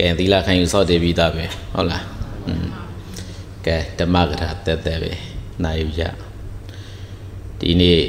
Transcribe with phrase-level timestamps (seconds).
[0.00, 1.44] ကဲသီလခံယူစောင့်တည်ပြီးသားပဲ
[1.74, 2.04] ဟုတ်လား
[2.46, 2.66] อืม
[3.66, 5.12] ကဲဓမ္မကထာတက်တက်ပဲ
[5.64, 6.02] နာယူကြ
[7.58, 8.00] ဒီနေ့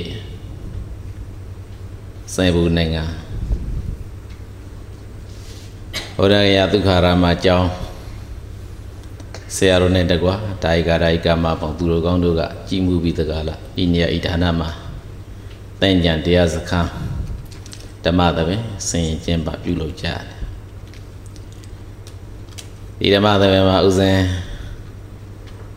[2.33, 3.03] စေဘူးနိုင်ငံ
[6.17, 7.69] ဘုရားရဒုက္ခရာမကျောင်း
[9.55, 14.69] ဆရာတော်နဲ့တကွာဒါယကဒါယကမပေါင်းသူတို့ကောင်းတို့ကကြည်မှုပြီးတကားလားဤနေရာဤဌာနမှာ
[15.81, 16.89] တန်ကြံတရားစခန်း
[18.05, 20.40] ဓမ္မသဘင်ဆင်ရင်ကျင်းပပြုလုပ်ကြတယ်
[23.03, 24.17] ဒီဓမ္မသဘင်မှာဥစဉ်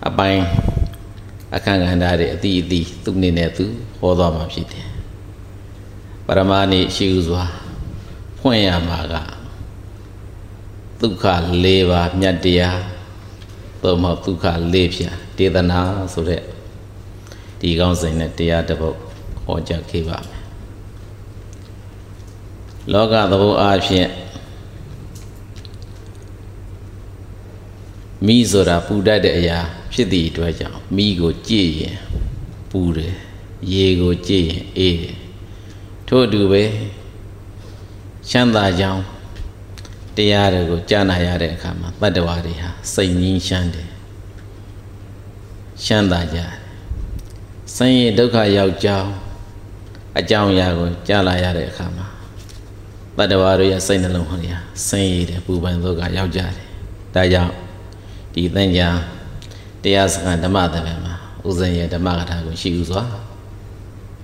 [0.09, 0.43] အပိုင်း
[1.57, 3.65] အခန့်ကဏ္ဍတွေအတိအတိသူ့အနေနဲ့သူ
[3.99, 4.87] ဟောသွားမှာဖြစ်တယ်
[6.27, 7.45] ပရမဏိရှိဥစွာ
[8.39, 9.15] ဖွင့်ရမှာက
[11.01, 11.25] ဒုက္ခ
[11.65, 12.81] ၄ပါးမြတ်တရား
[13.83, 15.81] သို့မဟုတ်ဒုက္ခ၄ဖြာဒေသနာ
[16.13, 16.43] ဆိုတဲ့
[17.61, 18.99] ဒီကောင်းစဉ်နဲ့တရားတစ်ပုဒ်
[19.45, 20.43] ဟောကြားခဲ့ပါမယ်
[22.93, 24.09] လောကသဘောအားဖြင့်
[28.27, 29.59] မိဆိုတာပူတတ်တဲ့အရာ
[29.93, 31.97] ဖြစ်သည့်အတွက်ကြောင့်မိကိုကြည့်ရင်
[32.71, 33.15] ပူတယ်
[33.73, 35.17] ရေကိုကြည့်ရင်အေးတယ်
[36.09, 36.63] ထို့အတူပဲ
[38.31, 39.03] ချမ်းသာကြောင်း
[40.17, 43.89] တရားတွေကိုကြားနာရတဲ့အခါမှာတတ္တဝါတွေဟာစိတ်ငြင်းရှမ်းတယ်
[45.85, 46.51] ရှမ်းသာကြတယ်
[47.77, 49.11] ဆင်းရဲဒုက္ခရောက်ကြောင်း
[50.19, 52.07] အကြောင်းအရာကိုကြားလာရတဲ့အခါမှာ
[53.19, 54.51] တတ္တဝါတွေရဲ့စိတ်နှလုံးဟောရ
[54.89, 56.67] ဆင်းရဲတယ်ပူပန်ဒုက္ခရောက်ကြတယ်
[57.15, 57.64] ဒါကြောင့်
[58.35, 58.89] ဒီသင်္ညာ
[59.83, 61.15] တရားစခန်းဓမ္မသဘင်မှာ
[61.47, 63.03] ဥဇဉ်ရဲ့ဓမ္မကထာကိုရှိဥစွာ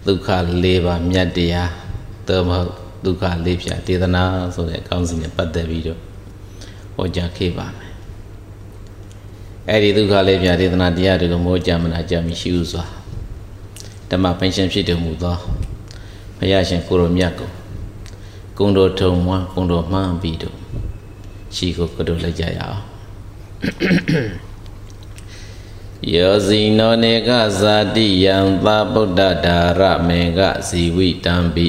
[0.06, 0.28] ဒုက္ခ
[0.64, 1.70] ၄ပါးမြတ်တရား
[2.28, 2.70] သို့မဟုတ်
[3.04, 4.22] ဒုက္ခလေးဖြာဒေသနာ
[4.54, 6.00] ဆိုတဲ့အကောင်းစီနဲ့ပတ်သက်ပြီးတော့
[6.94, 7.90] ဟောကြားခဲ့ပါမယ်
[9.68, 12.84] အဲ့ဒီဒုက္ခလေးဖြာဒေသနာတရားတွေကိုမောကြမနာကြမရှိဥစွာ
[14.10, 15.36] ဓမ္မပင်ရှင်ဖြစ်တော်မူသော
[16.38, 17.50] ဘုရားရှင်ကိုရောမြတ်ကို
[18.58, 20.56] ကုံတော်ထုံမွားကုံတော်မှန်းပြီးတော့
[21.56, 22.89] ရှိကိုကတို့လိုက်ကြရအောင်
[26.14, 27.30] ယောဇီနောနေက
[27.60, 31.66] ဇာတိယံသာဗုဒ္ဓဒါရမေကဇီဝိတံပိ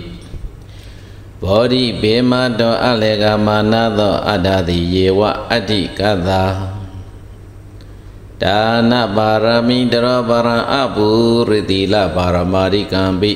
[1.44, 6.44] ဘောဓိဘေမတောအလေကမာနသောအတ္တတိယေဝအတ္တိကသာ
[8.44, 8.59] ဒါ
[8.91, 11.07] နပါရမိတရောပရံအပု
[11.50, 13.31] ရတိလပါရမာရိကံပိ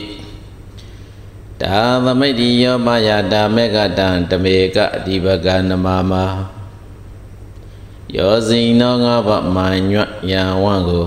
[1.61, 6.25] ဒါသမိတ်တိယောမယတာမေကတံတမေကအဓိပကနမမာ
[8.13, 11.05] ယောဇိနောငါးပါးမာညွတ်ရန်ဝံကို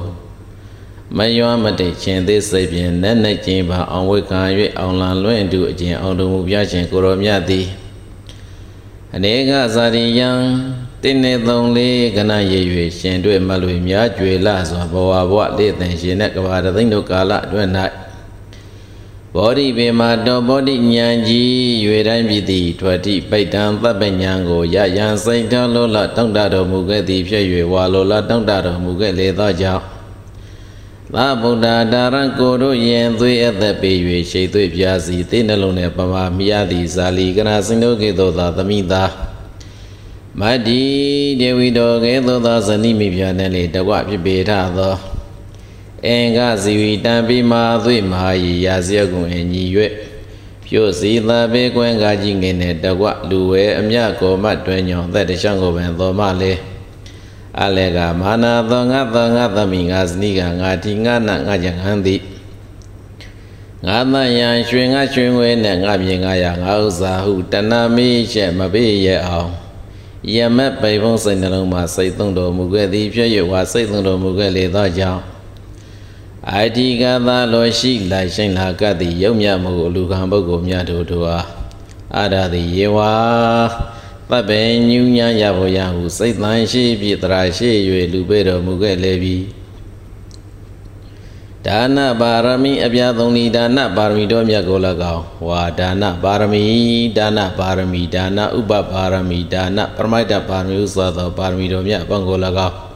[1.16, 4.41] မယွမ်းမတိတ်ခြင်းသေးစိတ်ဖြင့်နဲ့နဲ့ခြင်းပါအောင်ဝိခံ၍
[4.78, 7.66] အောင်လံလွင့်တူအကျင့်အောင်တော်မူပြခြင်းကိုရောမြတ်သည်
[9.14, 10.31] အနေကဇာတိယံ
[11.03, 12.64] တင်းနေသုံးလေးကဏရည်၍
[12.98, 17.70] ရှင်တွေ့မလွေများကြွေလစွာဘဝဘဝလေးသင်ရှင်တဲ့ကဘာတသိန်းတို့ကာလအတွင်း၌
[19.38, 21.53] ဘောဓိပေမာတောဘောဓိဉာဏ်ကြီး
[21.84, 29.84] ရွေတိုင်းပြည်သည်ထွတိပိတ်တံသဗ္ဗဉာဏ်ကိုရယံစိတ်တော်လောလတောင့်တတော်မူခဲ့သည်ဖြစ်၍ဝါလောလတောင့်တတော်မူခဲ့လေသောကြောင့်
[31.15, 33.93] သာဗုဒ္ဓဒါရကိုတို့ယင်သွေးအသက်ပေ၍
[34.31, 39.05] ရှိသွေးပြာစီသိနှလုံးနှင့်ပမာမြရသည်ဇာလီကနာစင်တို့ကဲ့သို့သာသမိသာ
[40.41, 40.82] မတ္တိ
[41.41, 45.17] ဒေဝီတော်ကဲ့သို့သောဇနိမိပြာနဲ့လေတကွဖြစ်ပေထသော
[46.06, 49.64] အင်္ဂဇီဝီတံပိမာသွေမဟာယီရာဇယကုံအညီ၍
[50.64, 56.58] ဖြို့စီသာပေကွင်းကားကြီးငင်နဲ့တကွလူဝဲအမြကောမတ်တွင်ညောင်သက်တရှောင်းကိုပင်သောမလေး
[57.62, 62.22] အလေကမာနာသောငါသောငါသမိငါဇနိကငါတိငါနငါကြံဟန်သည်
[63.87, 69.50] ငါသယံရွှေငါရွှေငွေနဲ့ငါမြေငါရငါဥစ္စာဟုတဏမေချက်မပေးရအောင်
[70.34, 75.22] ယမက်ပိဘုံစိတ်နှလုံးမှာစိတ်သုံးတော်မူခဲ့သည်ဖြစ်၍ဝါစိတ်သုံးတော်မူခဲ့လေသောကြောင့်
[76.54, 81.47] အာတိကသာလောရှိလိုက်ရှိန်လာကတ်သည်ယုံမြမှုအလူခံပုဂ္ဂိုလ်များတို့တို့အား
[82.16, 83.12] အာရသည်ယေဝါ
[84.31, 84.60] ပပ္ပေ
[84.91, 87.70] ညူညာရဖို့ရဟုစိတ်တန်ရှိပြတရာရှိ၍
[88.12, 89.37] လူပေတော်မူခဲ့လေပြီ
[91.66, 94.78] ဒါနပါရမီအပြာသုံးဤဒါနပါရမီတော်မြတ်ကို၎
[95.14, 96.64] င်းဝါဒါနပါရမီ
[97.16, 102.38] ဒါနပါရမီဒါနဥပပါရမီဒါနပရမိုက်တပါရမီဥစွာသောပါရမီတော်မြတ်အပေါင်းကို၎
[102.69, 102.88] င်း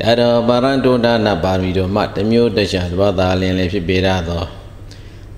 [0.00, 4.44] ဒါတော်ပါရန်တုဒါနပါရမီတော်မှတမျိုးတခြားသဘောသာလင်းလည်းဖြစ်ပေရသော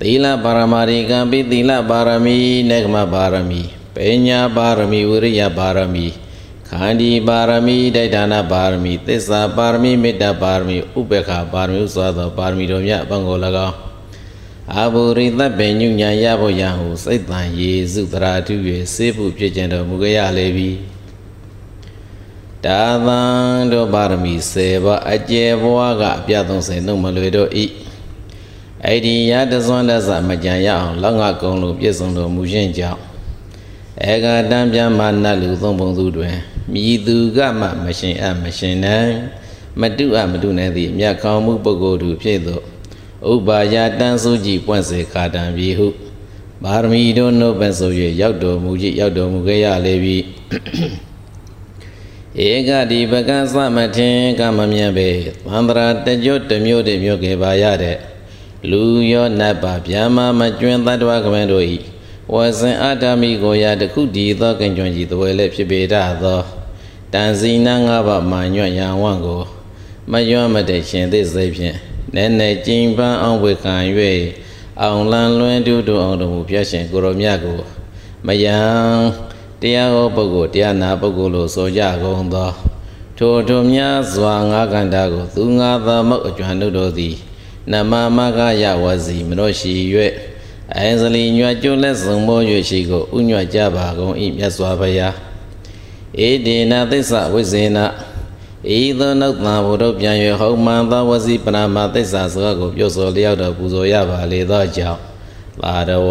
[0.01, 2.37] သီလပါရမာရိကံပိသီလပါရမီ
[2.71, 3.61] နေကမပါရမီ
[3.95, 3.97] ပ
[4.27, 6.07] ညာပါရမီဝိရိယပါရမီ
[6.69, 13.77] ခန္ဒီပါရမီဒိဋ္ဌာနပါရမီသစ္စာပါရမီမေတ္တာပါရမီဥပေက္ခပါရမီဥစွာသောပါရမီတို့မြတ်အပေါင်းကို၎င်း
[14.73, 18.55] အာဘူရိသဗ္ဗညုညာရဖို့ရဟုစိတ်တန်ယေစုတရာထု၍
[18.95, 20.71] စေဖို့ဖြစ်ကြတော်မူကြရလေပြီ
[22.65, 23.21] တာသံ
[23.73, 27.65] တို့ပါရမီ10ပါးအကျယ်ဘဝကအပြ30နှုတ်မလွေတို့ဤ
[28.85, 33.01] အဲ့ဒီရတစွမ်းတဆမကြံရအောင်လောက်ငါကုံလို့ပြည့်စုံတော်မူခြင်းကြောင့်
[34.11, 36.35] ဧကတံပြမနတ်လူသုံးပုံသူတွင်
[36.73, 39.13] မြည်သူကမှမရှင်အပ်မရှင်နိုင်
[39.81, 42.61] မတုအမတုနိုင်သည့်မြတ်ခေါင်းမှုပုဂ္ဂိုလ်သူဖြစ်သော
[43.33, 45.89] ဥပါယတန်စုကြည်ပွင့်စေခါတံပြီဟု
[46.63, 50.17] ပါရမီတို့နှုတ်ပဲဆို၍ရောက်တော်မူကြည်ရောက်တော်မူခဲ့ရလေပြီ
[52.43, 55.09] ဧကတိပကသမထင်ကမမြတ်ပဲ
[55.47, 57.99] သန္တရာတကြွတမျိုးတည်းမျိုးကေပါရတဲ့
[58.71, 58.83] လူ
[59.13, 61.77] ရောနတ်ပါဗျာမမကျွင်းတတ္တဝကမန်တို့ဤ
[62.35, 66.41] ဝဇင်အတ္တမိကိုရာတခုတည်သောကံကြွန်ကြီးတဝဲလည်းဖြစ်ပေတတ်သော
[67.13, 69.43] တန်စီနာငါးပါးမာညွတ်ရန်ဝံကို
[70.11, 71.77] မယွမတဲ့ရှင်သိစိတ်ဖြင့်
[72.15, 73.75] နဲနဲကျင်ပန်းအောင်ဝေခံ၍
[74.83, 77.59] အောင်လန်လွင်တူတူအောင်တော်မူပြရှင်ကိုရောမြတ်ကို
[78.27, 78.59] မယံ
[79.65, 82.51] တရားဟောပုဂ္ဂိုလ်တရားနာပုဂ္ဂိုလ်လို့ဆိုကြကုန်သော
[83.19, 87.15] ထိုထိုများစွာငါးခန္ဓာကို သူငါသမုတ်အကျွမ်းတို့သည်
[87.73, 89.73] နမမကယဝစီမလို့ရှိ၍
[90.77, 95.15] အဲဇလီညွတ်ကျွလက်စုံမော၍ရှိကိုဥညွတ်ကြပါကုန်၏မြတ်စွာဘုရား
[96.27, 97.79] ဧဒေနသစ္စာဝိဇေန
[98.79, 105.01] ဤသောနုတ်သာဘုဒ္ဓပြန်၍ဟောမှန်သောဝစီပရမသစ္စာစကားကိုပြောဆိုလျောက်တော်ပူဇော်ရပါလေသောကြောင့်
[105.61, 106.09] သာတဝ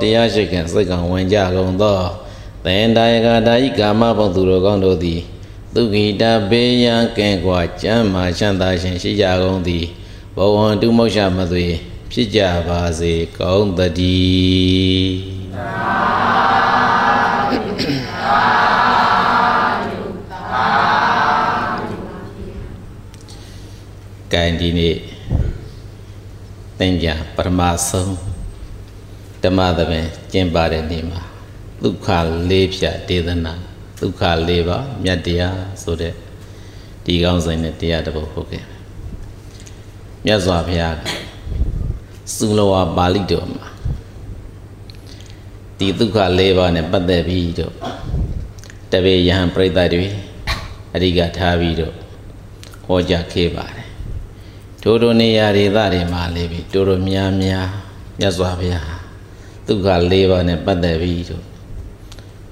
[0.00, 2.27] တရားရှိခင်စိတ်ကံဝင်ကြကုန်သော
[2.64, 5.20] သင်္ဒါယကဒါဤကာမဘုံသူတော်ကောင်းတို့သည်
[5.74, 9.84] သူဂိတဘေးရန်ကဲကွာကျမ်းမာချမ်းသာရှင်ရှိကြကုန်သည်
[10.36, 11.66] ဘဝံတုမောရှမသွေ
[12.12, 15.38] ဖြစ်ကြပါစေကောင်းသတည်း
[24.32, 24.96] ကဲဒီနေ့
[26.78, 28.14] သင်ကြပရမဆုံး
[29.42, 31.27] ဓမ္မသဘင်ကျင့်ပါတဲ့နေ့မှာ
[31.84, 32.08] ဒုက္ခ
[32.50, 33.54] လေးဖြတ်ဒေသနာ
[34.00, 36.14] ဒုက္ခလေးပါမြတ်တရားဆိုတဲ့
[37.04, 38.64] ဒီကောင်းစဉ်နဲ့တရားတစ်ပုဒ်ဟုတ်ကဲ့
[40.24, 41.02] မြတ်စွာဘုရားက
[42.38, 43.66] သုလောဝပါဠိတော်မှာ
[45.78, 47.74] ဒီဒုက္ခလေးပါးနဲ့ပတ်သက်ပြီးတော့
[48.92, 50.06] တပည့်ယဟန်ပြိတ္တတွေ
[50.94, 51.94] အရိကထားပြီးတော့
[52.86, 53.86] ဟောကြားခဲ့ပါတယ်
[54.82, 57.68] ထိုတို့နေရာဒေသတွေမှာလေးပြီးတို့တို့များများ
[58.18, 58.86] မြတ်စွာဘုရား
[59.66, 61.57] ဒုက္ခ၄ပါးနဲ့ပတ်သက်ပြီးတော့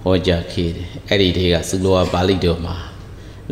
[0.08, 2.76] ဟောကြားခဲ့တယ်အဲ့ဒီတွေကသုလောပါဠိတော်မှာ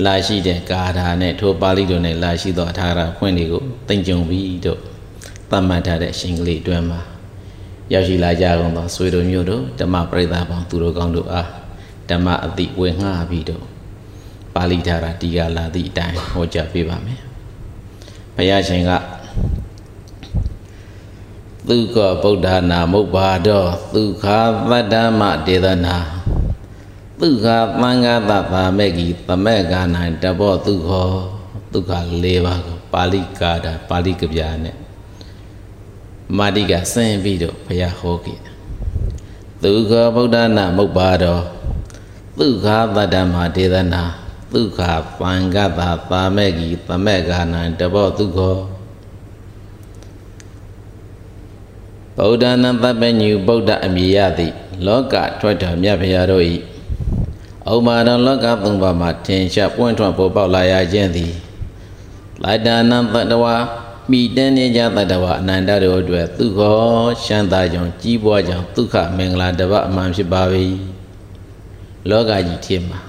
[0.04, 4.80] လာရှိတဲ့ကာထာနဲ့ထိုပါဠိတော်နဲ့လာရှိသောအထာရဖွင့်တွေကိုသိကြုံပြီးတော့
[5.50, 7.00] သတ်မှတ်ထားတဲ့အရှင်ကလေးအတွင်းမှာ
[7.92, 11.48] ရောက်ရှိလာကြကုန်သောဆွေတို့မျိုးတို့ဓမ္မပရိသတ်ပေါင်းသူတို့ကောင်းတို့အား
[12.10, 13.64] ဓမ္မအတိဝေငှပြီးတော့
[14.54, 17.20] ပါဠိထာရတီကလာသည့်အတိုင်းဟောကြားပေးပါမယ်
[18.36, 18.90] ဘုရားရှင်က
[21.68, 23.64] သုခဗုဒ္ဓနာမုပ္ပါဒော
[23.94, 24.24] သုခ
[24.70, 25.96] သတ္တမဒေသနာ
[27.20, 27.46] သုခ
[27.80, 31.10] သံဃတသာမေကိသမက်ကာနံတဘောသုခော
[31.72, 34.76] ဒုက္ခ၄ပါးကိုပါဠိကာတာပါဠိကဗျာနဲ့
[36.38, 38.40] မာတိကဆင်းပြီးတော့ဘုရားဟောခဲ့
[39.62, 41.38] သုခဗုဒ္ဓနာမုပ္ပါဒော
[42.38, 42.66] သုခ
[42.96, 44.02] သတ္တမဒေသနာ
[44.54, 44.80] ဒုက္ခ
[45.20, 48.58] ပံကတပါမေကိသမက်ကာနံတဘောဒုက္ခော
[52.18, 54.54] ဗုဒ္ဓနာသဗ္ဗညုဗုဒ္ဓအမိယသည်
[54.86, 56.44] လောကထွက်တော်မြတ်ဗျာတို့၏
[57.72, 61.32] ဩမာတော်လောကသုံးပါးမှာထင်ရှားပွင့်ထွက်ပေါ်ပေါက်လာရခြင်းသည်
[62.42, 63.54] လိုက်တာနံတတဝါ
[64.10, 66.74] မိတန်းနေကြတတဝါအနန္တတို့အတွက်သူခော
[67.24, 70.42] ရှမ်းသာကြောင့်ကြီးပွားကြောင့်ဒုက္ခမင်္ဂလာတပတ်အမှန်ဖြစ်ပါ၏
[72.10, 73.00] လောကကြီးထင်မှာ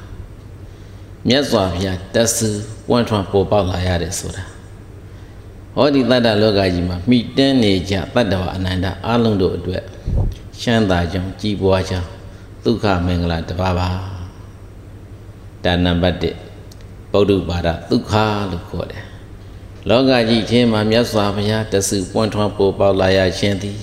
[1.28, 2.50] မြတ်စွာဘုရားတဆူ
[2.89, 4.44] ပွင့်ထွန်းပေါ်ပေါက်လာရတယ်ဆိုတာ
[5.75, 9.84] ဟောဒီတတ္တလောကကြီးမှာမိတန်းနေကြတတ္တဝအနန္တအလုံးတို့အတွက်
[10.62, 12.08] ရှမ်းသာကြောင်းကြီးပွားကြောင်း
[12.63, 14.14] ဒုက္ခမင်္ဂလာတပါးပါ
[15.65, 16.17] ဒါနံပါတ်
[16.63, 18.13] 1ပုဒ္ဓဘာဒဒုက္ခ
[18.51, 19.03] လို့ခေါ်တယ်
[19.89, 23.77] လောကကြီးချင်းမှာမြတ်စွာဘုရားတဆူပွင့်ထွန်းပေါ်ပေါက်လာရခြင်းသည်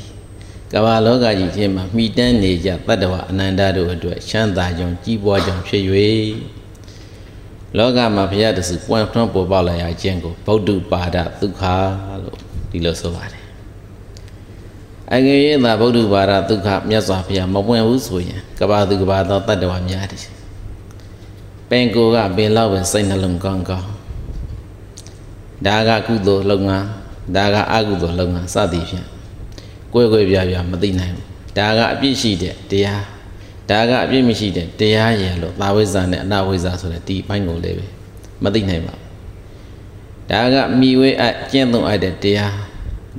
[0.72, 5.84] ကမ္ဘာလောကကြီးချင်းမှာမိတန်းနေကြတတ္တဝအနန္တတို့အတွက်ရှမ်းသာကြောင်းကြီးပွားကြောင်းဖြစ်၍
[7.78, 11.62] လောကမှာဘုရားတဆူပွင့်ထွန်းပေါ်ပေါက်လာရခြင်းကိုဗုဒ္ဓပါဒဒုက္ခ
[12.22, 12.38] လို့
[12.70, 13.42] ဒီလိုဆိုပါတယ်
[15.12, 20.41] အငယ်ရသာဗုဒ္ဓဘာသာဒုက္ခမြတ်စွာဘုရားမပွင့်ဘူးဆိုရင်ကဘာသူကဘာသောတတ္တဝါများတယ်
[21.72, 23.88] ပင်ကိုကပင်လောက်ပဲစိတ်နှလုံးကောင်းကောင်း
[25.66, 26.86] ဒါကကုသိုလ်လုပ်ငန်း
[27.36, 29.06] ဒါကအကုသိုလ်လုပ်ငန်းစသည်ဖြင့်
[29.92, 31.26] ကိုယ်ကိုယ်ပြပြမသိနိုင်ဘူး
[31.58, 33.02] ဒါကအပြစ်ရှိတဲ့တရား
[33.70, 37.86] ဒါကအပြည့်မရှိတဲ့တရားရယ်လို့သာဝိဇ္ဇာနဲ့အနာဝိဇ္ဇာဆိုတဲ့ဒီဘိုင်းကိုလည်းပဲ
[38.44, 39.08] မသိနိုင်ပါဘူး
[40.30, 42.54] ဒါကမိဝဲအကျင့်သုံးအပ်တဲ့တရား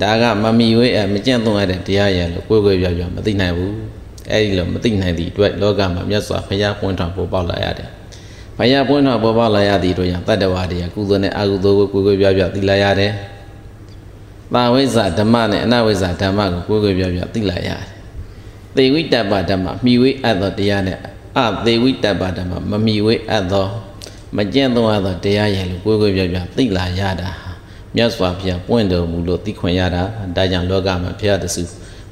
[0.02, 3.74] ဒါကမမိဝဲအမကျင့်သုံးအပ်တဲ့တရားရယ်လို့ကိုယ်ကိုယ်ပြပြမသိနိုင်ဘူး
[4.30, 7.90] အဲ့ဒီလိုမသိနိုင်သည့်အတွက်လောကမှာမြတ်စွာဘုရားပွင့်ထောင်ပေါ်ပေါက်လာရတယ်
[8.58, 13.12] ဘုရားပွင့်ထောင်ပေါ်ပေါက်လာရသည့်အတွက်တတ္တဝါတွေကကုသိုလ်နဲ့အကုသိုလ်ကိုကိုယ်ကိုယ်ပြပြသိလာရတယ်
[14.54, 17.84] သာဝိဇ္ဇာဓမ္မနဲ့အနာဝိဇ္ဇာဓမ္မကိုကိုယ်ကိုယ်ပြပြသိလာရတယ်
[18.76, 20.98] သေဝိတ္တပဓမ္မမိဝေအပ်သောတရားနဲ့
[21.38, 23.66] အသေးဝိတ္တပါဒမှာမမီဝေအပ်သော
[24.36, 27.30] မကျင့်သောသောတရားရဲ့လို့ကိုယ်ကိုယ်ပြပြသိလာရတာ
[27.96, 30.02] မြတ်စွာဘုရားပွင့်တော်မူလို့သိခွင့်ရတာ
[30.36, 31.62] ဒါကြောင့်လောကမှာဘုရားတဆူ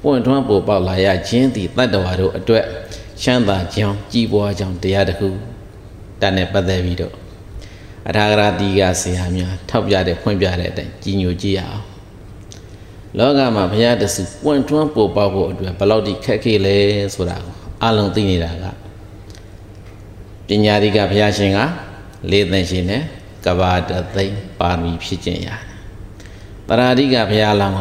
[0.03, 2.65] ပွင့်ထွန်းပေါ်ပေါက်လာရခြင်းသည်တတ္တဝါတို့အတွက်
[3.23, 5.29] ချမ်းသာကြောင်းကြည်ပွားကြောင်းတရားတစ်ခု
[6.23, 7.15] တတ်နဲ့ပတ်သက်ပြီးတော့
[8.09, 11.85] အထာဂရတိကဆရာများထောက်ပြတဲ့ဖွင့်ပြတဲ့အတိုင်းကြီးညိုကြည့်ရအောင်
[13.19, 16.77] လောကမှာဘုရားတဆူပွင့်ထွန်းပေါ်ပေါက်ဖို့အတွက်ဘယ်လောက်ထိခက်ခဲလဲ
[17.15, 18.65] ဆိုတာကိုအလုံးသိနေတာက
[20.49, 21.59] ပညာတိကဘုရားရှင်က
[22.31, 23.03] လေးသင်ရှင်နဲ့
[23.45, 25.61] ကဘာတသိမ့်ပါရမီဖြစ်ခြင်းရတယ်။
[26.69, 27.81] တရာတိကဘုရားလောင်းက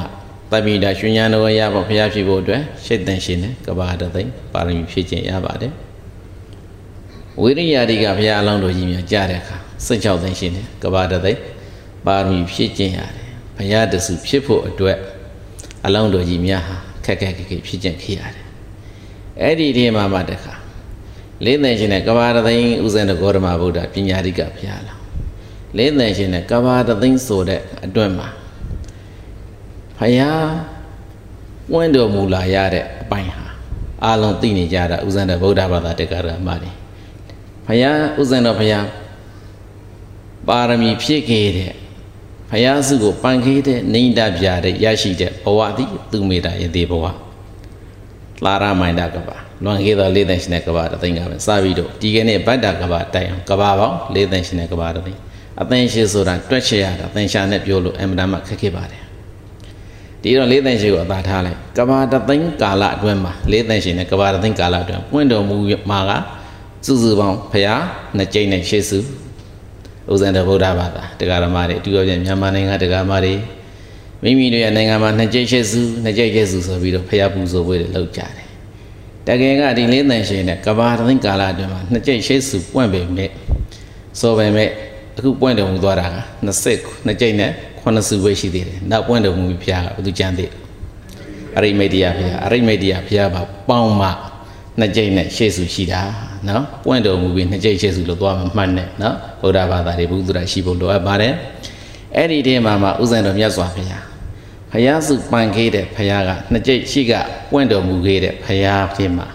[0.51, 5.73] တပိဒါရှင်ညာတော်ရဖို့ဘုရားဖြစ်ဖို့အတွက်ရှိတ်သင်ရှင်နဲ့ကဘာတသိမ့်ပါရမီဖြစ်ခြင်းရပါတယ်။
[7.39, 11.39] ဝိရိယတိကဘုရားလောင်းတို့ကြီးများကြားတဲ့အခါစိတ်ချောက်သင်ရှင်နဲ့ကဘာတသိမ့်
[12.05, 14.97] ပါရမီဖြစ်ခြင်းရတယ်။ဘုရားတဆူဖြစ်ဖို့အတွက်
[15.85, 18.45] အလောင်းတော်ကြီးများဟာခက်ခက်ခက်ခက်ဖြစ်ခြင်းဖြစ်ရတယ်။
[19.41, 20.53] အဲ့ဒီဒီမှာမှတခါ
[21.45, 25.01] လေးသင်ရှင်နဲ့ကဘာတသိန်းဥဇင်တဂေါရမဗုဒ္ဓပညာရိကဘုရားလောင်း
[25.77, 28.29] လေးသင်ရှင်နဲ့ကဘာတသိန်းဆိုတဲ့အတွင်းမှာ
[29.99, 30.47] ဘုရား
[31.73, 33.45] ဝန်းတော်မူလာရတဲ့အပိုင်းဟာ
[34.05, 36.80] အလုံးသိနေကြတာဥဇင်တဗုဒ္ဓဘာသာတက္ကရာမတွေဘု
[37.81, 38.87] ရားဥဇင်တော်ဘုရား
[40.47, 41.71] ပါရမီဖြည့်ခဲ့တဲ့
[42.51, 47.05] ဘုရားစုကိုပန်ခဲ့တဲ့နေတပြတဲ့ရရှိတဲ့ဘဝသည်သူမေတ္တာရဲ့ဒီဘဝ
[48.45, 55.19] လာရမိုင်တာကပါလွန်ခဲ့သောလေးသန်ရှင်တဲ့ကဘာတသိန်းကပဲစပြီးတော့ဒီကနေ့ဗတ္တကဘာတိုင်အောင်ကဘာပေါင်းလေးသန်ရှင်တဲ့ကဘာတသိန်း
[55.61, 59.01] အသင်ရှိဆိုတာတွက်ချက်ရတာသင်ရှာနဲ့ပြောလို့အမှန်တမ်းခက်ခဲပါတယ်
[60.21, 65.57] ဒီတော့လေးသန်ရှိကိုအသာထားလိုက်ကဘာတသိန်းကာလအတွင်းမှာလေးသန်ရှင်နဲ့ကဘာတသိန်းကာလအတွင်းပွင့်တော်မူ
[65.89, 66.11] မှာက
[66.85, 67.75] စုစုပေါင်းဖရာ
[68.17, 68.99] နှစ်ကြိမ်နဲ့ရှေ့စု
[70.11, 73.33] ဥဇံတဗုဒ္ဓဘာသာတရားဓမ္မတွေအတူတူမြန်မာနိုင်ငံတရားဓမ္မတွေ
[74.23, 78.47] မိမိတို့ရဲ့နိုင်ငံမှာနှစ်ကြိမ်ရှေ့စုနှစ်ကြိမ်ရှေ့စုဆိုပြီးတော့ဖရာပူဇော်ပွဲတွေလုပ်ကြတယ်
[79.27, 83.29] တကယ်ကဒီလေးတန်ရှင်နဲ့ကဘာတသိန်းကာလအတွင်းမှာနှစ်ကြိမ်ရှေ့စုပွင့်ပေမဲ့
[84.19, 84.69] ဆိုပေမဲ့
[85.17, 90.57] အခုပွင့်တော်မူသွားတာက20နှစ်ကြိမ်နဲ့9စုပဲရှိသေးတယ်နောက်ပွင့်တော်မူပြီးဖျားကဘယ်သူကြမ်းသေးလဲ
[91.57, 94.09] အရိမေတ္တရာဖျားအရိမေတ္တရာဖျားပါပေါင်းမှ
[94.81, 96.01] နှစ်ကြိမ်နဲ့ရှေ့စုရှိတာ
[96.49, 101.33] နော်ပွင့်တော်မူပြီးနှစ်ကြိမ်ရှေ့စုလို့သွားမှမှတ်နဲ့နော်ဗုဒ္ဓဘာသာတွေဘုသူရရှိဖို့လိုအပ်ပါတယ်
[102.15, 104.03] အဲ့ဒီထဲမှာမှဥဇံတော်မြတ်စွာဘုရား
[104.71, 107.13] ဖယားစုပန်ခဲ့တဲ့ဖယားကနှစ်ကြိတ်ရှိက
[107.51, 109.27] ပွင့်တော်မူခဲ့တဲ့ဖယားဖြစ်မှာ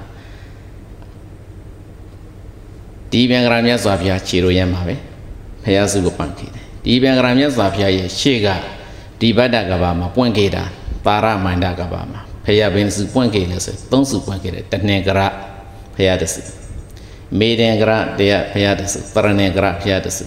[3.10, 4.94] ဒီဗျံဂရာမြတ်စွာဘုရားခြေလိုရမ်းပါပဲ
[5.64, 8.48] ဖယားစုကိုပန်ခဲ့တယ်ဒီဗျံဂရာမြတ်စွာဘုရားရဲ့ရှေ့က
[9.20, 10.64] ဒီဗတ္တကဘာမှာပွင့်ခဲ့တာ
[11.06, 15.20] ပါရမန္တကဘာမှာ ဖယားဘင်းစုပွင့်ခဲ့လဲဆိုသုံးစုပွင့်ခဲ့တယ်တဏ္ဍကရ
[15.96, 16.42] ဖယားတစု
[17.38, 20.24] မေဒင်ကရတရားဖယားတစုတရဏေကရဖယားတစု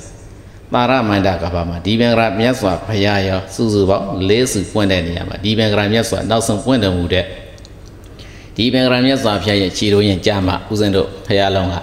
[0.74, 7.26] ပါရမန္တကဘာမှာဒီဘင်္ဂရာမြတ်စွာဘုရားရောစုစုပေါင်း၄စုပွင့်တဲ့နေရာမှာဒီဘင်္ဂရာမြတ်စွာနောက်ဆုံးပွင့်တော်မူတဲ့
[8.56, 11.76] ဒီဘင်္ဂရာမြတ်စွာဘုရားရဲ့ခြေတော်ရင်ကြာမှဦးဇင်းတို့ဘုရားလုံးက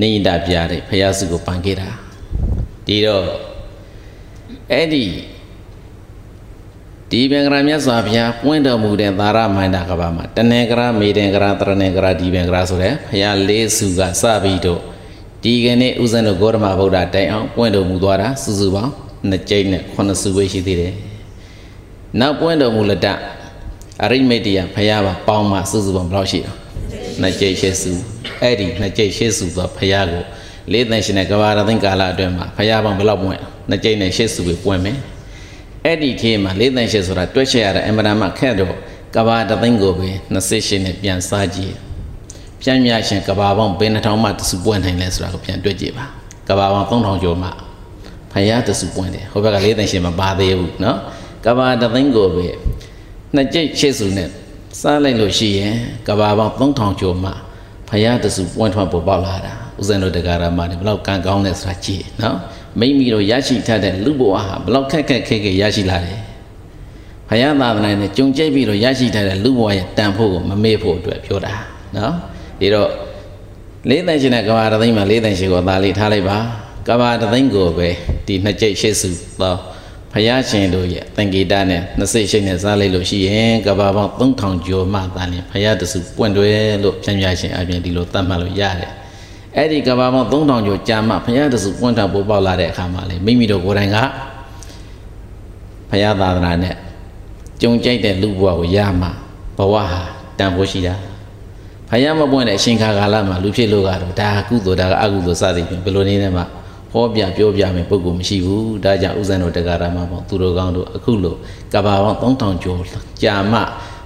[0.00, 1.88] နေတပြတဲ့ဘုရားစုကိုပန်ခဲ့တာ
[2.86, 3.24] ဒီတော့
[4.72, 5.04] အဲ့ဒီ
[7.10, 14.80] ဒီဘင်္ဂရာမြတ်စွာဘုရားပွင့်တော်မူတဲ့သာရမန္တကဘာမှာတဏ္ဍကရမေတ္တကရတရဏေကရဒီဘင်္ဂရာဆိုတဲ့ဘုရား၄စုကစပြီးတော့
[15.42, 18.92] ဒီကနေ့ဥဇဏဂေါရမဗုဒ္ဓတိုင်အောင်ပွင့်တော်မူသွားတာစုစုပေါင်း
[19.28, 20.92] နှစ်ကြိမ်နဲ့ခုနှစ်စုပဲရှိသေးတယ်။
[22.20, 23.06] နောက်ပွင့်တော်မူလက်တ
[24.04, 26.56] အရိမေတ္တယဖယားပါပေါင်းမှစုစုပေါင်းဘယ်လောက်ရှိတော့
[27.20, 27.90] နှစ်ကြိမ်ရှေ့စု
[28.42, 30.24] အဲ့ဒီနှစ်ကြိမ်ရှေ့စုသောဖယားကို
[30.72, 34.98] လေးသန်ရှင်တဲ့ကဘာရသိန်းကာလအတွင်းမှာဖယားပေါင်းဘယ်လောက်ပွင့်နှစ်ကြိမ်နဲ့ရှေ့စုပဲပွင့်မယ်။
[35.85, 38.75] အဲ့ဒီခေတ်မှာလေးသန်ရှေ့ဆိုတာတွက်ချက်ရတဲ့အင်မတန်မှခက်တော့
[39.15, 40.09] ကဘာတသိန်းကိုပဲ
[40.49, 41.75] 28နဲ့ပြန်စားကြည့်
[42.61, 46.05] ပြန့်မြရှင်ကဘာပေါင်းဘယ်နှထောင်မှတစုပွင့်နိုင်လဲဆိုတာကိုပြန်တွေ့ကြည့်ပါ
[46.47, 47.49] ကဘာပေါင်း3000ကျော်မှ
[48.31, 50.97] ဖယားတစုပွင့်တယ်ဟိုဘက်ကလေးသိန်းရှင်မပါသေးဘူးเนาะ
[51.45, 52.47] ကဘာတသိန်းကိုပဲ
[53.35, 54.29] နှစ်ကြိတ်ရှေ့စုနဲ့
[54.81, 55.75] စားလိုက်လို့ရှိရင်
[56.07, 57.31] ကဘာပေါင်း3000ကျော်မှ
[57.89, 62.35] ဖယားတစုပွင့်ထွက်ပေါ်ပေါက်လာတာဥစဉ်တို့တက္ကရာမတွေဘလောက်ကံကောင်းလဲဆိုတာကြည့်เนาะ
[62.80, 66.18] မိမိတို့ရရှိထားတဲ့လူဘဝဟာဘလောက်ခက်ခက်ခဲခဲရရှိလာတယ်။
[67.28, 71.54] ဘုရားသာသနာနဲ့ကြုံကြိုက်ပြီးတော့ရရှိထားတဲ့လူဘဝရဲ့တန်ဖို့ကိုမမေ့ဖို့အတွက်ပြောတာ
[71.96, 72.12] နော်။
[72.60, 72.90] ဒါတော့
[73.88, 76.38] လေးတန်ရှင်နဲ့ကဘာတသိန်းမှာလေးတန်ရှင်ကိုသားလေးထားလိုက်ပါ။
[76.88, 77.88] ကဘာတသိန်းကိုပဲ
[78.26, 79.08] ဒီနှစ်ကြိတ်ရှေ့စု
[79.40, 79.58] တော့
[80.12, 88.92] ဘုရားရှင်တို့ရဲ့သင်္ကေတနဲ့နှစ်စိတ်ရှိနဲ့စားလိုက်လို့ရှိရင်ကဘာပေါင်း3000ကျော်မှသာလျှင်ဘုရားတစုပွင့်တွယ်လို့ပြန်ပြရှင်အပြင်ဒီလိုသတ်မှတ်လို့ရတယ်။
[89.56, 93.98] အဲ့ဒီကဘာပေါင်း3000ကျော်ကြာမှဖယားတစုပွင့်ထွက်ပေါ်ပေါက်လာတဲ့အခါမှာလေမိမိတို့ကိုယ်တိုင်က
[95.90, 96.74] ဖယားသာသနာနဲ့
[97.62, 99.08] ကြုံကြိုက်တဲ့လူဘဝကိုရမှ
[99.58, 100.00] ဘဝဟာ
[100.38, 100.94] တန်ဖိုးရှိတာ
[101.90, 106.42] ဖယားမပွင့်တဲ့အရှင်ခါကာလမှာလူဖြစ်လို့ကတော့ဒါကုသိုလ်ဒါကအကုသိုလ်စသည်ဖြင့်ဘယ်လိုနည်းနဲ့မှ
[106.92, 111.36] ဟောပြပြောပြမယ်ပုဂ္ဂိုလ်မရှိဘူးဒါကြောင့်ဥဇဏတော်တက္ကရာမပေါ့သူတို့ကောင်းတို့အခုလို့
[111.72, 112.80] ကဘာပေါင်း3000ကျော်
[113.22, 113.60] ကြာမှ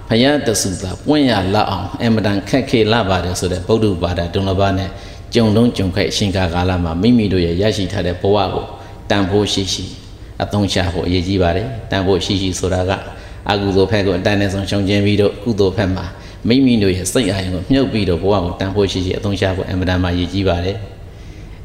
[0.09, 4.89] ဖယတဆူသာပွင့်ရလောက်အောင်အမတန်ခက်ခဲလာပါတယ်ဆိုတဲ့ဗုဒ္ဓဘာသာဒုံလဘနဲ့
[5.33, 8.65] ကြုံလုံးကြုံခိုက်အရှင်ကာကာလမှာမိမိတို့ရဲ့ရရှိထားတဲ့ဘဝကို
[9.09, 9.85] တန်ဖိုးရှိရှိ
[10.43, 12.91] အသုံးချဖို့အရေးကြီးပါတယ်တန်ဖိုးရှိရှိဆိုတာက
[13.49, 16.05] အကုသိုလ်ဖက်ကိုအတန်နဲ့ဆုံးရှုံးခြင်းပြီးတော့ကုသိုလ်ဖက်မှာ
[16.47, 20.77] မိမိတို့ရဲ့စိတ်အာရုံကိုမြုပ်ပြီးတော့ဘဝကိုတန်ဖိုးရှိရှိအသုံးချဖို့အမတန်မှအရေးကြီးပါတယ်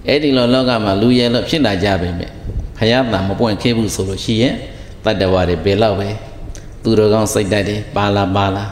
[0.09, 2.31] အဲ့ဒီလိုလောကမှာလူရဲလို့ဖြစ်လာကြပါမယ်
[2.79, 4.55] ဖယားတန်မပွင့်ခဲ့ဘူးဆိုလို့ရှိရင်
[5.05, 6.09] တတ္တဝါတွေဘယ်လောက်ပဲ
[6.83, 8.65] သူတော်ကောင်းစိတ်တိုက်တယ်ပါလာပါလာ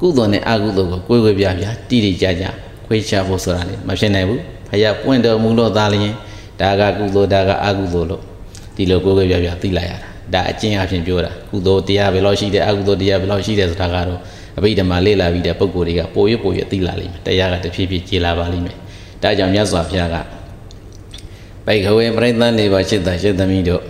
[0.00, 2.44] ကုသိုလ်နဲ့အကုသိုလ်ကိုကိုယ်ကိုယ်ပြပြတိတိကျကျ
[2.90, 6.14] ခွေးချဖို့ဆိုတာလေမဖြစ်နိုင်ဘူးဖယားပွင့်တော်မူလို့သားလျင်
[6.60, 8.22] ဒါကကုသိုလ်ဒါကအကုသိုလ်လို့
[8.76, 14.20] ဒီလိုကိုယ်ကိုယ်ပြပြသိလိုက်ရတာဒါအကျင့်အဖြစ်ပြောတာကုသိုလ်တရားဘယ်လောက်ရှိတယ်အကုသိုလ်တရားဘယ်လောက်ရှိတယ်ဆိုတာကတော့
[14.58, 18.76] အဘိဓမ္မာလေ့လာပြီးတဲ့ပုံကိုယ်တွေကပိုရပိုရသိလာလိမ့်မယ်တရားကတဖြည်းဖြည်းကျေလာပါလိမ့်မယ်
[19.22, 20.16] ဒါကြောင့်မြတ်စွာဘုရားက
[21.66, 23.82] ပိတ်ခဝေပြိဿန်လေးပါရှိတာရှိသမီးတို့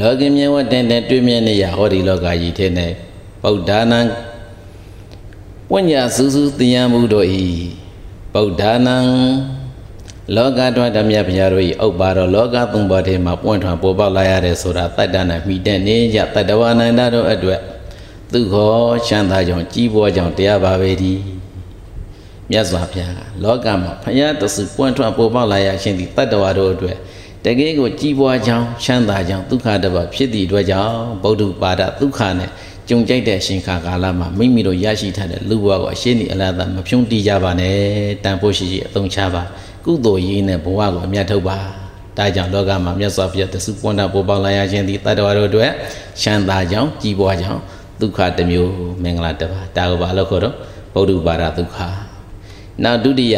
[0.00, 2.92] လောကမြင်ဝတ်တဲ့တဲ့တွေ့မြင်နေရဟောဒီလောကကြီးထဲနဲ့
[3.42, 4.00] ဗုဒ္ဓနာ
[5.70, 7.79] ပညာစူးစူးတရားမှုတို့ဤ
[8.34, 8.96] ဗုဒ္ဓနာ
[10.36, 17.60] လောကတွင်ဓမြဘုရားတို့ဤဥပ္ပါတော်လောကသုံးပါးထဲမှာပွင့်ထွန်းပေါ်ပေါက်လာရတဲ့ဆိုတာတတ္တနာမိတဲ့နေကြတတ္တဝနန္တတို့အတွက်
[18.32, 18.72] သူခော
[19.06, 21.12] ချမ်းသာကြောင့်ကြီးပွားကြောင့်တရားပါပဲဒီ
[22.50, 26.96] မြတ်စွာဘုရားကလောကမှာဘုရားတဆူပွင့်ထွန်းပေါ်ပေါက်လာရခြင်းဒီတတ္တဝါတို့အတွက်
[27.44, 32.50] တကယ်ကိုကြီးပွားကြောင်းချမ်းသာကြောင်းဒုက္ခတပတ်ဖြစ်သည့်အတွက်ကြောင့်ဗုဒ္ဓပါဒဒုက္ခနဲ့
[32.90, 37.74] ကြုံကြိုက်တဲ့ရှင်ခါကာလမှာမိမိတို့ရရှိထားတဲ့လူဘဝကိုအရှင်းဒီအလားသာမဖြုံးတီးကြပါနဲ့
[38.24, 39.42] တန်ဖို့ရှိရှိအသုံးချပါ
[39.84, 41.58] ကုသိုလ်ရေးနဲ့ဘဝကိုအမြတ်ထုတ်ပါ
[42.16, 45.70] ဒါကြောင့်လောကမှာမြတ်စွာဘုရားတသုပွန်တာပေါ်ပေါက်လာရခြင်းဒီတတ္တဝါတို့အတွက်
[46.22, 47.60] ချမ်းသာကြောင်းကြီးပွားကြောင်း
[48.00, 50.54] ဒုက္ခတစ်မျိုးမင်္ဂလာတစ်ပါးဒါကိုဘာလို့ခေါ်တော့
[50.94, 51.78] ဗုဒ္ဓဘာသာဒုက္ခ
[52.82, 53.36] နောက်ဒုတိယ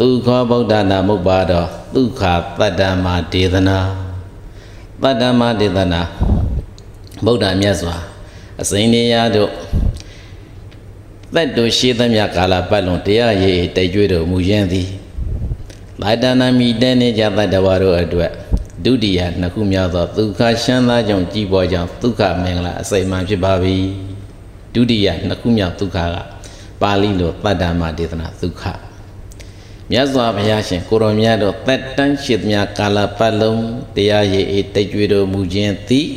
[0.00, 2.22] ဒုက္ခဗုဒ္ဓနာမုပ္ပါတော့ဒုက္ခ
[2.60, 3.78] တတ္တမဒေသနာ
[5.02, 6.00] တတ္တမဒေသနာ
[7.24, 7.96] ဗုဒ္ဓမြတ်စွာ
[8.62, 9.50] အစိမ့်နေရတို့
[11.34, 14.88] သက်တို့ရှိသမျှကာလပတ်လုံးတရားရည်တိုက်ကြွတော်မူရင်းသည်
[16.02, 18.32] လာတနာမိတဲ့နေကြတတ္တဝါတို့အတွက်
[18.84, 23.76] ဒုတိယနှစ်ခုမြောက်သောဒုက္ခရှမ်းသာကြောင့်ကြည်ပေါ်ကြောင့်ဒုက္ခမင်္ဂလာအစိမ့်မှဖြစ်ပါပြီ
[24.74, 26.16] ဒုတိယနှစ်ခုမြောက်ဒုက္ခက
[26.82, 28.64] ပါဠိလိုတတ္တမဒေသနာဒုက္ခ
[29.90, 33.62] မြတ်စွာဘုရားရှင်ကိုရောမြတ်တို့သက်တမ်းရှိသမျှကာလပတ်လုံး
[33.96, 36.08] တရားရည်အေးတိတ်ကြွတော်မူခြင်းသည်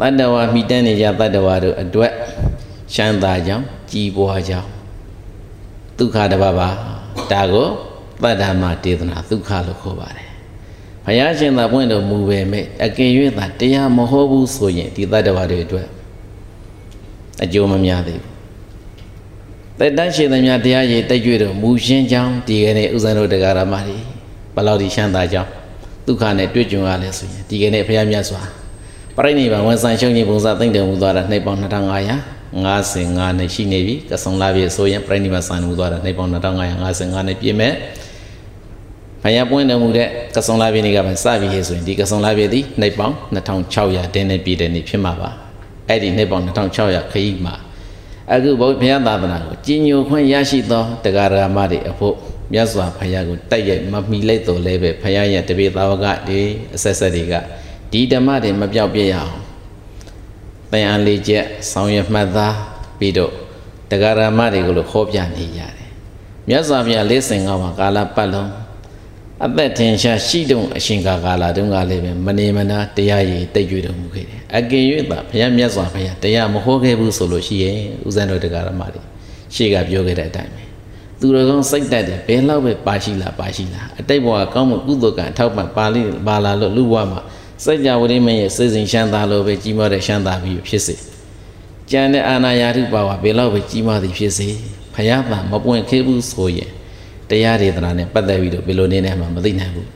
[0.00, 2.12] တတ္တဝါမိတတ်နေကြတတ္တဝါတို့အတွက်
[2.94, 4.68] ရှမ်းသာကြောင့်ကြည်ပွားကြောင့်
[5.98, 6.68] ဒုက္ခတစ်ပါးပါ
[7.32, 7.66] ဒါကို
[8.22, 10.28] တတ္တမဒေသနာဒုက္ခလို့ခေါ်ပါတယ်
[11.04, 15.86] ဘုရားရှင်သာပွင့်တော်မူပေမဲ့အကယ်၍သာတရားမဟောဘူးဆိုရင်ဒီတတ္တဝါတွေအတွက်
[17.42, 18.32] အကျိုးမများသေးဘူး
[19.78, 23.98] တက်တန်းရှင်သမျှတရားရည်တက်ကြွတော်မူရှင်းကြောင်းဒီကနေ့ဥဇံတို့တရားဓမ္မတွေ
[24.54, 25.50] ဘလောက်ဒီရှမ်းသာကြောင်း
[26.06, 28.42] ဒုက္ခနဲ့တွေ့ကြုံရလဲဆိုရင်ဒီကနေ့ဘုရားမြတ်စွာ
[29.18, 37.72] ပြိဋိဘံဝန်ဆိုင်ရှုံးခြင်းပုံစံသိမ့်တော်မူသွားတာနှစ်ပေါင်း2500 55နှစ်ရှိနေပြီကဆုံလာပြီဆိုရင်ပြိဋိဘံဆိုင်မူသွားတာနှစ်ပေါင်း2555နှစ်ပြည့်မဲ့
[39.22, 43.14] ဘုရားပွင့်တော်မူတဲ့ကဆုံလာပြီနေ့ကပဲစပြီဆိုရင်ဒီကဆုံလာပြီဒီနှစ်ပေါင်း
[43.64, 45.30] 2600တင်းနဲ့ပြည့်တဲ့နေ့ဖြစ်မှာပါ
[45.88, 47.54] အဲ့ဒီနှစ်ပေါင်း2600ခရီးမှာ
[48.32, 52.14] အခုဘုရားသာသနာကိုကြီးညိုခွင့်ရရှိသောတရားဓမ္မတွေအဖို့
[52.52, 56.40] မြတ်စွာဘုရားကိုတိုက်ရိုက်မမီလိုက်တော်လဲပဲဘုရားရဲ့တပည့်သားဝကတွေ
[56.74, 57.34] အဆက်ဆက်တွေက
[57.92, 59.34] ဒီဓမ္မတွေမပြောက်ပြရအောင်
[60.72, 62.56] တန်အားလေးချက်ဆောင်ရွက်မှတ်သား
[62.98, 63.32] ပြီးတော့
[63.90, 65.88] တရားဓမ္မတွေကိုလို့ခေါ်ပြနေရတယ်
[66.48, 68.50] မြတ်စွာဘုရားလေးစင်ကမှာကာလပတ်လုံး
[69.46, 79.02] အသက်ထင်ရှားရှိတုံအရှင်ကာကာလာတုန်းကလည်းပဲမနေမနာတရားရည်တိတ်ကြွတော်မူခဲ့တယ်အကင်၍သာဘုရားမြတ်စွာဘုရားတရားမဟောခဲ့ဘူးဆိုလို့ရှိရင်ဦးဇင်းတို့တရားဓမ္မတွေ
[79.54, 80.62] ရှေ့ကပြောခဲ့တဲ့အတိုင်းပဲ
[81.20, 87.20] သူတော်ကောင်းစိတ်တက်တယ်ဘယ်လောက်ပဲပါရှိလားပါရှိလားအတိတ်ဘဝကောင်းမှုကုသိုလ်ကအထောက်ပံ့ပါလိပါလာလို့လူဘဝမှာ
[87.64, 90.94] စိတ်ကြဝိရိမရဲ့စိတ်စဉ်ရှမ်းသာလို့ပဲကြီးမားတဲ့ရှမ်းသာပြီးဖြစ်စေ
[91.90, 94.48] ကြံတဲ့အာနာယာထုပါဝါဘယ်လောက်ပဲကြီးမားသည်ဖြစ်စေ
[94.94, 96.70] ဘုရားသာမပွင့်ခဲ့ဘူးဆိုရင်
[97.30, 99.88] တရားဒေသနာနဲ့ပတ်သက်ပြီးတော့ဘယ်လိုနေနေမှမသိနိုင်ဘူး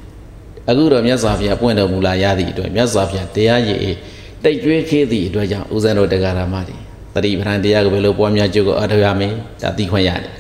[0.69, 3.79] အခုတော့မြတ်စွာဘုရားပွင့်တော်မူလာရသည့်အတွက်မြတ်စွာဘုရားတရားရည်
[4.45, 6.77] တိတ်ကြွေးခေးသည့်အတွက်ကြောင့်ဦးဇင်းတော်တရားဓမ္မတွေ
[7.15, 9.29] တတိပဋ္ဌာန်တရားကိုဘယ်လိုပွားများကြိုးကိုအားထုတ်ရမလဲ
[9.63, 10.33] ဒါသိခွင့်ရတယ်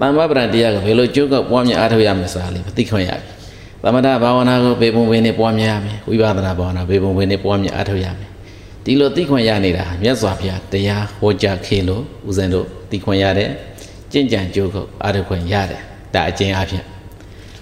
[0.00, 3.35] တမ္မပဋ္ဌာန်တရားကိုဘယ်လိုကြိုးကိုပွားများအားထုတ်ရမလဲဆိုတာလေးသိခွင့်ရတယ်
[3.86, 8.28] သမထဘာဝနာကိုဘေပုံပင်နဲ့ပွားများရမယ်ဝိပဿနာဘာဝနာဘေပုံပင်နဲ့ပွားများအားထုတ်ရမယ်
[8.84, 13.50] ဒီလိုသိခွင့်ရနေတာမြတ်စွာဘုရားတရားဟောကြားခေလို့ဦးဇင်းတို့သိခွင့်ရတယ်
[14.12, 15.80] ကြင်ကြံကြိုးကိုအားထုတ်ခွင့်ရတယ်
[16.14, 16.84] ဒါအကျဉ်းအဖြစ်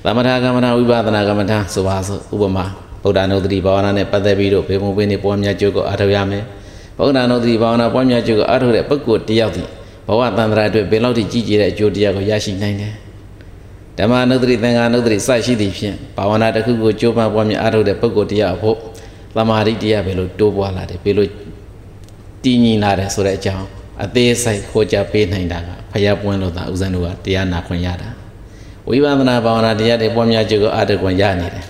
[0.05, 2.65] သမထကမ္မဋ္ဌဝိပဿနာကမ္မဋ္ဌဆိုပါစို့ဥပမာ
[3.03, 6.45] ဗုဒ္ဓနုဒတိဘာဝနာနဲ့ပတ်သက်ပြီးတော့ဘေဘုံပင်နေပွားများကြိုးကိုအားထုတ်ရမယ်
[6.99, 9.63] ဗုဒ္ဓနုဒတိဘာဝနာပွားများကြိုးကိုအားထုတ်တဲ့ပုဂ္ဂိုလ်တယောက်ဒီ
[10.07, 12.95] ဘဝတန်ត្រာအတွက်ဘယ်လောက်ထိကြီးကျယ်တဲ့အကျိုးတရားကိုရရှိနိုင်တယ်
[13.98, 18.78] ဓမ္မနုဒတိသင်္ဃာနုဒတိစရှိသည့်ဖြင့်ဘာဝနာတစ်ခုကိုကြိုးပမ်းပွားများအားထုတ်တဲ့ပုဂ္ဂိုလ်တယောက်ဖို့
[19.36, 21.28] သမာဓိတရားဘယ်လိုတိုးပွားလာတယ်ဘယ်လို
[22.44, 23.66] တည်ငြိမ်လာတယ်ဆိုတဲ့အကြောင်း
[24.04, 28.10] အသေးစိတ်ဟောကြားပေးနိုင်တာကဖယားပွင့်လို့သာဥစဉ်တို့ကတရားနာခွင့်ရတာ
[28.88, 31.66] ဝိပဿနာဘာဝနာတရားတွေပွားများကြိုးကိုအားထုတ်ခွင့်ရနေတယ်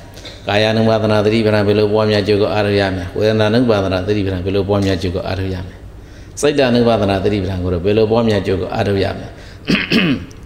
[0.48, 5.76] ကာယ ानु ပါဒနာသတိပ္ပံဘယ်လိုပွားများကြိုးကိုအားထုတ်ရမလဲဝေဒနာ ानु ပါဒနာသတိပ္ပံဘယ်လိုပွားများကြိုးကိုအားထုတ်ရမလဲ
[6.42, 9.28] စိတ်တ ानु ပါဒနာသတိပ္ပံကိုတော့ဘယ်လိုပွားများကြိုးကိုအားထုတ်ရမလဲ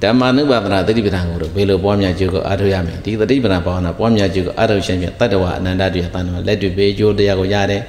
[0.03, 7.83] ဓမ္မ ानु ပါဒနာသတိပ္ပံကိုတော့ဘယ်လိုပွားများကြိုးကိုအားထုတ်ရမလဲဒီသတိပ္ပံဘာဝနာပွားများကြိုးကိုအားထုတ်ခြင်းဖြင့်တတ္တဝအနန္တတွေတန်တော်လက်တွေ့ပေးကြိုးတရားကိုရတယ်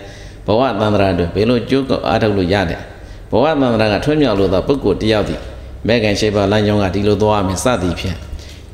[0.46, 2.80] ဘဝတန္တရာတွေဘယ်လိုကြိုးကိုအားထုတ်လို့ရတယ်
[3.32, 5.40] ဘဝတန္တရာကထွံ့မြောက်လို့သောပုဂ္ဂိုလ်တယောက်သည်
[5.88, 8.18] မဲကန်ရှိပါလမ်းကြောင်းကဒီလိုသွားမယ်စသည်ဖြင့်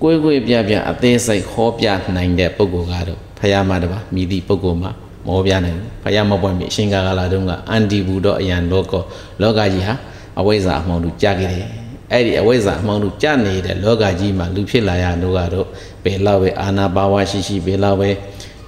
[0.01, 4.91] ကိုယ်ကိုယ်ပြပြအသေးစိတ်ဟောပြနိုင်တဲ့ပုဂ္ဂိုလ်ကတော့ဖယားမတပါမိသည့်ပုဂ္ဂိုလ်မှာ
[5.27, 8.93] မောပြနိုင်ဘူးဖယားမပွင့်ပြီအရှင်ကာကလာတုန်းကအန်တီဘူးတော့အယံလောက
[9.41, 9.95] လောကကြီးဟာ
[10.39, 15.67] အဝိဇ္ဇာအမှောင်တူကြခဲ့တယ် အဲ့ဒီအဝိဇ္ဇာအမှောင်တူကြနေတဲ့လောကကြီးမှာလူဖြစ်လာရလို့ကတော့
[16.03, 18.09] ဘယ်လောက်ပဲအာနာပါဝရှိရှိဘယ်လောက်ပဲ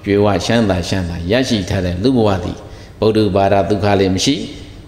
[0.04, 2.56] ကြွေဝချမ်းသာချမ်းသာရရှိထားတဲ့လူဘဝသည်
[3.00, 4.34] ဗုဒ္ဓဘာသာဒုက္ခလည်းမရှိ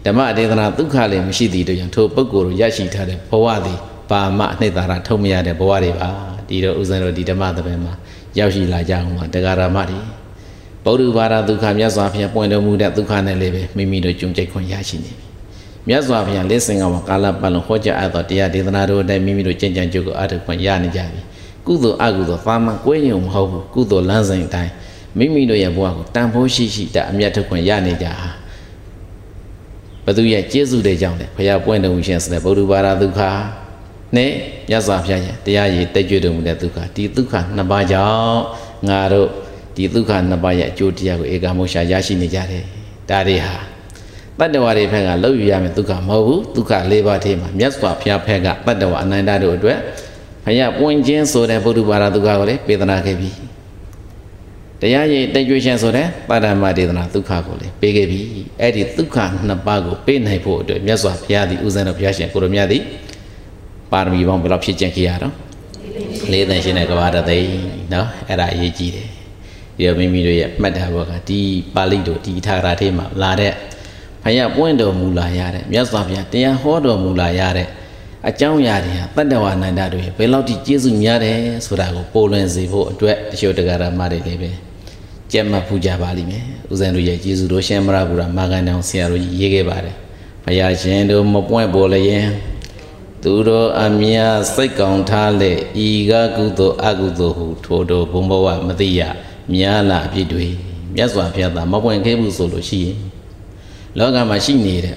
[0.05, 3.79] ဓမ္မဒေသနာဒုက္ခလည်းမရှိသည်တို့ကြောင့်ထိုပုဂ္ဂိုလ်တို့ရရှိထားတဲ့ဘဝသည်
[4.11, 6.09] ပါမအနှစ်သာရထုတ်မရတဲ့ဘဝတွေပါ
[6.49, 7.95] ဒီတော့ဥစဉ်တို့ဒီဓမ္မသဘင်မှာ
[8.39, 9.99] ရောက်ရှိလာကြအောင်ပါတရားဓမ္မတွေ
[10.85, 15.30] ဗုဒ္ဓဘာသာဒုက္ခမြတ်စွာဘုရားပွင့်တော်မူတဲ့ဒုက္ခနဲ့လည်းပဲမိမိတို့ကြုံကြိတ်ခွင့်ရရှိနေပြီ
[15.89, 21.21] မြတ်စွာဘုရားလက်စင်ကမှာကာလပတ်လုံးဟောကြားအပ်သောတရားဒေသနာတို့အတိုင်းမိမိတို့ကြင်ကြံကြုတ်ကိုအားထုတ်ခွင့်ရနေကြပြီ
[21.67, 24.73] ကုသိုလ်အကုသိုလ်သာမန်ကွဲညုံမဟုတ်ဘူးကုသိုလ်လမ်းစဉ်အတိုင်း
[25.19, 28.29] မိမိတို့ရဲ့ဘဝကိုတန်ဖိုးရှိရှိတအမြတ်ထုတ်ခွင့်ရနေကြဟာ
[30.05, 33.21] ဘသူရဲ့ကျေးဇူးတွေကြောင့်လေဘုရားပွင့်တော်မူခြင်းဆိုတဲ့ဗုဒ္ဓဘာသာဒုက္ခ
[34.17, 34.31] နဲ့
[34.71, 38.41] မြတ်စွာဘုရားရဲ့တရားရည်တက်ကြွတော်မူတဲ့ဒုက္ခဒီဒုက္ခနှစ်ပါးကြောင့်
[38.89, 39.29] ငါတို့
[39.77, 42.65] ဒီဒုက္ခနှစ်ပါးရဲ့အကျိုးတရားကိုဧကမောရှာရရှိနေကြတယ်
[43.11, 43.70] ဒါတွေဟာ
[44.40, 49.80] တတ္တဝါတွေဘက်ကလောက်ယူရမယ်ဒုက္ခမဟုတ်ဘူးဒုက္ခ၄ပါးထဲမှာမြတ်စွာဘုရားဘက်ကတတ္တဝါအနန္တတို့အတွက်
[50.46, 53.30] ဘုရားပွင့်ခြင်းဆိုတဲ့ဗုဒ္ဓဘာသာဒုက္ခကိုလည်းပေးသနာခဲ့ပြီ
[54.82, 58.20] တရားရည်တက်ကြွခြင်းဆိုတဲ့ပါဒမဒေသနာဒုက္ခကိုလည်းပေးခဲ့ပြီ
[58.62, 62.84] အဲ့ဒီဒုက္ခနှစ်ပါးကိုပေးနိုင်ဖို့အတွက်မြတ်စွာဘုရားသည်ဥစဉ်တော်ဘုရားရှင်ကိုရမြတ်သည်
[63.92, 65.34] ပါရမီပေါင်းဘယ်လောက်ဖြစ်ကျင့်ခဲ့ရတော့
[66.32, 67.40] လေးသန်ရှင်တဲ့ကဘာတသိ
[67.92, 69.08] เนาะအဲ့ဒါအရေးကြီးတယ်
[69.78, 71.40] ဒီတော့မိမိတို့ရဲ့မှတ်တာဘောကဒီ
[71.76, 73.54] ပါဠိတို့ဒီထာဂရထဲမှာလာတဲ့
[74.25, 77.69] ဘုရားပွင့်တော်မူလာရတဲ့မြတ်စွာဘုရားတရားဟောတော်မူလာရတဲ့
[78.29, 84.51] အကြောင်းအရာတွေဟာတတ္တဝါနန္ဒတွေဘယ်လောက်ထိကျေးဇူးများတယ်ဆိုတာကိုပိုလွင်စေဖို့အတွက်တချို့တရားဓမ္မတွေလည်းပဲ
[85.33, 89.97] ကြက်မှတ်ဖူးကြပါလိမ့်မယ်ဦးဇင်းတို့ရဲ့ကျေးဇူးတော်ရှင်မရဘူးရာမာကန်တောင်ဆရာတို့ရေးခဲ့ပါတယ်
[90.45, 92.29] ဘုရားရှင်တို့မပွင့်ပေါ်လျင်
[93.23, 95.53] သူတော်အမြတ်စိတ်ကောင်းထားလေ
[95.87, 99.01] ဤကကုသိုလ်အကုသိုလ်ဟုထိုတော်ဘုံဘဝမသိရ
[99.55, 100.47] များလာအဖြစ်တွေ
[100.95, 102.97] မြတ်စွာဘုရားသာမပွင့်ခဲ့ဘူးဆိုလို့ရှိရင်
[103.99, 104.97] လောကမှာရှိနေတဲ့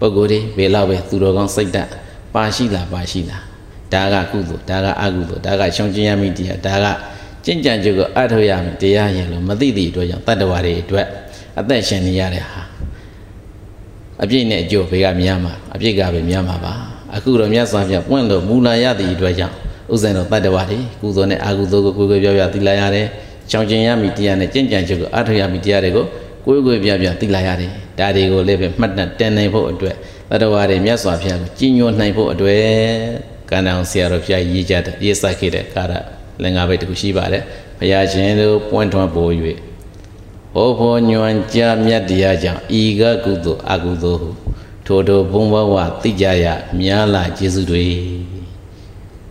[0.00, 1.90] ပုဂ္ဂိုလ်တွေဘယ်လောက်ပဲသူတော်ကောင်းစိတ်ဓာတ်
[2.34, 3.42] ပါရှိလားပါရှိလား
[3.92, 6.86] ဒါကကုသိုလ်ဒါကအကုသိုလ်ဒါကရှောင်ကျဉ်ရမိတရားဒါက
[7.44, 11.06] ကျင့်ကြံကြုတ်ကိုအထောက်ရမယ်တရားရင်လို့မသိသည့်အတွက်ကြောင့်တတ္တဝါတွေအတွက်
[11.60, 12.62] အသက်ရှင်နေရတဲ့ဟာ
[14.22, 16.74] အပြည့်နဲ့အကျိုးဘေးကများမှာအပြည့်ကပဲများမှာပါ
[17.14, 19.54] အခုတော့မြတ်စွာဘုရားပွင့်လို့မူလာရသည့်အတွက်ကြောင့်
[19.92, 23.06] ဥစ္စာတော်တတ္တဝါတွေကုသိုလ်နဲ့အကုသိုလ်ကိုကိုယ်ကိုယ်ပြောပြသိလာရတယ်
[23.50, 26.04] ချောင်ကျင်ရမိတရားနဲ့ကျင့်ကြံကြုတ်ကိုအထောက်ရမိတရားတွေကို
[26.44, 29.96] ကိုယ်ကိုယ်ပြပြသိလာရတယ် ဒါတွေကိုလည်းပဲမှတ်တတ်တင်နိုင်ဖို့အတွက်
[30.30, 32.62] တတ္တဝါတွေမြတ်စွာဘုရားကိုကြည်ညိုနိုင်ဖို့အတွက်
[33.50, 35.92] ကံတော်ဆရာတော်ဘုရားရေးကြတဲ့ရေးဆက်ခဲ့တဲ့ကာရ
[36.42, 37.42] လင်္ကာဘိတ်တခုရှိပါတယ်
[37.78, 39.32] ဘုရားရှင်တို့ပွင့်ထွန်းပေါ်၍
[40.54, 44.30] ဟောဖို့ညွန်ကြားမြတ်တရားကြောင့်ဤကကုသိုလ်အကုသိုလ်ဟု
[44.86, 46.46] ထိုထိုဘုံဘဝသိကြရ
[46.80, 47.86] များလာကျေးဇူးတွေ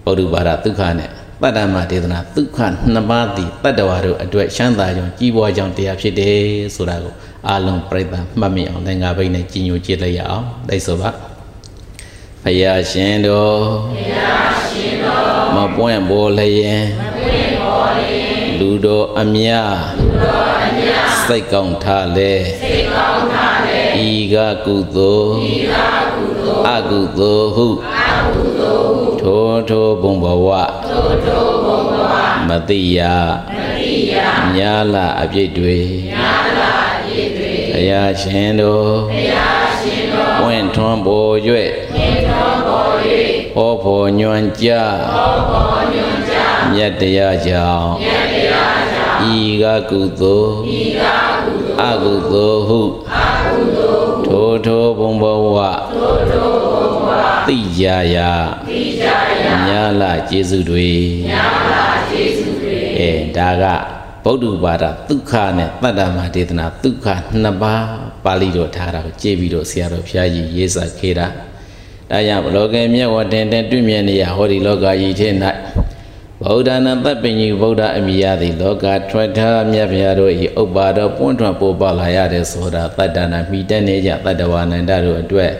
[0.04, 1.10] ဗုဒ္ဓဘာသာဒုက္ခနဲ့
[1.42, 2.58] တတ္တမဒေသနာဒုက္ခ
[2.94, 6.40] နှစ်ပါးသည်တတ္တဝါတို့အတွက်ချမ်းသာကြောင်းကြီးပွားကြောင်းတရားဖြစ်တယ်
[6.76, 7.14] ဆိုတာကို
[7.50, 8.06] အာလုံးပြိဿ
[8.40, 11.10] မှတ်မိအောင်သင်္ဃာဘိတ်နဲ့ကြီးညိုကြည့်လိုက်ရအောင်သိဆိုပါ
[12.44, 13.60] ဖယားရှင်တော်
[13.96, 19.50] ဖယားရှင်တော်မပွင့်ပေါ်လျင်မပွင့်ပေါ်လျင်လူတော်အမြ
[19.98, 20.90] လူတော်အမြ
[21.28, 25.76] စိတ်ကောင်းထားလေစိတ်ကောင်းထားလေဤကကုသိုလ်ဤက
[26.16, 30.48] ကုသိုလ်အကုသိုလ်ဟုအကုသိုလ်ဟုထိုထိုဘုံဘဝ
[30.88, 32.14] ထိုထိုဘုံဘဝ
[32.48, 33.00] မတိယ
[33.56, 34.14] မတိယ
[34.58, 35.78] ညာလာအပြစ်တွေ
[36.12, 36.47] ညာလာအပြ
[37.78, 41.72] စ်တွေဘုရားရှင်တို့ဘုရားရှင်တို့ဝင့်ထွန်းပေါ်၍ဝင့်
[42.28, 42.92] ထွန်းပေါ်၍
[43.56, 44.68] ဟောဖို့ညွန်ကြ
[45.14, 46.36] ဟောဖို့ညွန်ကြ
[46.74, 51.04] မြတ်တရားကြောင့်မြတ်တရားကြောင့်ဤကကုသိုလ်ဤက
[51.46, 52.82] ကုသိုလ်အကုသိုလ်ဟု
[53.14, 55.24] အကုသိုလ်ထိုထိုဘုံဘ
[55.56, 55.58] ဝ
[55.94, 57.10] ထိုထိုဘုံဘဝ
[57.48, 57.84] သိကြ
[58.16, 58.32] ရာ
[58.70, 59.06] သိကြ
[59.44, 60.90] ရာညာလာကျေးဇူးတွေ
[61.30, 63.66] ညာလာကျေးဇူးတွေအဲဒါက
[64.28, 67.08] ဗုဒ္ဓဘာသာဒုက္ခနဲ့တတ္တမဒေသနာဒုက္ခ
[67.42, 67.84] နှစ်ပါး
[68.26, 71.28] ပါဠိတော်ထားတာကိုကြည်ပြီးတော့ဆရာတော်ဘုရားကြီးရေးစာခေတာ
[72.10, 75.30] ဒါကြောင့်ဘလောကေမြတ်ဝတင်တင်တွေ့မြင်နေရဟောဒီလောကကြီးထဲ၌
[76.44, 85.52] ဗုဒ္ဓနာတပ္ပညုဗုဒ္ဓအမိယသည်လောကထွက်ထားမြတ်ဗျာတို့ဤဥပ္ပါတော်ပွင့်ထွန်းပေါ်ပါလာရတဲ့ဆိုတာတတ္တနာမိတက်နေကြတတ္တဝါနန္ဒတို့အတွက်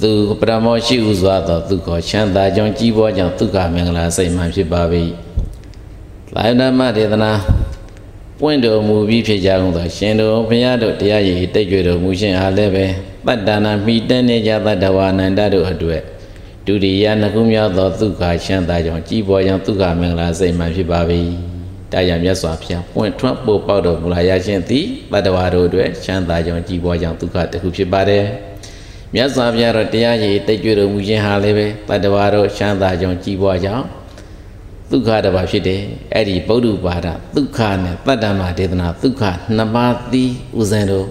[0.00, 4.82] သူပရမောရှိဥစွာသောဒုက္ခချမ်းသာကြောင့်ကြီးပွားကြောင့်ဒုက္ခမင်္ဂလာစိတ်မှဖြစ်ပါ၏
[6.36, 7.32] လာယနာမဒေသနာ
[8.40, 12.86] ပွင့်တော်မူပြီးဖြစ်ကြကုန်သောရှင်တော်ဘုရားတို့တရားရည်တိတ်ကြွတော်မူခြင်းအားလည်းပဲ
[13.26, 16.00] တတ္တနာမိတတ်နေကြတတ္တဝါနန္တတို့အတွက်
[16.66, 21.00] ဒုတိယနှစ်ခုမြောက်သောဒုက္ခချမ်းသာကြောင့်ကြီးပွားကြောင့်ဒုက္ခမင်္ဂလာစိတ်မှဖြစ်ပါ၏
[21.92, 28.24] တရားမြတ်စွာဘုရားပွင့်ထွန်းပို့ပေါက်တော်မူလာရခြင်းသည်တတ္တဝါတို့အတွက်ချမ်းသာကြောင့်ကြီးပွားကြောင့်ဒုက္ခတစ်ခုဖြစ်ပါတယ်
[29.14, 33.84] မြတ်စွာဘုရားတော်တရားရည်တိတ်ကြွတော်မူခြင်းဟာလည်းပဲတတ္တဝါတို့ချမ်းသာကြောင့်ကြီးပွားကြောင့်
[34.90, 35.82] ဒုက္ခတစ်ပါးဖြစ်တယ်
[36.14, 39.22] အဲ့ဒီဗုဒ္ဓဘာသာဒုက္ခနဲ့တတ္တမဒေသနာဒုက္ခ
[39.56, 41.06] နှစ်ပါးသည်ဥစဉ်တို့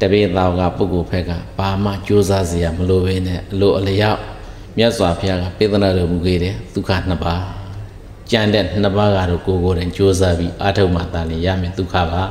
[0.00, 4.20] တပည့်တော်ကပုဂ္ဂိုလ်ဖက်ကဘာမှကြိုးစားစရာမလိုဘဲနဲ့အလိုအလျောက်
[4.78, 7.42] မြတ်စွာဘုရားကပေးသနာတော်မူခဲ့တယ်ဒုက္ခနှစ်ပါး
[8.30, 12.22] ကြံတဲ့နှစ်ပါးကတော့ကိုယ်ကိုယ်တိုင်ကြိုးစားပြီးအားထုတ်မှတာလည်းရမယ်ဒုက္ခပါ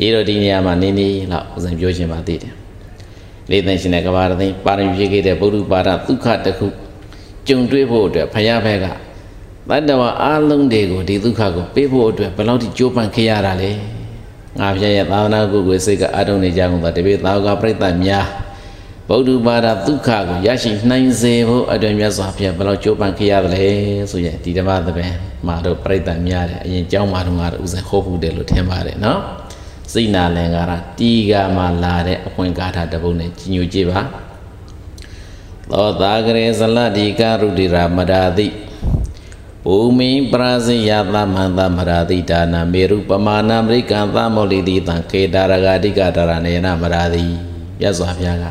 [0.00, 2.54] အေးတော့ဒီနေရာမှာနေနေလောက်ဥစဉ်ပြောချင်ပါသေးတယ်
[3.50, 6.66] လေးသိရှင်တဲ့ကဘာရသိပါရမီဖြစ်ခဲ့တဲ့ဗုဒ္ဓဘာသာဒုက္ခတစ်ခု
[7.48, 8.86] ကြုံတွေ့ဖို့အတွက်ဘုရားဘက်က
[9.70, 13.70] တတ္တဝါအလုံးတွေကိုဒီဒုက္ခကိုပေးဖို့အတွက်ဘယ်လောက်ထိကြိုးပမ်းခဲ့ရတာလဲ
[14.58, 18.26] ငါဖျက်ရဲ့သာသနာကုကိုစိတ်ကအထုံနေကြကုန်သောတပိသာဝကပြိတ္တများ
[19.08, 23.66] ဗုဒ္ဓဘာသာဒုက္ခကိုရရှိနိုင်စေဖို့အတွက်မြတ်စွာဘုရားဘယ်လောက်ကြိုးပမ်းခဲ့ရသလဲ
[24.10, 25.12] ဆိုရင်ဒီဓမ္မသဘင်
[25.46, 29.20] မှာတော့ပြိတ္တများတယ်အရင်ကျောင်းမှာတော့ငါတို့ဥစဉ်ဟောဖို့တယ်လို့ထင်ပါတယ်နော်
[29.92, 34.00] စိတ်နာလင်္ကာရတီကမှာလာတဲ့အခွင့်ကာထာတပုတ်နဲ့ကြီးညိုကြည့်ပါ
[35.70, 38.46] သောတာကရေဇလတိကရုတိရာမရာတိ
[39.64, 47.24] ဘူမိပရာဇိယသမန္တမရာတိဒါနာမေရုပမာဏမရိကံသမောလိတိတံခေတာရဂတိကတရဏေနမရာတိ
[47.82, 48.44] ရသော်ဘုရားက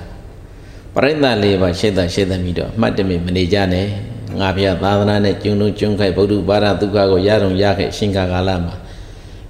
[0.96, 3.88] ပရိသတ်လေးပါရှေ့သက်ရှေ့သက်မိတော့မှတ်တမိမနေကြနဲ့
[4.40, 8.76] ငါဘုရားသာသနာနဲ့ကျုံလုံးကျုံခိုက်ဗုဒ္ဓဘာသာဒုက္ခကိုရတော့ရခဲ့ရှင်ကာကာလမှာ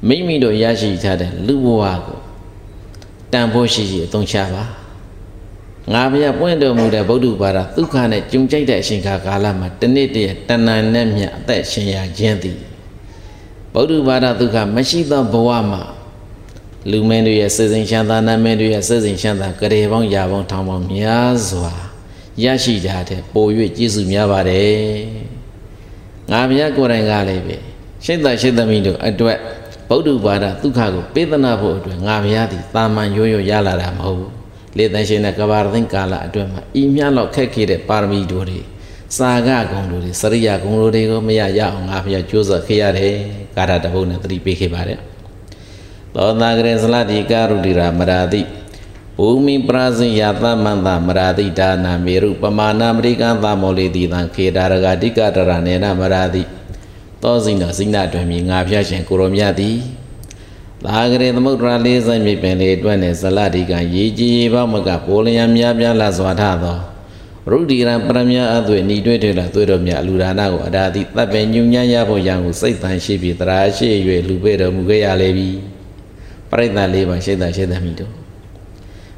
[0.07, 2.19] မိမိတို့ရရှိထားတဲ့လူဘဝကို
[3.33, 4.63] တန်ဖိုးရှိရှိအသုံးချပါ
[5.93, 12.57] ငါဘုရားပွင့်တော်မူတဲ့ဗုဒ္ဓဘာသာဒုက္ခနဲ့ကြုံကြိုက်တဲ့အရှင်ခါကာလမှာတနေ့တည်းတဏ္ဍာနဲ့မြတ်အသက်ရှင်ရခြင်းသည်
[13.73, 15.83] ဗုဒ္ဓဘာသာဒုက္ခမရှိသောဘဝမှာ
[16.91, 21.73] လူမင်းတို့ရဲ့စေစဉ်ရှမ်းသာနာမင်းတို့ရဲ့စေစဉ်ရှမ်းသာကရေပေါင်းရာပေါင်းထောင်ပေါင်းများစွာ
[22.43, 23.45] ရရှိကြတဲ့ပို၍
[23.77, 24.77] ကျေးဇူးများပါတယ်
[26.31, 27.55] ငါဘုရားကိုယ်တိုင်ကလည်းပဲ
[28.05, 29.37] ရှိတ်သက်ရှိသမီးတို့အတွက်
[29.89, 34.36] ဗုဒ္ဓဘာသာဒုက္ခကိုပေးသနာဖို့အတွက်ငါဘုရားသည်တာမန်ရိုးရိုးရလာတာမဟုတ်ဘူး
[34.77, 38.61] လေတန်ရှင်တဲ့ကဘာရသိကာလအတွက်မှာဤမြလောက်ခက်ခဲတဲ့ပါရမီတို့တွေ
[39.17, 43.15] စာကဂုံတို့တွေစရိယဂုံတို့တွေကိုမရရအောင်ငါဘုရားကြိုးစားခဲ့ရတယ်
[43.55, 44.99] ကာရတဘုတ်နဲ့သတိပေးခဲ့ပါတယ်
[46.15, 48.41] သောတာကရေဇလတိကာရုတိရာမရာတိ
[49.17, 56.43] ဘူမိပရာဇိယသမန္တမရာတိဒါနာမေရုပမာဏမရိကံသမောလေတိတံခေတာရဂတိကတရဏေနမရာတိ
[57.21, 59.77] သောစိဏစိဏတွင်မြငါဖျားရှင်ကိုရောမြတ်သည်
[60.85, 66.77] သာဂရေသမုဒ္ဒရာလေးဆိုင်မြေပင်လေးအတွက်နဲ့ဇလတိကရေကြီးရေပေါမကပိုလျံများပြားလာစွာထသော
[67.49, 73.89] ရုဒိရံပရမယအသွေဏီတွေ့တွေ့လာသွေးတော်မြတ်လူဒါနကိုအရာတိတပ်ပင်ညုံညံ့ရဖို့ရန်ကိုစိတ်တန်ရှိပြီးတရာရှိ၍
[74.27, 75.49] လူပေတော်မူခဲ့ရလေပြီ
[76.49, 78.11] ပရိသတ်လေးပါရှိတာရှိသမိတို့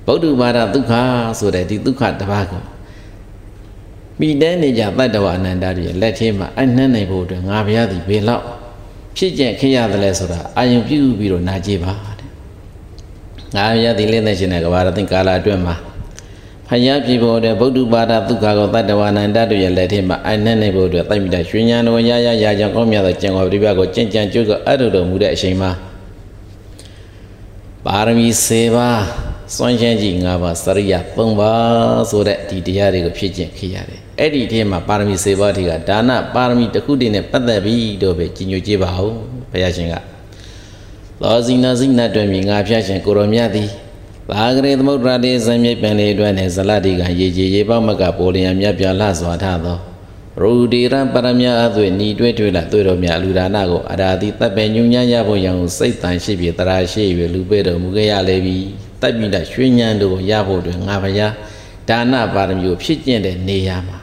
[0.06, 0.94] ဗုဒ္ဓဘာသာဒုက္ခ
[1.40, 2.64] ဆိုတဲ့ဒီဒုက္ခတစ်ပါးကို
[4.20, 8.46] မိတဲနေကြတတ္တဝအနန္တတွေလက်ထဲမှာအနှံ့နိုင်ဖို့အတွက်ငါဘုရားသည်ဘယ်လောက်
[9.20, 12.30] ဖြစ်ကျက်ခရရသလဲဆိုတာအာယုံပြုပြီးတော့နာကြည့်ပါတဲ့
[13.56, 15.76] ငါဘုရားသည်လက်သက်ရှင်တဲ့ကဘာရသိကာလအတွင်းမှာ
[16.68, 25.72] ဖယားပြည်ပေါ်တဲ့ဗုဒ္ဓဘာသာဒုက္ခကိုတတ္တဝအနန္တတွေရဲ့လက်ထဲမှာအနှံ့နိုင်ဖို့အတွက်တိုက်မိတာရွှေဉာဏ်တော်ရရရကြောင့်ကောင်းမြတ်သောကျင့်တော်ပြိပကိုကြင်ကြံကြွကအထုတော်မူတဲ့အချိန်မှာ
[27.86, 39.14] ပါရမီ7ပါး စွန့်ရှင်းကြည့်၅ပါးစရိယ၃ပါးဆိုတဲ့ဒီတရားတွေကိုဖြည့်ကျင့်ခေရတယ်အဲ့ဒီထဲမှာပါရမီ7ပါးတွေကဒါနပါရမီတစ်ခုတည်းနဲ့ပတ်သက်ပြီးတော့ပဲကြီးညိုကြည့်ပါဦး
[39.52, 39.96] ဘုရားရှင်က
[41.22, 43.70] သောဇိနာဇိနာတွင်မြင်ငါဖျားရှင်ကိုရောမြတ်သည်
[44.30, 49.78] ဘာဂရေသမုဒ္ဒရာတိဇံမြိတ်ပင်လေးအတွက်နဲ့ဇလတိကရေကြီးရေပေါမကပိုလျံမြတ်ပြလှစွာထသော
[50.42, 61.34] ရူဒီရံပရမယအသွေညီတွဲထွေလာသွေတော်မြတ်လူဒါနကိုအရာတိတပ်ပင်ညုံညံ့ရဖို့ရန်ကိုစိတ်တန်ရှိပြီးတရာရှိ၍လူပေတော်မူခဲ့ရလေပြီ တပ်မိတာရွှေညံတို့ကိုရဖို့တွင်ငါဘုရား
[61.90, 64.00] ဒါနပါရမီကိုဖြစ်ကျင့်တဲ့နေရာမှာ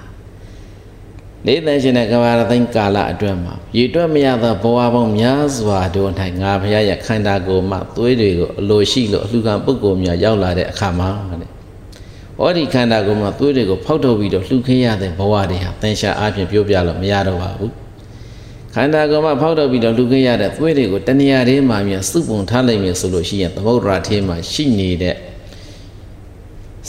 [1.46, 11.50] လေးတန်ရှင်တဲ့ကဘာရသိန်းကာလအတွင်းမှာရည်တွက်မရသောဘဝပေါင်းများစွာတို့၌ငါဘုရားရဲ့ခန္ဓာကိုယ်မှသွေးတွေကိုအလိုရှိလို့အလှခံပုဂ္ဂိုလ်များရောက်လာတဲ့အခါမှာတဲ့။
[12.44, 17.72] ဩဒီခန္ဓာကိုယ်မှာသွေးတွေကိုဖောက်ထုတ်ပြီးတော့လှူခင်းရတဲ့ဘဝတွေဟာသင်္ရှာအားဖြင့်ပြောပြလို့မရတော့ပါဘူး။
[18.78, 25.16] ခန္ဓာကိုယ်မှာဖောက်ထုတ်ပြီးတော့လှူခင်းရတဲ့သွေးတွေကိုတဏှာထဲမှာမြန်စုပုံထားလိုက်မယ်ဆိုလို့ရှိရင်သမုဒ္ဒရာထဲမှာရှိနေတဲ့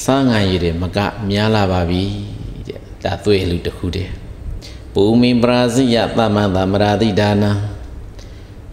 [0.03, 0.97] စားငံရည်တွေမက
[1.29, 2.03] များလာပါပြီ
[2.67, 4.11] တဲ့။ဒါသွေးလူတစ်ခုတည်း
[4.93, 7.51] ဘူမိပရာဇိယသမန္တမရာတိဒါနာ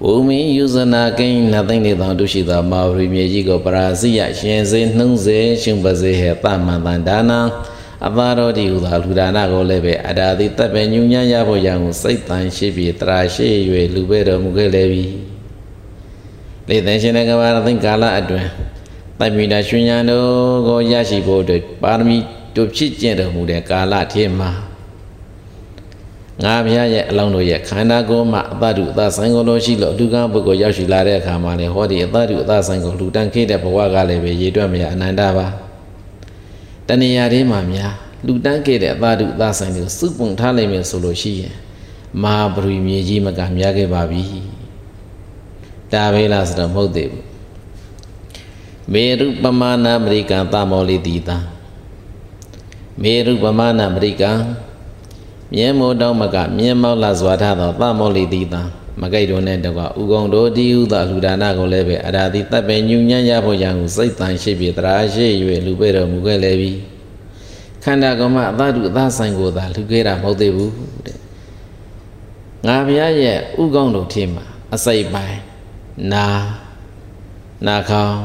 [0.03, 7.40] ဘူမိယူဇနာကိန်းနသိမ့်နေသောဒုရှိသောမာဝရီမြေကြီးကိုပရာဇိယရှင်စေနှုံးစေရှင်ပစေဟေသမန္တဒါနာ
[8.07, 13.48] အသာတော်ဒီဟုသာလူဒါနကိုလည်းပဲအတာသည်တပ်ပဲညူညံ့ရဖို့ရန်ကိုစိတ်တန်ရှိပြီးတရာရှိ၍
[13.94, 15.04] လူပဲတော်မူခဲ့လေပြီ
[16.68, 18.48] လေသင်ရှင်တဲ့ကဘာရသိကာလအတွင်း
[19.18, 20.28] တိုင်မီတာရှင်ညာတို့
[20.68, 22.18] ကိုရရှိဖို့အတွက်ပါရမီ
[22.57, 24.50] တို့ဖြစ်ကျင့်တော်မူတဲ့ကာလထဲမှာ
[26.42, 35.46] ငါဘုရားရဲ့အလောင်းတို့ရဲ့ခန္ဓာကိုယ်မှာအတ္တုအသဆိုင်ကိုလို့ရှိလို့အတူကပုဂ္ဂိုလ်ရောက်ရှိလာတဲ့အခါမှာလေဟောဒီအတ္တုအသဆိုင်ကိုလူတန်းခဲ့တဲ့ဘဝကလည်းပဲရေတွက်မရအနန္တပါ
[36.88, 37.94] တဏှာလေးမှာများ
[38.27, 41.55] လူတန်းခဲ့တဲ့အတ္တုအသဆိုင်ကိုစုပုံထားလိုက်မယ်ဆိုလို့ရှိရင်
[42.23, 44.25] မဟာပရိမြေကြီးမကများခဲ့ပါပြီ
[45.92, 47.25] ဒါပဲလားဆိုတော့မဟုတ်သေးဘူး
[48.92, 51.38] မေရုပမာဏအမေရိကန်သမောလိတိတာ
[53.03, 54.38] မေရုပမာဏအမေရိကန်
[55.55, 58.62] မြဲမိုးတောင်းမကမြဲမောက်လာစွာထားသောသမောလိတိတာ
[59.00, 65.26] မကိတ်တို့နဲ့တကွာဥကုံတို့ဒီဟုသောလူဒါနကိုလည်းပဲအရာတိတပ်ပဲညူညံ့ရဖို့ရန်ကိုစိတ်တန်ရှိပြီတရာရှိ၍
[65.66, 66.72] လူပဲတော်မူခဲ့လေပြီ
[67.85, 70.72] ခန္ဓာကမအသတုအသဆိုင်ကိုသာလူခဲ့တာမဟုတ်သေးဘူး
[71.07, 71.18] တဲ့
[72.66, 75.40] ငါဘုရားရဲ့ဥကုံတို့ထင်မှာအစိတ်ပိုင်း
[76.12, 76.26] နာ
[77.66, 78.18] နာခေါင်း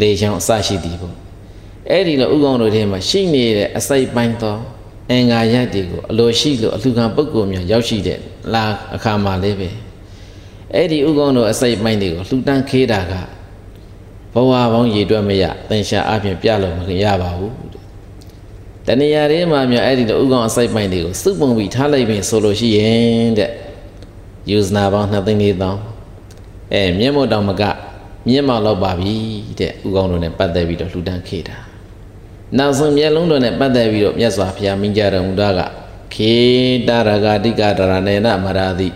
[0.00, 1.16] လေချောင်းအစရှိသည်ပေါ့
[1.90, 4.56] အဲ့ဒီလိုဥကုံတို့ထဲမှာရှိနေတဲ့အစိတ်ပိုင်းသော
[5.10, 8.18] အင်္ဂါရတွေကိုအလိုရှိလို့အလှခံပုဂ္ဂိုလ်များရောက်ရှိတဲ့
[8.52, 9.70] လာအခါမှာလေးပဲ
[10.74, 13.12] အဲ့ဒီဥကုံတို့အစိတ်ပိုင်းတွေကိုလှူတန်းခေးတာက
[14.34, 17.54] ဘဝပေါင်းရည်တွက်မရသင်္ရှာအပြင်ပြလို့မရပါဘူး
[18.86, 23.50] တဏှာရေးမှာမြအဲ့ဒီလိုဥကုံအစိတ်ပိုင်းတွေကိုစုပုံပြီးထားလိုက်ပြီဆိုလို့ရှိရင်တဲ့
[24.50, 25.80] ယူဇနာပေါင်း2သိန်း4သောင်း
[26.72, 27.62] အဲမျက်မှောက်တောင်မက
[28.28, 29.14] မျက်မှောက်လောက်ပါပြီ
[29.60, 31.56] တဲ့ဥကောင်းတို့နဲ့ပတ်သက်ပြီးတော့လှူဒန်းခေတာ
[32.58, 35.60] နောက်ဆုံးမျက်လုံးတို့နဲ့ပတ်သက်ပြီးတော့မြတ်စွာဘုရားမိန့်ကြတော်မူတာက
[36.14, 36.34] ခေ
[36.88, 38.88] တရဂတိကတရဏေနမရာတိ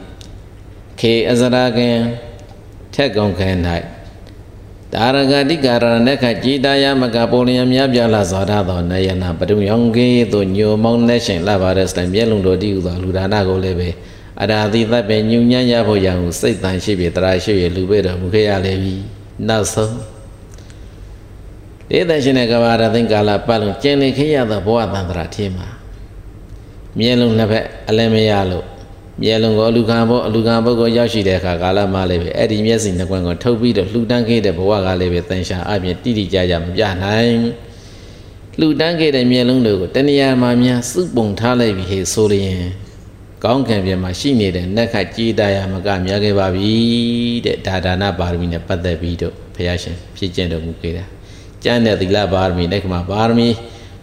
[1.01, 1.97] ခေအစရာကင်
[2.95, 3.51] ထက်ကုန်ခဲ၌
[4.93, 13.89] တာရဂတိကာရဏခကြည်တာယမကပုံလျံများပြလာစွာထားသောနယနာပတုံယောင်ကေသို့ညိုမောင်းနေရှင်လာပါတဲ့စတိုင်မျက်လုံးတို့တည်ဟူသောလူဒါနကိုလည်းပဲ
[14.43, 18.95] အရာတိသဗ္ဗညုံညံ့ရဖို့ရန်ကိုစိတ်တန်ရှိပြီတရာရှိပြီလူပဲတော်မူခဲ့ရလေပြီ
[19.49, 19.95] နောက်ဆုံး
[21.91, 25.69] ဒေသရှင်တဲ့ကဘာရသိင်္ကာလပတ်လုံးကျင်နေခဲ့ရသောဘဝတန္တရာထင်းမှာ
[26.99, 28.65] မြဲလုံးနှစ်ဖက်အလည်းမရလို့
[29.23, 37.39] မြဲလုံးကိုအလူခံဖို့အလူခံပုဂ္ဂိုလ်ရောက်ရှိတဲ့အခါကာလမှလည်းပဲအဲ့ဒီမျက်စိနှစ်ကွန်းကိုထုတ်ပြီးတော့လှူဒန်းခဲ့တဲ့ဘဝကလည်းပဲတန်ရှာအပြင်တိတိကျကျမပြနိုင်
[38.59, 42.63] လှူဒန်းခဲ့တဲ့မျက်လုံးတွေကိုတဏှာမှာများစုပုံထားလိုက်ပြီဟေဆိုလျင်
[43.45, 46.73] ကောင်းကံပြင်မှာရှိနေတဲ့နက်ခတ်ကြီးတာရမကများခဲ့ပါပြီ
[47.47, 51.05] တဲ့ဒါဒါနပါရမီနဲ့ပတ်သက်ပြီးတော့ဘုရားရှင်ဖြစ်ကျင့်တော်မူခဲ့တာ
[51.65, 53.49] ကျမ်းတဲ့သီလပါရမီလက်ခမပါရမီ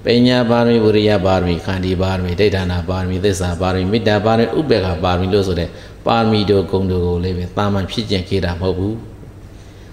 [0.05, 5.69] ပညာပါရမီဝိရိယပါရမီခန္တီပါရမီဒိဋ္ဌာနာပါရမီသစ္စာပါရမီမေတ္တာပါရမီဥပေက္ခပါရမီလို့ဆိုတဲ့
[6.07, 8.95] ပါရမီတို့ဂုဏ်တို့ကိုလည်းပဲတာမန်ဖြစ်ကျင့်ခဲ့တာမဟုတ်ဘူး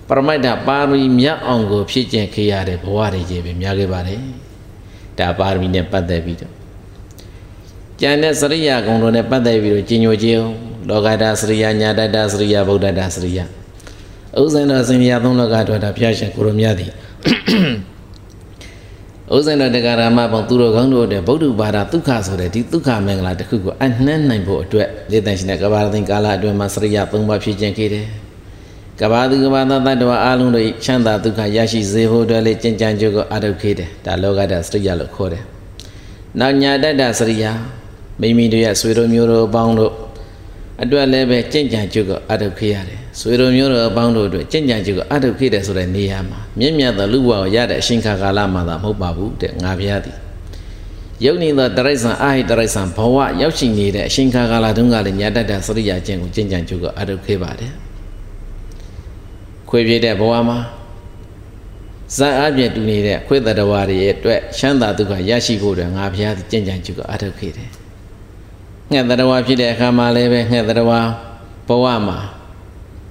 [0.08, 4.20] ပရမိုက်တာပါရမီမြတ်အောင်ကိုဖြစ်ကျင့်ခဲ့ရတဲ့ဘဝတွေကြီးပဲများခဲ့ပါတယ်
[5.18, 6.52] ဒါပါရမီနဲ့ပတ်သက်ပြီးတော့
[8.00, 10.42] ကျန်တဲ့စရိယာကုံတို့နဲ့ပတ်သက်ပြီးတော့ကြီးညိုခြင်း
[10.88, 13.44] လောကတာစရိယာညာတတစရိယာဗုဒ္ဓတာစရိယာ
[14.40, 16.90] ဥဇ္ဇင်တော်စင်ရသုံးလောကတော်တာဘုရားရှင်ကိုရောမြတ်သည်
[19.36, 28.06] ဥဇ္ဇင်တော်တက္ကရာမပေါင်းသူတော်ကောင်းတို့တဲ့ဗုဒ္ဓဘာသာဒုက္ခဆိုတဲ့ဒီဒုက္ခမင်္ဂလာတစ်ခုကိုအနှမ်းနိုင်ဖို့အတွက်လေတန်ရှင်တဲ့ကဘာသိင်ကာလအတွင်းမှာစရိယာသုံးပါးဖြစ်ခြင်းခဲ့တယ်
[29.00, 35.42] ကဘာသူကဘာသာတတ္တဝအလုံးတို့ချမ်းသာဒုက္ခရရှိစေဖို့အတွက်လေကြင်ကြံကြိုးကိုအထုတ်ခဲ့တယ်ဒါလောကတာစရိယာလို့ခေါ်တယ်
[36.40, 37.52] နောက်ညာတတ္တစရိယာ
[38.20, 39.92] မိမိတို့ရဲ့ဆွေတို့မျိုးတို့အပေါင်းတို့
[40.82, 50.16] အတွက်လည်းပဲကြင်ကြံကြုတ်ကအထုတ်ခေရတယ် ဆွေတို့မျိုးတို့အပေါင်းတို့အတွက်ကြင်ကြံကြုတ်ကအထုတ်ခေတယ်ဆိုတဲ့နေရာမှာမြင့်မြတ်သောလူဘဝကိုရတဲ့အရှင်ခါကာလမှာသာမဟုတ်ပါဘူးတဲ့ငါဘုရားသည်
[51.24, 57.72] ယုတ်နေသောတရိษံအာဟိတရိษံဘဝရောက်ရှိနေတဲ့အရှင်ခါကာလတုန်းကလည်းညာတတ္တစရိယာကျင့်ကိုကြင်ကြံကြုတ်ကအထုတ်ခေပါတယ်
[59.68, 60.58] ခွေပြတဲ့ဘဝမှာ
[62.16, 67.70] ဇာအပြည့်တူနေတဲ့ခွေတတဝါတွေရဲ့အတွက်ချမ်းသာဒုက္ခရရှိဖို့အတွက်ငါဘုရားကြင်ကြံကြုတ်ကအထုတ်ခေတယ်
[68.92, 70.92] ငှက်တရဝဖြစ်တဲ့အခါမှာလည်းပဲငှက်တရဝ
[71.68, 72.18] ဘဝမှာ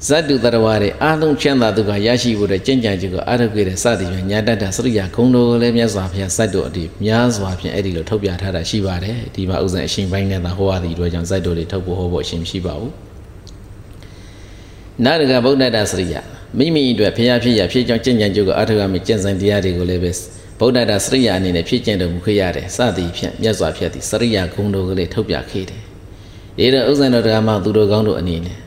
[0.08, 12.92] ဇတ်တုတရဝတွေအာလုံးချမ်းသာဒုက္ခရရှိဖို့တဲ့ကြင်ကြံကြုတ်ကအထုတ်ခေတဲ့စသည်ဖြင့်ညာတတ္တစရိယာဂုံတော်ကိုလည်းမြတ်စွာဘုရားဇတ်တို့အတိများစွာဖြင့်အဲ့ဒီလိုထုတ်ပြထားတာရှိပါတယ်ဒီမှာဥစဉ်အရှင်ပိုင်းနဲ့သာဟောရသည့်အတွက်ကြောင့်ဇတ်တို့တွေထုတ်ဖို့ဟောဖို့အရှင်မရှိပါဘူး
[15.06, 16.22] နာရကဗုဒ္ဓတစရိယာ
[16.58, 20.12] မိမိအတွက်ဖျားဖြစ်ရဖြစ်ကြောင်းကြင်ကြံကြုတ်ကအထုတ်ရမယ့်ကျင့်စဉ်တရားတွေကိုလည်းပဲ
[20.60, 25.82] ဗုဒ္ဓတာစရိယာအနေနဲ့ဖြစ်ကျင့်တော်မူခဲ့ရတယ်စသည်ဖြင့်မြတ်စွာဘုရားသည်စရိယာဂုဏ်တော်ကလေးထုတ်ပြခဲ့တယ်
[26.58, 28.58] ဒီတော့ဥဇ္ဇန်တော်ဓမ္မသူတော်ကောင်းတို့အနေနဲ့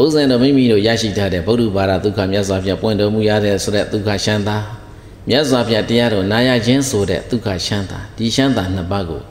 [0.00, 4.56] ဥဇ္ဇန်တော်မိမိတို့ရရှိထားတဲ့ဗုဒ္ဓဘာသာဒုက္ခမြတ်စွာဘုရားပွင့်တော်မူရတဲ့ဆိုတဲ့ဒုက္ခရှမ်းသာ
[5.28, 9.22] မြတ်စွာဘုရားတရားတော်နာရခြင်းဆိုတဲ့ဒုက္ခရှမ်းသာဒီရှမ်းသာနှစ်ပါးကို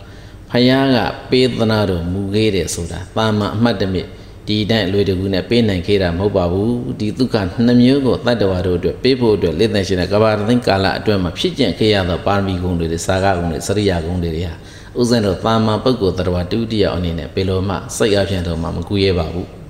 [0.51, 0.97] ဖယားက
[1.30, 4.12] ပေးသနာတော်မူခဲ့တယ်ဆိုတာပါမအမှတ်တမဲ့ဒီ
[4.47, 7.36] ဒီတိုင်းအလွေတကူနဲ့ပေးနိုင်ခဲ့တာမဟုတ်ပါဘူးဒီဒုက္ခ
[7.66, 14.53] နှစ်မျိုးကိုတတ္တဝါတို့အတွက်ပေးဖို့အတွက်လက်သန့်ရှင်တဲ့ကဘာရသိကာလအတွင်းမှာဖြစ်ကျင်ခဲ့ရသောပါရမီဂုဏ်တွေစာကဂုဏ်တွေစရိယာဂုဏ်တွေဟာ
[14.99, 19.61] ဥစဉ်တော့တာမန်ပုဂ္ဂိုလ်တ attva ဒုတိယအနေနဲ့ဘယ်လိုမှစိတ်အဖြစ်တော့မှမကူရဲပါဘူး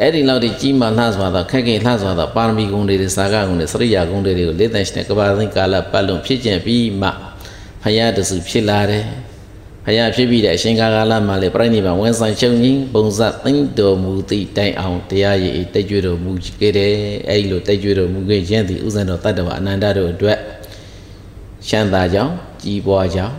[0.00, 7.08] အဲ့ဒီလောက်ဒီကြီးမားလှစွာသောခက်ခဲလှစွာသောပါရမီဂုဏ်တွေစာကဂုဏ်တွေစရိယာဂုဏ်တွေကိုလက်သန့်ရှင်တဲ့ကဘာရသိကာလပတ်လုံးဖြစ်ကျင်ပြီးမှ
[7.82, 9.04] ဖယားတစုဖြစ်လာတယ်
[9.86, 16.92] ဖယားဖြစ်ပြီးတဲ့အရှင်ကာကာလမှာလေပြိဋိဘံဝန်ဆိုင်ချုပ်ကြီးပုံစံသိမ့်တော်မူသည့်တိုင်အောင်တရားရည်တိတ်ကြွတော်မူခဲ့တယ်
[17.28, 20.38] အဲဒီလိုတိတ်ကြွတော်မူခဲ့ခြင်းသည်ဥဇဏတော်တတ္တဝအနန္တတို့အတွက်
[21.68, 23.34] ရှမ်းသာကြောင့်ကြီးပွားကြောင့်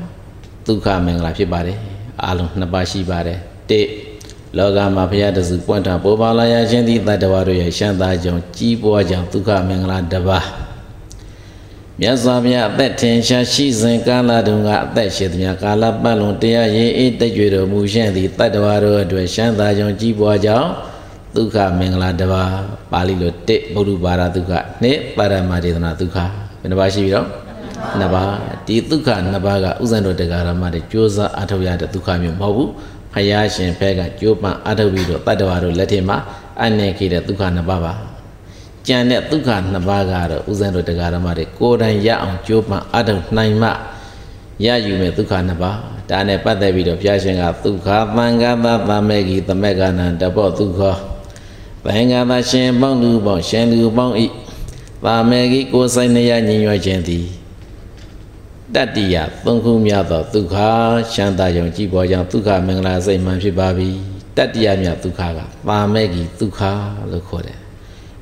[0.67, 1.77] ဒုက္ခမင်္ဂလာဖြစ်ပါတယ်
[2.23, 3.39] အာလုံးနှစ်ပါးရှိပါတယ်
[3.69, 3.79] တိ
[4.57, 10.45] လောကမှာဘုရားတစုပွင့်တာပေါ်ပါလာရခြင်းသည်တတ္တဝတို့ရဲ့ရှမ်းသာကြောင့်ကြီးပွားကြောင့်ဒုက္ခမင်္ဂလာတစ်ပါး
[11.99, 20.69] မြတ်စွာဘုရားအသက်ထင်ရှားရှိစဉ်ကာလတုန်းကအသက်ရှိသမျှကာလပတ်လုံးတရားရည်အေးတက်ကြွတော်မူရှင်သည်တတ္တဝါတို့အတွက်ရှမ်းသာကြောင့်ကြီးပွားကြောင်း
[21.35, 22.51] ဒုက္ခမင်္ဂလာတစ်ပါး
[22.91, 26.17] ပါဠိလိုတစ်ဘုဒ္ဓဘာသာဒုက္ခနှစ်ပါရမဒေသနာဒုက္ခ
[26.61, 27.27] ဘယ်နှပါရှိပြီတော့
[27.99, 28.31] နှစ်ပါး
[28.67, 32.69] ဒီဒုက္ခနှစ်ပါးကဥဇ္ဇံတော်တရားရမတွေကြိုးစားအထောက်ရတဲ့ဒုက္ခမျိုးမဟုတ်ဘူး
[33.13, 36.17] ဖယားရှင်ဖဲကကြိုးပမ်းအထောက်ပြီးတော့တတ္တဝါတို့လက်ထက်မှာ
[36.63, 37.93] အနေခဲ့တဲ့ဒုက္ခနှစ်ပါးပါ
[38.87, 43.69] ကြံတဲ့ဒုက္ခနှစ်ပါးကတော့ဥဇ္ဇံတို့တရားဓမ္မတွေကိုယ်တိုင်ရအောင်ကြိုးပမ်းအထောက်နိုင်မှ
[44.65, 45.77] ရယူမဲ့ဒုက္ခနှစ်ပါး
[46.09, 50.81] ဒါနဲ့ပတ်သက်ပြီးတော့ဘုရားရှင်ကဒုက္ခသံဃာသသမေဂီသမက်ကနံတပောဒုက္ခ
[51.85, 54.25] သံဃာသရှင်ပေါင်းလူပေါင်းရှင်လူပေါင်းဤ
[55.05, 57.25] သာမေဂီကိုယ်ဆိုင်နေရညီညွတ်ခြင်းသည်
[58.75, 60.55] တတ္တိယသုံးခုမြတ်သောဒုက္ခ
[61.13, 63.89] ရှမ်းသာယုံကြည်ပေါ်ကြောင့်ဒုက္ခမင်္ဂလာစိတ်မှန်ဖြစ်ပါပြီ
[64.37, 66.61] တတ္တိယမြတ်ဒုက္ခကပါမေဂီဒုက္ခ
[67.11, 67.59] လို့ခေါ်တယ်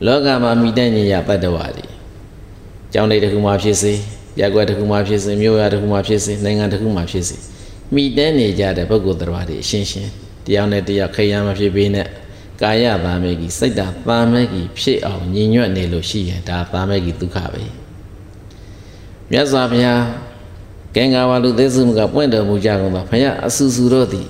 [0.06, 1.88] လောကမှာမိတဲ့ညရပတ္တဝါတွေ
[2.94, 3.94] ကျောင်းလေးတစ်ခုမှဖြစ်စေ
[4.40, 7.38] ရက်ွက်တစ်ခုမှဖြစ်စေမြို့ရွာတစ်ခုမှဖြစ်စေနိုင်ငံတစ်ခုမှဖြစ်စေ
[7.96, 10.12] မိတဲ့နေကြတဲ့ပုဂ္ဂိုလ်တော်တွေအရှင်းရှင်း
[10.46, 12.08] တယောက်နဲ့တယောက်ခိရမဖြစ်ပေနဲ့
[12.62, 17.64] ကာယသာမေကြီးစိတ်ဓာသာမေကြီးဖြစ်အောင်ညီညွတ်နေလို့ရှိရင်ဒါသာမေကြီးဒုက္ခပဲ
[19.32, 20.02] မြတ်စွာဘုရား
[20.96, 24.28] ကင်္ဂါဝလူသေစုမကပွင့်တော်မူကြကုန်သောဘုရားအဆူဆူတို့သည်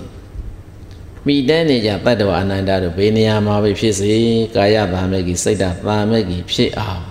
[1.25, 4.13] မိတဲနေကြတတ္တဝအနန္တတို့ဘေးနေရာမှာပဲဖြစ်စေ
[4.55, 7.03] ကာယသာမေကြီးစိတ်ဓာတ်သာမေကြီးဖြစ်အောင်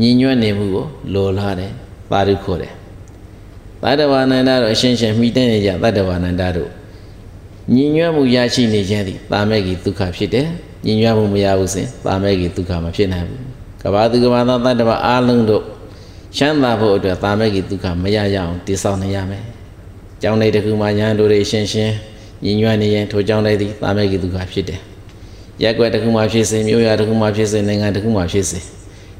[0.00, 1.72] ညီညွတ်နေမှုကိုလိုလားတယ်
[2.10, 2.72] ပါရုခေါ်တယ်
[3.82, 6.70] တတ္တဝအနန္တတို့အရှင်းရှင်းမိတဲနေကြတတ္တဝအနန္တတို့
[7.74, 10.46] ညီညွတ်မှုရရှိနေခြင်းသည်သာမေကြီးဒုက္ခဖြစ်တယ်
[10.86, 13.42] ညီညွတ်မှုမရဘူးစဉ်သာမေကြီးဒုက္ခမဖြစ်နိုင်ဘူး
[13.82, 15.64] ကဘာသူကဘာသာတတ္တဝအားလုံးတို့
[16.36, 19.44] ချမ်းသာဖို့အတွက်သာမေကြီးဒုက္ခမရရအောင်တည်ဆောက်နေရမယ်။
[20.22, 21.94] ကျောင်းလေးတစ်ခုမှာညာတို့တွေရှင်းရှင်း
[22.44, 24.80] ညီညွတ်နေရင်ထိုကြောင့်လည်းဒီသာမေကိတုခဖြစ်တယ်။
[25.62, 28.60] ရက်ွက်တစ်ခုမှဖြစ်စေမြို့ရွာတစ်ခုမှဖြစ်စေနိုင်ငံတစ်ခုမှဖြစ်စေ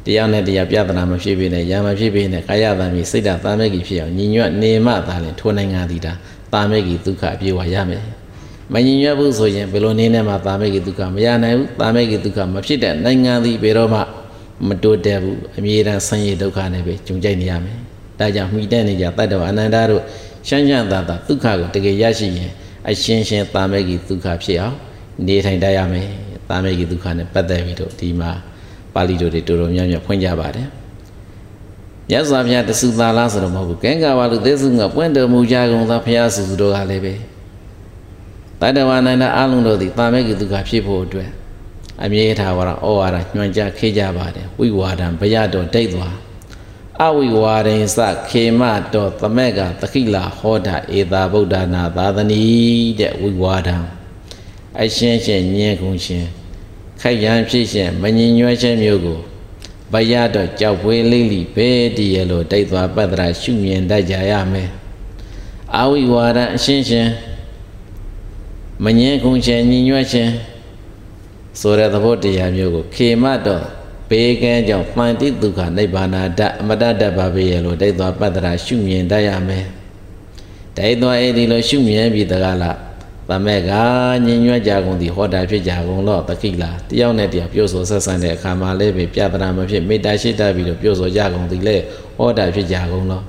[0.05, 6.13] တရားနဲ့တရားပြဿနာမဖြစ်ပေနဲ့ရာမဖြစ်ပေနဲ့ကာယသံမိစိတ်ဓာတ်သာမေကိဖြစ်အောင်ညီညွတ်နေမှသာလင်ထိုနိုင်ငံသည်ဒါ
[6.53, 8.03] သာမေကိဒုက္ခအပြေဝရမယ်။
[8.73, 14.01] မညီညွတ်ဘူးဆိုရင်ဘယ်လိုနေနဲ့မှသာမေကိဒုက္ခမရနိုင်ဘူး။သာမေကိဒုက္ခမဖြစ်တဲ့နိုင်ငံသည်ဘယ်တော့မှ
[14.67, 17.79] မတိုးတက်ဘူးအမြဲတမ်းဆင်းရဲဒုက္ခနဲ့ပဲကြုံကြိုက်နေရမယ်။
[18.19, 20.03] ဒါကြောင့်မှီတဲ့နေကြတတ္တဝအနန္တတို့
[20.49, 22.53] ရှမ်းရှမ်းသာသာဒုက္ခကိုတကယ်ရရှိရင်
[22.89, 24.77] အရှင်းရှင်းတာမေဂီဒုက္ခဖြစ်အောင်
[25.27, 26.09] နေထိုင်တတ်ရမယ်
[26.49, 28.31] တာမေဂီဒုက္ခနဲ့ပတ်သက်ပြီးတော့ဒီမှာ
[28.95, 30.69] ပါဠိတော်တွေတော်တော်များများဖွင့်ကြပါတယ်
[32.11, 37.15] မြတ်စွာဘုရားတသုသာလားဆိုတော့မဟုတ်ဘူးကဲကဝါလူသေစုကပွင့်တော်မူကြကုန်သောဘုရားစုစုတော်ကလည်းပဲ
[38.61, 41.31] တတ္တဝါနန္ဒအလုံးတို့သည်တာမေဂီဒုက္ခဖြစ်ဖို့အတွက်
[42.05, 46.15] အမြဲထားဝရဩဝါဒညွှန်ကြားခေကြပါတယ်ဝိဝါဒံဘယတော်တိတ်သွား
[47.05, 52.43] အဝိဝါရိန်စခေမတောသမက်ကသခိလာဟောတာဧသာဗုဒ္ဓနာသာသနီ
[53.01, 53.77] တဲ့ဝိဝါဒံ
[54.81, 56.27] အရှင်းရှင်းညင်းကုန်ရှင်
[57.01, 59.19] ခိုက်ရန်ဖြစ်ရှင်မငြိညွှဲခြင်းမျိုးကို
[59.93, 64.71] ဘယတော့ကြောက်ပွေးလိမ့်လိဘဲတည်ရလို့တိတ်သွားပတ္တရာရှုမြင်တတ်ကြရမယ်
[65.77, 67.11] အဝိဝါဒအရှင်းရှင်း
[68.85, 70.33] မငြင်းကုန်ရှင်ညညွှဲခြင်း
[71.61, 73.65] ဆိုတဲ့သဘောတရားမျိုးကိုခေမတော့
[74.11, 79.67] ဘေကံကြောင့်မှန်တိဒုက္ခနိဗ္ဗာန်တအမတတ္တပါပေရလို့ဒိဋ္ဌောပတ္တရာရှုမြင်တတ်ရမယ်
[80.77, 82.79] ဒိဋ္ဌောအဲ့ဒီလိုရှုမြင်ပြီးတကားလား
[83.31, 83.73] သမက်က
[84.27, 91.77] ညင်ညွတ်ကြကုန်သည်ဟောတာဖြစ်ကြကုန်တော့တခိလာတယောက်နဲ့တယောက်ပြောဆိုဆက်ဆံတဲ့အခါမှာလည်းပဲပြတနာမဖြစ်မေတ္တာရှိတတ်ပြီးတော့ပြောဆိုကြကုန်သည်လေ
[92.17, 93.25] ဟောတာဖြစ်ကြကုန်တော့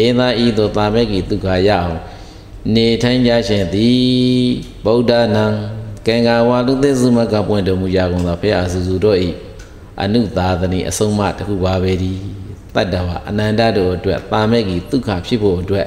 [0.00, 1.98] ဧသာဤသို့သမက်ကီဒုက္ခရအောင်
[2.74, 4.00] နေထိုင်ကြခြင်းသည်
[4.84, 5.46] ဗုဒ္ဓနံ
[6.06, 9.18] ကံကာဝါလူသစ္စုမကပွင့်တော်မူကြကုန်သောဘုရားအစုစုတို့၏
[10.02, 12.12] အနုသာသနီအဆုံးမတစ်ခုပါပဲဒီ
[12.74, 15.86] တတ္တဝအနန္တတို့အတွက်ပါမေကြီးဒုက္ခဖြစ်ဖို့အတွက်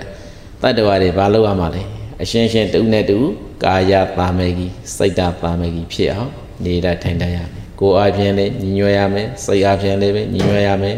[0.62, 1.82] တတ္တဝတွေဘာလုပ်ရမှာလဲ
[2.22, 3.18] အရှင်းရှင်းတူနဲ့တူ
[3.64, 6.32] ကာယပါမေကြီးစိတ်တပါမေကြီးဖြစ်အောင်
[6.64, 10.98] နေတတ်ထိုင်တတ်ရမယ်ကိုယ်အပြင်လည်းညီညွတ်ရမယ်စိတ်အပြင်လည်းပဲညီညွတ်ရမယ်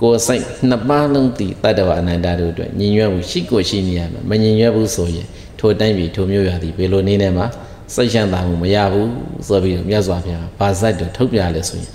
[0.00, 5.28] ကိုယ်စိတ်နှစ်ပါးလုံးတည်တတ္တဝအနန္တတို့အတွက်ညီညွတ်မှုရှိကိုရှိနေရမယ်မညီညွတ်ဘူးဆိုရင်
[5.60, 7.44] ထိုတိုင်းပြည်ထိုမျိုးရသည်ဘယ်လိုနေနဲ့မှ
[7.94, 9.12] စိတ်ချမ်းသာမှုမရဘူး
[9.48, 11.92] ဆိုပြီးတော့မြတ်စွာဘုရားဘာဇတ်တို့ထုတ်ပြလဲဆိုရင်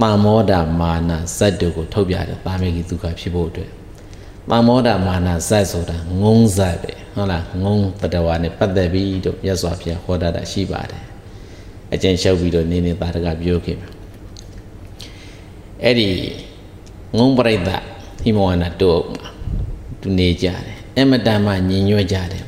[0.00, 3.70] ပါမောဒမာနဇတ်တို့ကိုထုတ်ပြတယ်တာမေကြီးဒုက္ခဖြစ်ဖို့အတွက်
[4.50, 11.04] ပါမောဒမာနဇတ်ဆိုတာငုံဇတ်ပဲဟုတ်လားငုံတတဝါနဲ့ပတ်သက်ပြီးတော့မြတ်စွာဘုရားဟောတာတာရှိပါတယ်
[11.92, 13.88] အကျဉ်းချုပ်ပြီးတော့နေနေတာတကပြောခဲ့ပါ
[15.82, 16.08] အဲ့ဒီ
[17.18, 17.82] ငုံပရိသတ်
[18.22, 19.28] ဟိမဝန္ဒတို့မှာ
[20.00, 22.44] သူနေကြတယ်အမတန်မှညင်ညွတ်ကြတယ်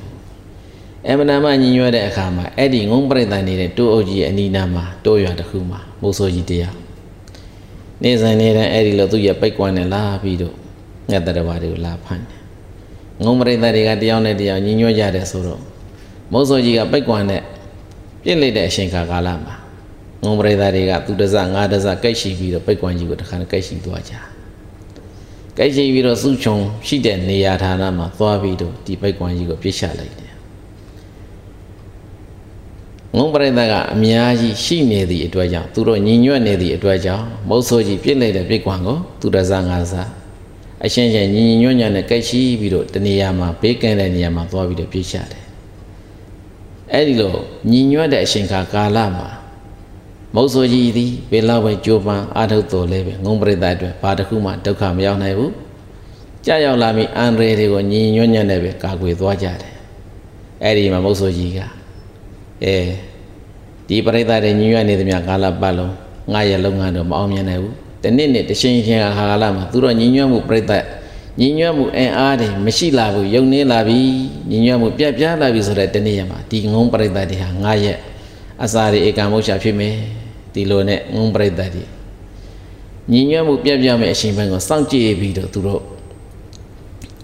[1.09, 6.75] အမတန်မှညင်ညွတ်တဲ့အခါမှာအဲ့ဒီငုံပရိသတ်နေတဲ့တိုးအုပ်ကြီးအနီးနားမှာတိုးရွာတစ်ခုမှာမိုးဆိုးကြီးတရား
[8.03, 10.55] နေဆိုင်နေတဲ့အဲ့ဒီလိုသူ့ရဲ့ပိတ်ကွမ်းနဲ့လာပြီးတော့
[11.11, 12.41] ငှက်တဲ့ဘာတွေကိုလာဖမ်းတယ်
[13.25, 15.61] ငုံပရိသတ်တွေကတယောက်နဲ့တယောက်ညင်ညွတ်ကြတယ်ဆိုတော့
[16.33, 17.43] မိုးဆိုးကြီးကပိတ်ကွမ်းနဲ့
[18.25, 19.55] ပြစ်လိုက်တဲ့အချိန်ခါကာလမှာ
[20.25, 24.13] ငုံပရိသတ်တွေကသူတစငါတစကိတ်ရှိပြီးတော့ပိတ်ကွမ်းကြီးကိုတခါနဲ့ကိတ်ရှိသွားကြ
[25.57, 30.24] ကြိုက်ရှိပြီးတော့စုချုံရှိတဲ့နေရာဌာနမှာသွားပြီးတော့ဒီပိတ်ကွမ်းကြီးကိုပြစ်ချလိုက်တယ်
[33.17, 40.09] ငုံပရိသတ်ကအများကြီးရှိနေသည့်အတွက်ကြောင့်သူတို့ညီညွတ်နေသည့်အတွက်ကြောင့်မုတ်ဆိုးကြီးပြစ်လိုက်တဲ့ပိတ်ကွမ်းကိုသူတစားငါစား
[40.85, 45.45] အရှင်းရှင်းညီညွတ်ညံ့နဲ့ကြိုက်ရှိပြီးတော့တနေရာမှာဘေးကင်းတဲ့နေရာမှာသွားပြီးတော့ပြစ်ချတယ်
[46.93, 47.35] အဲ့ဒီလို
[47.71, 49.29] ညီညွတ်တဲ့အချိန်ခါကာလမှာ
[50.35, 55.53] မုတ်ဆိုကြီးသည်ဘယ်လောက်ပဲကြိုးပမ်းအားထုတ်တော်လဲပဲငုံပရိသတ်အတွက်ဘာတစ်ခုမှဒုက္ခမရောက်နိုင်ဘူး
[56.47, 59.75] ကြာရောက်လာပြီးအန်ရေတွေကိုညီညွတ်ညံ့နဲ့ပဲကာကွယ်သွားကြတယ်
[60.62, 61.61] အဲ့ဒီမှာမုတ်ဆိုကြီးက
[62.63, 62.77] အဲ
[63.89, 65.93] ဒီပရိသတ်တွေညီညွတ်နေသမျှကာလပတ်လုံး
[66.33, 70.85] ငါရဲ့လုပ်ငန်းတော့မအောင်မြင်နိုင်ဘူးတနေ့နေ့တရှင်ရှင်ဟာကာလမှာသူတို့ညီညွတ်မှုပရိသတ်
[71.41, 74.01] ညီညွတ်မှုအင်အားတွေမရှိလာဘူးယုံနေလာပြီ
[74.51, 77.97] ညီညွတ်မှုပြတ်ပြားလာပြီဆိုတဲ့တနေ့ရမှာဒီငုံပရိသတ်တွေဟာငါရဲ့
[78.65, 79.95] အစာတွေဧကမုတ်ချဖြစ်မယ်
[80.55, 81.85] ဒီလိုနဲ့ငုံပရိသတ်တွေ
[83.13, 85.83] ညီညွတ်မှုပြတ်ပြတ်မဲ့အရှင်ဘန်းကိုစောင့်ကြည့်ပြီးတော့သူတို့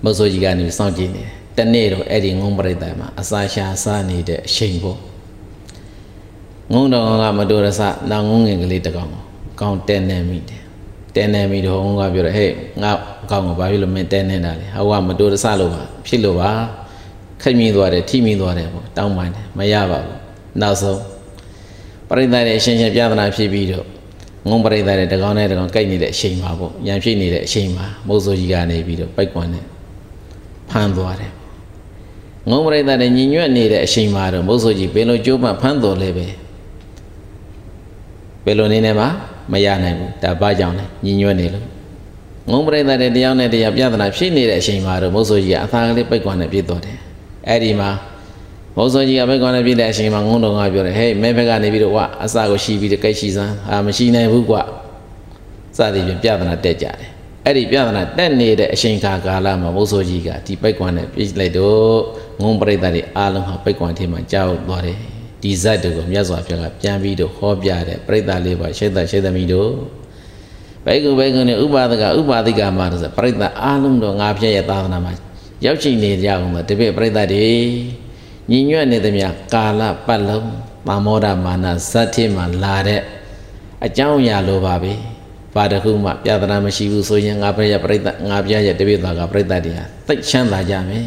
[0.04, 4.98] မဆိုးကြီးကနေစောင့်ကြည့်နေတယ်တနေ့တော့အဲ့ဒီငုံပရိသတ်မှာအစာရှာစားနေတဲ့အချိန်ပေါ့
[6.72, 9.10] ငုံတော်ကမတော်ရစနာငုံငင်ကလေးတကောင်
[9.60, 10.62] ကောင်းတဲနေမိတယ်
[11.14, 12.50] တဲနေမိတော့ငုံကပြောတယ်ဟဲ့
[12.82, 12.90] ငါ
[13.30, 16.50] ကောင်းကဘာဖြစ်လို့မင်းတဲနေတာလဲဟောကမတော်ရစလို့ပါဖြစ်လို့ပါ
[17.42, 20.18] ခိတ်မိသွားတယ်ထိမိသွားတယ်ပေါ့တောင်းပန်တယ်မရပါဘူး
[20.60, 21.00] နောက်ဆုံး
[22.08, 23.86] ပရိသတ်ရဲ့အရှင်ရှင်ပြဿနာဖြစ်ပြီးတော့
[24.48, 29.64] ငုံပရိသတ်ရဲ့တကောင်းနဲ့တကောင်းကြိုက်နေတဲ့အချိန်မှာပေါ့ရံဖြစ်နေတဲ့အချိန်မှာမိုးစိုးကြီးကနေပြီးတော့ပိုက်ကွန်နဲ့
[30.70, 31.32] ဖမ်းသွားတယ်
[32.50, 36.26] ငုံပရိသတ်ရဲ့ညီညွတ်နေတဲ့အချိန်မှာတော့မိုးစိုးကြီးဘယ်လိုကြိုးပမ်းဖမ်းတော်လဲပဲ
[38.44, 39.08] ဘယ်လိုနေနေမှာ
[39.52, 41.66] မရနိုင်ဘူးဒါဘာကြောင့်လဲညီညွတ်နေလို့
[42.50, 46.96] ငုံပရိသတ်ရဲ့တရားနဲ့တရားပြဿနာဖြစ်နေတဲ့အချိန်မှာတော့မိုးစိုးကြီးကအသာကလေးပိုက်ကွန်နဲ့ပြစ်တော်တယ်
[47.48, 47.90] အဲ့ဒီမှာ
[48.76, 54.56] ဘုဇောကြီးကဘက်ကောင်နဲ့ပြည့်တဲ့အချိန်မှာငုံတော်ကပြောတယ်ဟဲ့မဲဘက်ကနေပြီးတော့ဝအစကိုရှိပြီးတော့ကိတ်ရှိစမ်းအာမရှိနိုင်ဘူးကွ
[55.76, 56.96] စသည်ဖြင့်ပြဿနာတက်ကြတယ်
[57.44, 61.98] အဲ့ဒီပြဿနာတက်နေတဲ့အချိန်ခါကာလမှာဘုဇောကြီးကဒီပိတ်ကွမ်နဲ့ပြည့်လိုက်တော့
[62.42, 64.98] ငုံပရိသတ်တွေအားလုံးဟာပိတ်ကွမ်ထဲမှာကြောက်သွားတယ်
[65.42, 69.70] ဒီဇတ်တို့ကိုမြတ်စွာဘုရားကပြန်ပြီးတော့ဟောပြတယ်ပရိသတ်လေးပါရှိသက်ရှိသမီးတို့
[70.84, 75.12] ဘိက္ခုဘိက္ခုနဲ့ဥပါဒကဥပါတိကမှာဆိုပရိသတ်အားလုံးတော့ငါပြည့်ရဲ့သာသနာမှာ
[75.64, 77.48] ရောက်ရှိနေကြအောင်တပည့်ပရိသတ်တွေ
[78.50, 80.50] ညီညွတ်နေသမျှကာလပတ်လုံး
[80.88, 83.00] မာမောဒမာနဇတ်ထဲမှာလာတဲ့
[83.86, 84.92] အကြောင်းအရာလိုပါပဲ
[85.54, 91.06] ဘာတခုမှပြဿနာမရှိဘူးဆိုရင်ငါပြရပြိဿငါပြရတပိသားကပြိဿတရားသိချမ်းသာကြမယ်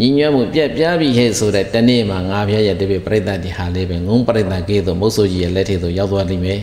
[0.00, 6.60] ညီညွတ်မှုပြက်ပြားပြီဟဲ့ဆိုတဲ့တနေ့မှာငါပြရတပိပြိဿတရားလေးပဲငုံပြိဿကေသောမုတ်ဆိုကြီးရဲ့လက်ထဲသို့ရောက်သွားလိမ့်မယ်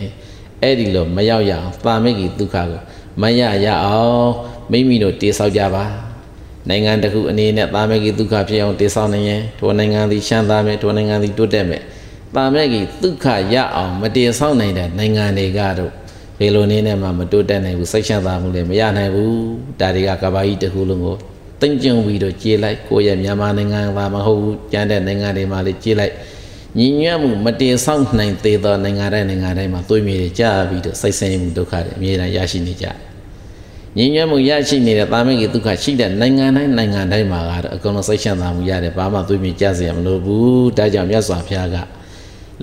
[0.62, 2.80] အဲ့ဒီလိုမရောက်ရအောင်သာမိတ်ကြီးဒုက္ခကို
[3.22, 4.30] မရရအောင်
[4.70, 5.84] မိမိတို့တည်ဆောက်ကြပါ
[6.68, 11.82] နိုင်ငံတစ်ခုအနေနဲ့တာမေဂီဒုက္ခဖြစ်အောင်တည်ဆောက်နိုင်ရင်ထိုနိုင်ငံသည်ချမ်းသာမယ်ထိုနိုင်ငံသည်တိုးတက်မယ်
[12.36, 15.92] တာမေဂီဒုက္ခရအောင်မတည်ဆောက်နိုင်တဲ့နိုင်ငံတွေကတော့
[16.38, 19.34] ဘယ်လိုနည်းနဲ့မှမတိုးတက်နိုင်ဘူးစိတ်ချမ်းသာမှုလည်းမရနိုင်ဘူး
[19.80, 21.16] ဒါတွေကကဘာကြီးတစ်ခုလုံးကို
[21.60, 26.14] သိမ့်ကျုံပြီးတော့ကြေးလိုက်ကိုယ့်ရဲ့မြန်မာနိုင်ငံပါမဟုတ်ဘူးကျန်တဲ့နိုင်ငံတွေမှာလည်းကြေးလိုက်
[26.78, 32.96] ညီညွတ်မှုမတည်ဆောက်နိုင်သေးသောနိုင်ငံတိုင်းနိုင်ငံတိုင်းမှာသွေးမြေတွေကြာပြီးတော့စိတ်ဆင်းရဲမှုဒုက္ခတွေအမြဲတမ်းရရှိနေကြတယ်
[33.96, 41.76] ငြိမ်းချမ်းမှုရရှိနေတဲ့တာမိတ်ကြီးဒုက္ခရှိတဲ့နိုင်ငံတိုင်းနိုင်ငံတိုင်းမှာကတော့အကုန်လုံးစိတ်ချမ်းသာမှုရတယ်ဘာမှသွေးမြေကြစရာမလိုဘူးဒါကြောင့်မြတ်စွာဘုရားက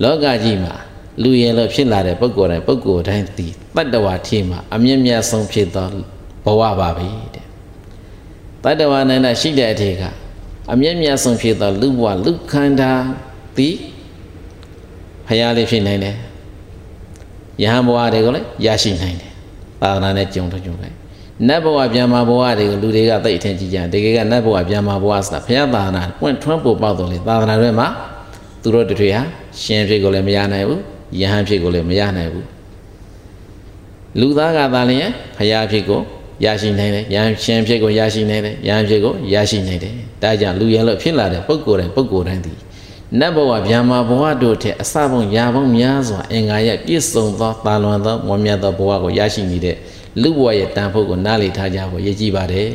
[0.02, 0.74] လောကကြီးမှာ
[1.22, 5.88] လူရင်လို့ဖြစ်လာတဲ့ပုဂ္ဂိုလ်တိုင်းပုဂ္ဂိုလ်တိုင်းဒီတတ္တဝါထီမှာအမြင့်မြတ်ဆုံးဖြစ်သော
[6.44, 7.37] ဘဝပါပဲတဲ့
[8.64, 10.02] တတ္တဝါနန္ဒရှိတဲ့အထေက
[10.72, 12.92] အမြင့်မြတ်ဆုံးဖြစ်သောလူဘဝလူခန္ဓာ
[13.56, 13.70] ဒီ
[15.26, 16.16] ဖရာလေးဖြစ်နိုင်တယ်
[17.62, 19.30] ယဟန်ဘဝတွေကိုလည်းရရှိနိုင်တယ်
[19.80, 20.96] သာသနာနဲ့ကြုံတော့ကြုံလိုက်
[21.48, 27.88] နတ်ဘဝပြန်မာဘဝတွေကိုလူတွေကသိအထင်ကြီးကြတယ်တကယ်ကနတ်ဘဝပြန်မာဘဝဆိုတာဘုရားသာသနာပွင့်ထွန်းပို့ပေါက်တော်လေသာသနာတွေမှာ
[28.62, 29.22] သူတို့တွေဟာ
[29.62, 30.80] ရှင်ဖြစ်ကိုလည်းမရနိုင်ဘူး
[31.20, 32.46] ယဟန်ဖြစ်ကိုလည်းမရနိုင်ဘူး
[34.20, 36.00] လူသားကသာလျှင်ဘုရားဖြစ်ကို
[36.44, 42.52] ရရှိနိုင်တယ်ယဟန်ရှင်ဖြစ်ကိုရရှိနိုင်တယ်ယဟန်ဖြစ်ကိုရရှိနိုင်တယ်ဒါကြောင့်လူရလို့ဖြစ်လာတဲ့ပုဂ္ဂိုလ်တိုင်းပုဂ္ဂိုလ်တိုင်းဒီ
[43.18, 49.76] နတ်ဘဝဗျာမာဘဝတို့ထက်အစပုံရာပုံများစွာအင်္ဂါရပြည့်စုံသောတာလွန်သောမွန်မြတ်သောဘဝကိုရရှိနေတဲ့
[50.22, 52.68] လူဘဝရဲ့တန်ဖို့ကိုနားလည်ထားကြဖို့ရည်ကြည်ပါတယ်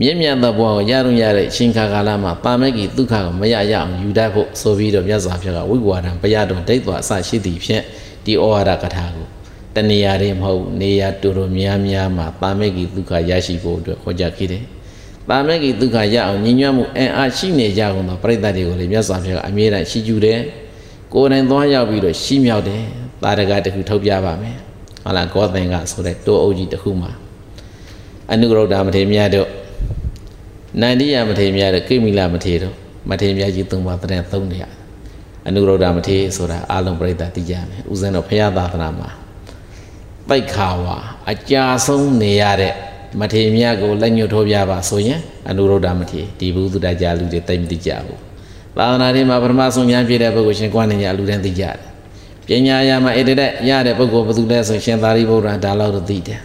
[0.00, 7.82] မြင့်မြတ်သောဘဝကိုရရုံရတဲ့အချိန်ခါကာလမှာပါမဂီဒုက္ခကိုမရရအောင်ယူတတ်ဖို့ဆိုပြီးတော့မြတ်စွာဘုရားကဝိဝါဒံဘုရားတော်ဒိဋ္ဌဝအစရှိသည့်ဖြင့်
[8.24, 9.26] ဒီဩဝါဒကထာကို
[9.76, 14.64] တဏှာတွေမဟုတ်နေရာတူတူများများမှာပါမဂီဒုက္ခရရှိဖို့အတွက်ဟောကြားခဲ့တယ်
[15.28, 20.40] ပါမဂီဒုက္ခရအောင်ညီညွတ်မှုအင်အားရှိနေကြကုန်သောပရိသတ်တွေကိုလည်းမြတ်စွာဘုရားကအမြဲတမ်းရှိကျူတယ်
[21.12, 22.82] ကိုယ်တိုင်သွားရောက်ပြီးတော့ရှိမြောက်တယ်
[23.22, 24.56] တာရကတခုထုတ်ပြပါမယ်
[25.04, 27.12] ဟုတ်လားဂောသင်္ကဆိုတဲ့တိုးအုပ်ကြီးတစ်ခုမှာ
[28.32, 29.48] အနုရုဒ္ဓမထေမြတ်တို့
[30.80, 32.74] နန္ဒီယမထေမြတ်တို့ကိမိလမထေတို့
[33.10, 34.64] မထေမြတ်ကြီးသုံးပါးတဲ့သုံးနေရ
[35.46, 39.10] အနုရုဒ္ဓမထေဆိုတာအာလုံးပြိဿသိကြမယ်ဥစဉ်တော့ဖရာသာသနာမှာ
[40.28, 40.96] ပိုက်ခါဝါ
[41.30, 42.74] အကြာဆုံးနေရတဲ့
[43.20, 48.20] မထေမြတ်ကိုလက်ညှိုးထိုးပြပါဆိုရင်အနုရုဒ္ဓမထေဒီဘုသူတကြလူတွေတိတ်မသိကြဘူး
[48.76, 51.76] သာသနာတွေမှာပထမဆုံးဉာဏ်ပြည့်တဲ့ပုဂ္ဂိုလ်ရှင်ကွာနေကြလူတိုင်းသိကြတယ်
[52.48, 56.40] ပညာရမှာဣတရက်ရတဲ့ပုဂ္ဂိုလ်ဘယ်သူလဲဆိုရှင်သာရိပုတ္တရာဒါလောက်တော့သိတယ်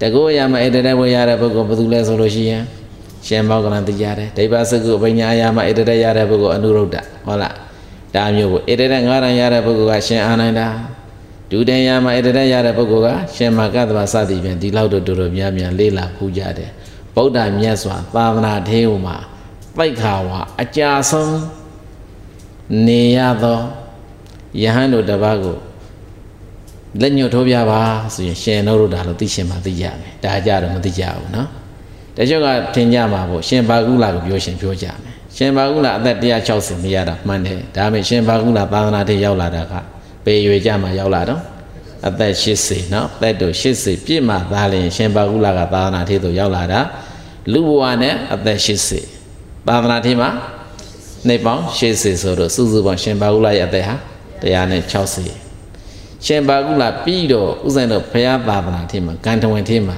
[0.00, 2.62] တကောရမှာဣတရက်ဝေရတဲ့ပုဂ္ဂိုလ်ဘယ်သူလဲဆိုလို့ရှိရင်
[3.26, 6.96] ရှင်မောကလန်သိကြတယ်ဒိဗ္ဗစကုပညာရမှာဣတရက်ရတဲ့ပုဂ္ဂိုလ်အနုရုဒ္ဓ
[7.26, 7.54] ဟုတ်လား
[8.14, 10.66] ဒါမျိုးကိုဣတရက်ငါးရံရတဲ့ပုဂ္ဂိုလ်ကရှင်အာနန္ဒာ
[11.51, 16.71] ဒုတိယမှာဣတရက်ရတဲ့ပုဂ္ဂိုလ်ကရှင်မကတ္တဗစသည်ဖြင့်ဒီလောက်တော့တော်တော်များများလေးလာဖူးကြတယ်
[17.15, 19.17] ဗုဒ္ဓမြတ်စွာသာသနာထေဝမှာ
[19.77, 21.37] ပိုက်ခါဝါအကြာဆုံး
[22.87, 23.59] နေရသော
[24.61, 25.57] ယဟန်တို့တစ်ပါးကို
[27.01, 27.81] လက်ညှို့ထိုးပြပါ
[28.13, 31.47] ဆိုရင်ရှင်တို့ဒါလို့သိရှင်မှသိကြမယ်ဒါကြတော့မသိကြဘူးเนาะ
[32.17, 36.15] တချို့ကထင်ကြမှာပေါ့ရှင်ဘာကုလာကိုပြောရှင်ပြောကြမယ်ရှင်ဘာကုလာအသက်
[36.49, 39.73] 160မရတာမှန်တယ်ဒါပေမဲ့ရှင်ဘာကုလာသာသနာထဲရောက်လာတာက
[40.25, 41.41] ပေရွေကြမှာရောက်လာတော့
[42.07, 46.79] အသက်80เนาะသက်တို့80ပြည့်မှသားလျင်ရှင်ဘာကုလာကသာသနာထဲသို့ရောက်လာတာ
[47.53, 48.59] လူဘဝနဲ့အသက်
[49.15, 50.29] 80သာသနာထဲမှာ
[51.27, 53.95] နေပေါင်း80ဆိုတော့စုစုပေါင်းရှင်ဘာကုလာရဲ့အသက်ဟာ
[54.43, 59.97] 160ရှင်ဘာကုလာပြီးတော့ဥစဉ်တော့ဘုရားသာသนาထဲမှာဂန္ဓဝင်ထဲမှာ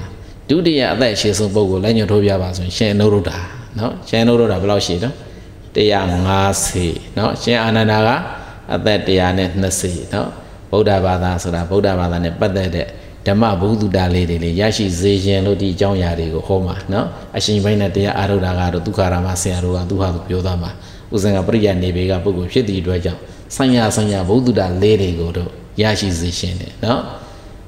[0.50, 3.32] ဒုတိယအသက်ရှည်ဆုံးပုဂ္ဂိုလ်လက်ညှိုးထိုးပြပါဆိုရင်ရှင်အနုရုဒ္ဓ
[3.78, 5.16] เนาะရှင်အနုရုဒ္ဓဘယ်လောက်ရှိတော့
[5.80, 8.10] 150เนาะရှင်အာနန္ဒာက
[8.74, 9.00] အသက်
[9.50, 10.28] 120เนาะ
[10.72, 12.88] ဗုဒ္ဓဘာသာဆိုတာဗုဒ္ဓဘာသာနဲ့ပတ်သက်တဲ့
[13.28, 17.06] ဓမ္မဘုဒ္ဓတာလေးတွေလေရရှိစေခြင်းလို့ဒီအကြောင်းအရာတွေကိုဟောမှာเนาะ
[17.38, 20.72] အရှင်ဘိုင်းနဲ့တရားအာရုဒ္ဓကတော့ဒုက္ခရာမဆရာတို့ကသူဟာသူပြောသားမှာ
[21.14, 23.20] ဥစဉ်ကပရိယနေဘေကပုဂ္ဂိုလ်ဖြစ်သည့်အတွက်ကြောင့်
[23.56, 25.50] ဆိုင်ရာဆိုင်ရာဘုဒ္ဓတာလေးတွေကိုတော့
[25.82, 27.00] ရရှိစေခြင်းတယ်เนาะ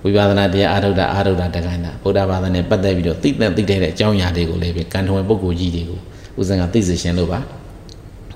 [0.03, 5.99] ဝိပဿနာတရားအာရုဒ္ဓအာရုဒ္ဓတက္ကနာဗုဒ္ဓဘာသာနဲ့ပတ်သက်ပြီးတော့သိတဲ့သိတဲ့အကြောင်းအရာတွေကိုလည်းပဲကံထွင်ပုဂ္ဂိုလ်ကြီးတွေကို
[6.39, 7.39] ဥစဉ်ကသိစေခြင်းလို့ပါ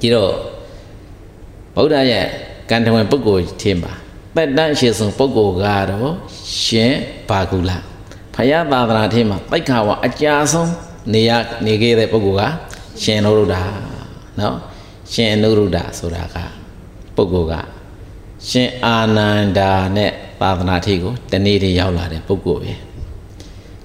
[0.01, 0.31] ကြည့်တော့
[1.75, 2.25] ဗုဒ္ဓရဲ့
[2.72, 3.92] ကံထွင်ပုဂ္ဂိုလ်ထင်ပါ
[4.36, 6.12] တက်တန့်ရှိဆုံးပုဂ္ဂိုလ်ကတော့
[6.62, 6.94] ရှင်
[7.28, 7.70] ဘာကုလ
[8.34, 10.70] ဖယားသာသနာထင်းမှာတိတ်ခါဝအကြာဆုံး
[11.12, 11.30] နေရ
[11.66, 12.42] နေခဲ့တဲ့ပုဂ္ဂိုလ်က
[13.02, 13.56] ရှင်နုရုဒ္ဓ
[14.40, 14.56] နော်
[15.12, 16.36] ရှင်နုရုဒ္ဓဆိုတာက
[17.16, 17.54] ပုဂ္ဂိုလ်က
[18.50, 22.72] ရှင်အာနန္ဒာနဲ့သာသနာထီကိုတနေ့တည်းရောက်လာတဲ့ပုဂ္ဂိုလ်ပဲ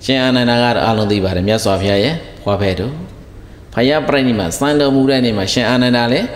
[0.06, 2.94] ရှင်အာနန္ဒာကတော့အလုံးသိပါတယ်မြတ်စွာဘုရားရဲ့ဖွားဖဲတို့
[3.74, 6.28] ဖယားပြိဋိမှာစံတော်မူတဲ့နေ့မှာရှင်အာနန္ဒာလည်း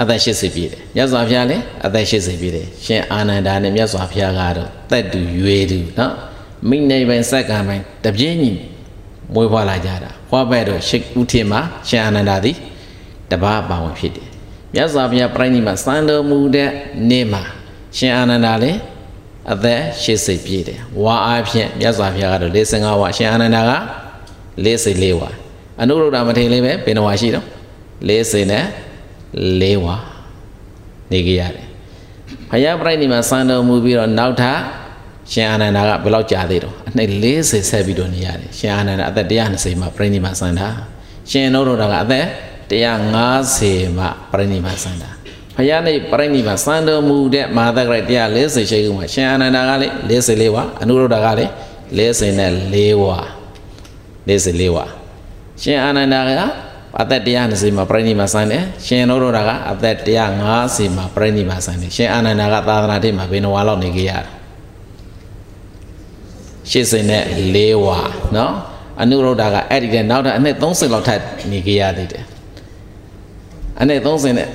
[0.00, 6.12] အသက်80ပြည့်တယ်မြတ်စွာဘုရားလည်းအသက်80ပြည့်တယ်ရှင်အာနန္ဒာနဲ့မြတ်စွာဘုရားကတော့တက်တူရွေတူနော်
[6.68, 8.52] မိနေပိုင်စက္ကံပိုင်တပြင်းညီ
[9.34, 12.56] မွေးဖွားလာကြတာဖွားပဲတော့ရှိဥထင်မှာရှင်အာနန္ဒာသည်
[13.30, 14.26] တပါးပါဝင်ဖြစ်တယ်
[14.74, 16.70] မြတ်စွာဘုရားပြိဋိမှာစံတော်မူတဲ့
[17.10, 17.42] နေ့မှာ
[17.96, 18.78] ရှင်အာနန္ဒာလည်း
[19.52, 23.72] အသက်80ပြည့်တယ်ဝါအားဖြင့်မြတ်စွာဘုရားကတော့45ဝါရှင်အာနန္ဒာက
[24.64, 25.28] 44ဝါ
[25.80, 27.46] အနုရုဒ္ဓမထေရလေးပဲဘယ်နှဝါရှိတော့
[28.08, 28.64] 40နဲ့
[29.60, 29.96] ၄ဝါ
[31.12, 31.66] နေကြရတယ်
[32.50, 34.58] ဘုရားပြိဋိမှာစံတော်မူပြီးတော့နောက်ထပ်
[35.32, 40.68] ရှင်အာနန္ဒာကဘယ်လောက်ကြာသေးတော့အနှစ်40ဆက်ပြီးတော့နေရတယ်ရှင်အာနန္ဒာအသက်120မှာပြိဋိမှာစံတာ
[41.30, 42.26] ရှင်နုရုဒ္ဓကအသက်
[42.70, 45.10] 150မှာပြိဋိမှာစံတာ
[45.56, 51.46] ဘုရားနေပြိဋိမှာစံတော်မူတဲ့မဟာသက္ကရာ140ရှိခုမှာရှင်အာနန္ဒာကလေ44ဝါအနုရုဒ္ဓကလေ
[51.90, 53.18] 44ဝါ
[54.28, 54.84] 44ဝါ
[55.62, 56.30] ရှင်အာနန္ဒာက
[56.98, 59.38] အသက်120မှာပြိဋိမှာဆိုင်တယ်ရှင်တို့တို့က
[59.70, 59.96] အသက်
[60.46, 64.30] 150မှာပြိဋိမှာဆိုင်တယ်ရှင်အာနန္ဒာကသာသနာတိမှာဘယ်နှဝါလောက်နေကြရတာ
[66.72, 67.24] 80နဲ့
[67.54, 67.98] 4ဝါ
[68.36, 68.52] နော်
[69.02, 71.20] အနုရုဒ္ဓကအဲ့ဒီတဲ့နောက်ထပ်အနှစ်30လောက်ထပ်
[71.50, 72.24] နေကြရသေးတယ်
[73.80, 74.48] အနှစ်30နဲ့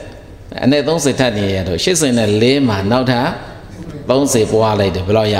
[0.63, 3.27] အနှစ်30ထပ်နေရတော့80နဲ့4မှာနောက်ထပ်
[4.09, 5.37] 30ပွားလိုက်တယ်ဘယ်လောက်ရ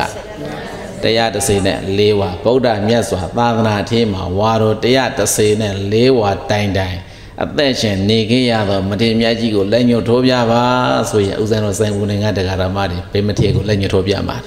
[1.06, 6.97] တရားတစ်စေနဲ့၄ဝါဗုဒ္ဓမြတ်စွာသာသနာထေးမှာဝါတော်တရားတစ်စေနဲ့၄ဝါတိုင်တိုင်
[7.43, 10.64] အသက်ရှင်နေခဲ့ရသောမထေရမြတ်ကြီးကိုလက်ညှိုးထိုးပြပါ
[11.10, 14.38] ဆိုရင်ဥဇံတော်ဆိုင်ဘူးနိုင်ငံတရားဓမ္မတွေဗေမထေရကိုလက်ညှိုးထိုးပြမှာ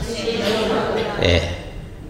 [1.24, 1.36] အဲ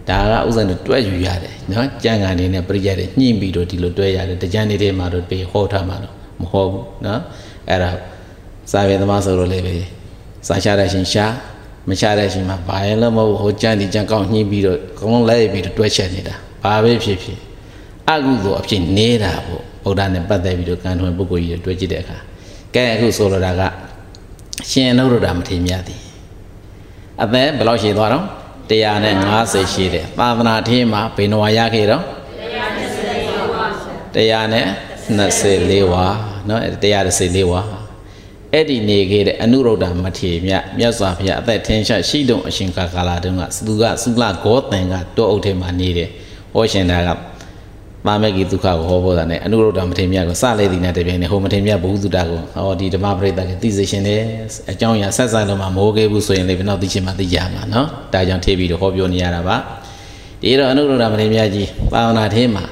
[0.09, 7.21] ဒါကဥဇံတော်တွဲယူရတယ်နော်ကြံကန်နေနဲ့ပြိကြတယ်ညှိပြီးတော့ဒီလိုတွဲရတယ်တကြံနေတဲ့မှာတော့ပေဟောထားမှာတော့မဟုတ်ဘူးနော်
[7.69, 7.89] အဲ့ဒါ
[8.71, 9.73] စာပေသမားဆိုလို့လည်းပဲ
[10.47, 11.25] စာချတဲ့ရှင်ရှာ
[11.87, 17.39] မချတဲ့အချိန်မှာဘာရင်လည်းမဟုတ်ဟိုကြမ်းဒီကြမ်းကောင်းညှိပြီးတော့အကုန်လုံးလဲပြီးတော့တွဲချက်နေတာဘာပဲဖြစ်ဖြစ်
[18.09, 22.17] အကုသို့အဖြစ်နေတာပေါ့ဗုဒ္ဓနဲ့ပတ်သက်ပြီးတော့ကံထွင်ပုဂ္ဂိုလ်ကြီးတွေတွဲကြည့်တဲ့အခါ
[22.75, 23.61] ကဲအခုဆိုလိုတာက
[24.69, 26.01] ရှင်နှုတ်တော်တာမထေမြတ်သည်
[27.23, 28.25] အသက်ဘယ်လောက်ရှိသွားတော့
[28.69, 33.65] 150ရှိတယ်သာသနာထင်းမှာဘယ်နှဝါရခဲ့တော့124ဝါ
[34.17, 36.05] 124ဝါ
[36.49, 37.61] နော်124ဝါ
[38.53, 46.09] အဲ့ဒီနေခဲ့တဲ့အနုရုဒ္ဓမထေမြတ်မြတ်စွာဘုရားအသက်ထင်ရှားရှိတုံအရှင်ကာကာလာတုံကသူကသုလဂောတန်ကတောအုပ်ထဲမှာနေတယ်
[46.53, 47.09] ဟောရှင်သားက
[48.05, 54.21] ပါမေကိဒုက္ခကိုဟောပေါ်တာနဲ့အနုရုဒ္ဓမထေမြတ်ကိုစလိုက်သည်နဲ့တပြိုင်နက်ဟိုမထေမြတ်ဘုဟုတုတကိုဟောဒီဓမ္မပရိသတ်ကသိစေရှင်တယ်
[54.71, 59.57] အကြောင်းအရာဆက်ဆိုင်လို့မှမိုးခဲ့ဘူးဆိုရင်လည်းဘယ်တော့သိချင်မှသိရမှာနော်ဒါကြောင့်ထေပြီးတော့ဟောပြောနေရတာပါ
[60.41, 62.63] ဒီတော့အနုရုဒ္ဓမထေမြတ်ကြီးပါဝနာထင်းမှာ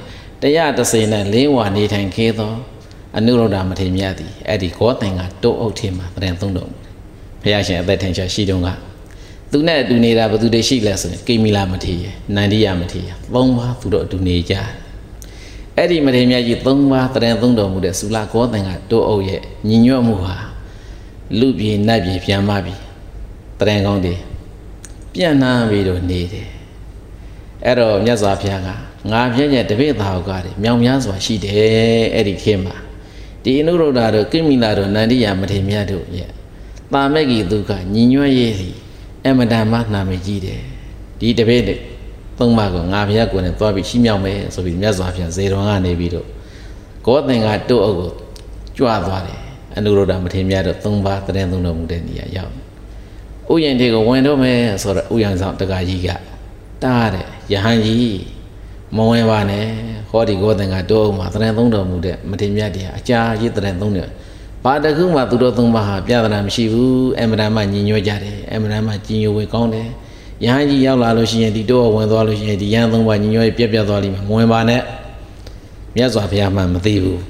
[0.42, 2.52] တရားတစေနဲ့လင်းဝါနေထိုင်ခဲ့သော
[3.18, 6.94] အနုရုဒ္ဓမထေမြတ်သည်အဲ့ဒီကောသင်္ကတိုးအုပ်ထင်းမှာတရင်သုံးတော်မူတယ်
[7.44, 8.70] ဘုရားရှင်အသက်ထင်ရှားရှိတုန်းက
[9.52, 12.06] သူနဲ့အတူနေတာဘယ်သူတွေရှိလဲဆိုရင်ကိမိလာမထေရ
[12.36, 14.68] နန္ဒီယမထေရသုံးပါးသူတို့အတူနေကြတယ်
[15.78, 20.36] အဲ့ဒီမထေရမြတ်ကြီး၃ပါးတရင်သုံးတော်မူတဲ့သုလကောသင်္ကတိုးအုပ်ရဲ့ညီညွတ်မှုဟာ
[21.40, 22.76] လူပြေနတ်ပြေပြန်မပြီ
[23.60, 24.20] တရင်ကောင်းတယ်
[25.14, 26.48] ပြန်နှမ်းပြီးတော့နေတယ်
[27.66, 28.70] အဲ့တော့မြတ်စွာဘုရားက
[29.12, 32.76] ငါပြည့်ရဲ့တပည့်သားဟုတ်ကတယ်မြောင်များစွာရှိတယ်အဲ့ဒီခေတ်မှာ
[33.48, 36.30] ဒီအနုရုဒ္ဓတို့ကိမိလာတို့နန္ဒီယမထေရမြတ်တို့ရဲ့
[36.94, 38.70] တာမက်ကြီးဒုက္ခညီညွတ်ရေးစီ
[39.26, 40.62] အမတန်မှနာမည်ကြီးတယ်
[41.20, 41.76] ဒီတပည့်တွေ
[42.38, 46.28] သုံးပါးကိုငါဘုရားကိုယ်နဲ့သွားပြီးရှိမြောက်မယ်ဆိုပြီးမြတ်စွာဘုရားဇေတော်ကနေပြီးတော့
[47.06, 48.12] ကောသင်္ကတုတ်အုပ်ကို
[48.78, 49.40] ကြွသွားတယ်
[49.78, 52.54] အနုရုဒ္ဓမထေရမြတ်တို့သုံးပါးတရင်သုံးတော်မူတဲ့နေရာရောက်
[53.52, 56.10] ဥယျာဉ်တွေကိုဝင်တော့မယ်ဆိုတော့ဥယျာဉ်ဆောင်တက္ကကြီးက
[56.84, 58.37] တားတယ်ယဟန်ကြီး
[58.96, 59.66] မဝင်ပါနဲ့
[60.10, 64.10] ဟောဒီကောသင်္ကတုတ်အုပ်မှာတရင်သုံးတော်မူတဲ့မထေရမြတ်တရားအကြာကြီးတရင်သုံးတယ်
[64.64, 69.88] ဘာတခုမှသူတို့သုံးပါးဟာပြဿနာမရှိဘူးအမှန်တမ်းမှညီညွတ်ကြတယ်အမှန်တမ်းမှကြီးညိုဝေကောင်းတယ်
[70.46, 74.82] ရဟန်းကြီးရောက်လာလို့ရှိရင်ဒီတော့ဝင်သွားလို့ရှိရင်ဒီရဟန်းသုံးပါးညီညွတ်ပြက်ပြက်သွားလိမ့်မယ်မဝင်ပါနဲ့
[75.96, 77.22] မြတ်စွာဘုရားမှမသိဘူး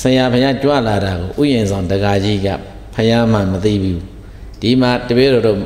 [0.00, 2.48] ဆရာဘုရားကြွလာတာကိုဥယျာဉ်ဆောင်တကာကြီးက
[2.94, 4.00] ဘုရားမှမသိဘူး
[4.60, 5.58] ဒီမှာတပည့်တော်တို့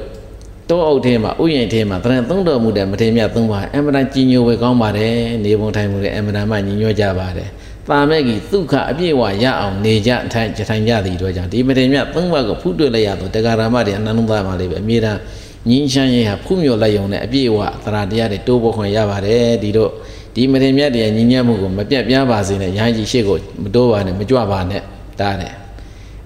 [0.71, 5.15] တောအုပ်ထဲမှာဥယျာဉ်ထဲမှာတရံသုံးတော်မူတဲ့မထေရမြတ်သုံးပါးအမှန်တန်ကြီးညိုဝေကောင်းပါတယ်
[5.45, 7.49] နေပုံထိုင်မှုလည်းအမှန်တန်မှညီညွတ်ကြပါတယ်
[7.89, 15.21] တာမဲ့ကြီးဒုက္ခအပြည့်ဝရအောင်နေကြထိုင်ထိုင်ကြသည်တို့ကြောင့်ဒီမထေရမြတ်သုံးပါးကိုဖူးတွေ့လိုက်ရတော့တရားဓမ္မတွေအနန္တသားမှာလေးပဲအမြဲတမ်း
[15.69, 19.91] ငင်းချမ်းရေးဟာဖုမြော်လိုက်ရုံနဲ့အပြည့်အဝသရတရားတွေတိုးပေါ်ခွင့်ရပါတယ်ဒီတော့
[20.35, 24.83] ဒီမတင်မြတ်တရားညီညွတ်မှုကိုမပြတ်ပြားပါစေနဲ့ရဟန်းကြီးရှေ့ကိုမတိုးပါနဲ့မကြွပါနဲ့
[25.21, 25.55] တားတယ်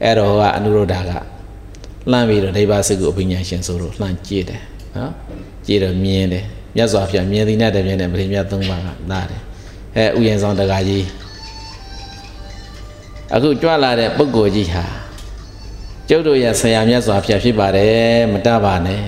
[0.02, 1.33] အဲ့တော့ကအနုရုဒ္ဓက
[2.10, 4.62] လှမ်းပြီးတော့ဒိဗ္ဗစကုအပညာရှင်ဆိုတော့လှမ်းကြည့်တယ်
[4.96, 5.12] နော်
[5.66, 6.44] ကြည့်တော့မြင်တယ်
[6.76, 9.42] မြတ်စွာဘုရားမြင်သည်နဲ့တည်းမြင်တယ်မတင်မြတ်သုံးပါးကတားတယ်
[9.96, 11.06] အဲဥယျာဉ်ဆောင်တကာကြီး
[13.34, 14.84] အခုကြွလာတဲ့ပုဂ္ဂိုလ်ကြီးဟာ
[16.08, 19.02] ကျုပ်တို့ရဲ့ဆရာမြတ်စွာဘုရားဖြစ်ပါတယ်မတပါနဲ့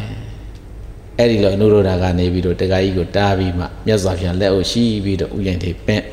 [1.18, 6.04] အဲ့ဒီလိုအနုရောဓကနေပြီးတော့တခါကြီးကိုတားပြီးမှမြတ်စွာဘုရားလက်အုပ်ရှိပြီးတော့ဥယျာဉ်တွေပင့်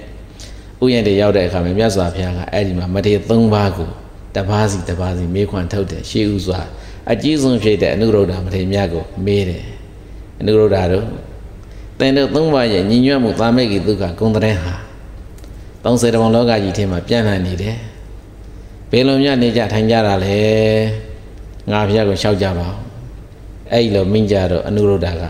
[0.83, 3.89] ဥယျာဉ်တွေရောက်တဲ့အခါမှာမြတ်စွာဘုရားကအဲ့ဒီမှာမထေ၃ပါးကို
[4.35, 6.61] တပါးစီတပါးစီမေးခွန်းထုတ်တယ်ရှေးဥစွာ
[7.11, 9.63] အကြီးဆုံးဖြစ်တဲ့အနုရောဓမထေမြတ်ကိုမေးတယ်
[10.39, 11.05] အနုရောဓတို့
[11.99, 14.73] တင်တို့၃ပါးရဲ့ညီညွတ်မှုသာမေကိဒုက္ခဂုံတဲ့ဟာ
[15.83, 17.77] 30တပုံလောကကြီးထဲမှာပြန့်နှံ့နေတယ်
[18.91, 20.37] ဘယ်လိုများနေကြထိုင်ကြတာလဲ
[21.71, 22.75] ငါဘုရားကိုလျှောက်ကြပါဦး
[23.71, 25.23] အဲ့လိုမိန့်ကြတော့အနုရုဒ္ဓက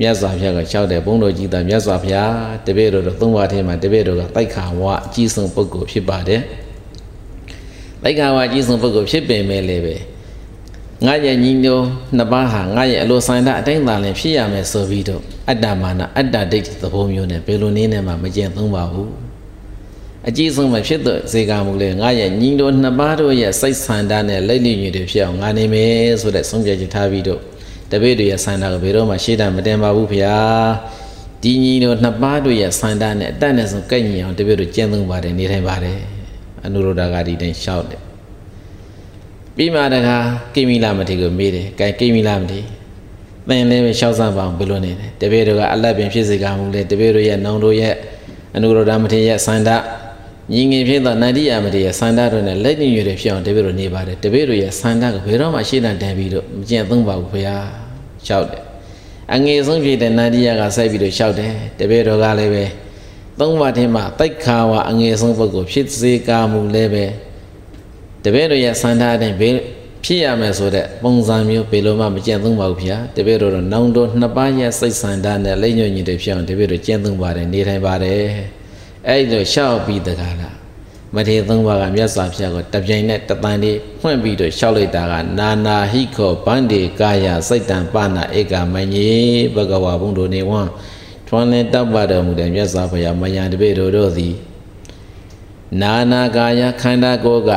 [0.00, 2.32] မြတ်စွာဘုရားကလျှောက်တယ်ဘုန်းတော်ကြီးသားမြတ်စွာဘုရား
[2.66, 6.40] တပည့်တော်တို့သုံးပါးထဲမှာတပည့်တော်ကတိုက်ခါဝအကြီးဆုံးပုဂ္ဂိုလ်ဖြစ်ပါတယ်
[8.02, 9.96] တိုက်ခါဝအကြီးဆုံးပုဂ္ဂိုလ်ဖြစ်ပင်မဲ့လည်းပဲ
[11.06, 11.80] ငါရဲ့ညီညို
[12.16, 19.10] နှစ်ပါးဟာငါရဲ့အလိုဆိုင်တာအတိုင်းသာလင်ဖြစ်ရမယ်ဆိုပြီးတော့အတ္တမာနအတ္တဒိဋ္ဌိသဘောမျိုးနဲ့ဘယ်လိုနည်းနဲ့မှမကျင့်သုံးပါဘူး
[20.28, 27.40] အကြီးဆုံးပဲဖြစ်တဲ့ဇေကမှုလေငါရဲ့ညီတို့နှစ်ပါးတို့ရဲ့စိတ်ဆန္ဒနဲ့လက်လျညွတွေဖြစ်အောင်ငါနေမယ်ဆိုတဲ့ဆုံးဖြတ်ချက်ထားပြီးတော့
[27.90, 30.38] တပည့်တွေရဲ့ဆန္ဒကဘယ်တော့မှရှေ့တမတင်ပါဘူးဖေဟာ
[31.42, 36.11] ဒီညီတို့နှစ်ပါးတို့ရဲ့ဆန္ဒနဲ့အတတ်နဲ့ဆုံးကန့်ညီအောင်တပည့်တို့ကျင့်သုံးပါတယ်နေထိုင်ပါတယ်
[36.64, 38.02] အနုရောဓဂါဒီတိုင်းရှောက်တယ်
[39.56, 40.16] ပြီးမှတခါ
[40.54, 42.60] ကိမိလာမထေကိုမေးတယ်ကဲကိမိလာမထေ
[43.48, 47.94] သင်လည်းပဲရှောက်စမ်းပါအောင်ဘယ်လိုနေလဲတပည့်တို့ကအလတ်ပင်ဖြစ်စေကမှုလေတပည့်တို့ရဲ့နောင်တို့ရဲ့
[48.56, 49.70] အနုရောဓမထေရဲ့ဆန္ဒ
[50.52, 57.56] ညီငယ်ဖြစ်သောနန္ဒီယမတေရဲ့ဆန္ဒတို့နဲ့လက်ညှိရတဲ့ဖြစ်အောင်တပည့်တို့နေပါတယ်တပည့်တို့ရဲ့ဆန္ဒကဘယ်တော့မှရှေ့တန်းတန်ပြီးတော့မကျင့်သုံးပါဘူးဖေဟာ
[58.26, 58.62] လျှောက်တယ်
[59.34, 62.64] အငယ်ဆုံးဖြစ်တဲ့နန္ဒီယကဆက်ပြီးတော့လျှောက်တယ်တပည့်တော်ကလည်းပဲ
[63.40, 67.04] သုံးပါးထဲမှာတိုက်ခါဝအငယ်ဆုံးပုဂ္ဂိုလ်ဖြစ်စေကာမူလည်းပဲ
[68.24, 69.56] တပည့်တို့ရဲ့ဆန္ဒအတိုင်းဘယ်
[70.04, 78.20] ဖြစ်ရမယ်ဆိုတဲ့ပုံစံမျိုးဘယ်လိုမှမကျင့်သုံးပါဘူးဗျာတပည့်တော်တော့နောင်တော်နှစ်ပါးရဲ့စိတ်ဆန္ဒနဲ့လက်ညှိုးညင်တွေဖြစ်အောင်တပည့်တော်ကျင့်သုံးပါတယ်နေထိုင်ပါတယ်
[79.08, 80.56] အဲ့လိုရှောက်ပြီးတကားလား
[81.16, 89.08] မထေသုံးပါးကမြတ်စွာဘုရားကိုတပြိုင်နဲ့တပန်လေးဖွင့်ပြီးတော့ရှောက်လိုက်တာကနာနာဟိခောဗန္ဒီကာယစိတ်တံပနာဧကမညေ
[89.54, 90.60] ဘဂဝါဘုံတို့နေဝံ
[91.34, 94.34] ထွန်းလင်းတောက်ပါတော်မူတဲ့မြတ်စွာဘုရားမယံတပိတို့တို့သည်
[95.82, 97.50] နာနာကာယခန္ဓာကိုယ်က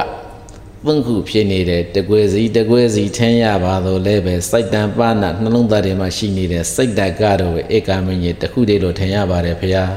[0.86, 9.93] သုံးခုဖြစ်နေတဲ့တကွေစီတကွေစီထင်းရပါတော့လဲပဲစိတ်တံပနာနှလုံးသားထဲမှာရှိနေတဲ့စိတ်တကတော်ဧကမညေတခုတည်းလို့ထင်ရပါတယ်ဘုရား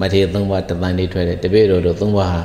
[0.00, 2.40] မထေသုံးပါးတပန်လေးထွက်တဲ့တပိတို့တို့သုံးပါးဟာ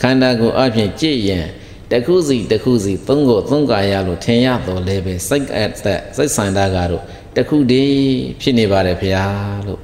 [0.00, 1.46] ခန္ဓာကိုယ်အပြင်ကြည့်ရင်
[1.92, 5.72] တခုစီတခုစီသုံးကိုသုံးကာရလို့ထင်ရတော့လဲပဲစိတ်အပ်
[6.16, 7.02] စိတ်ဆန္ဒကတော့
[7.36, 7.98] တခုတည်း
[8.40, 9.24] ဖြစ်နေပါတယ်ဖရာ
[9.68, 9.80] လို့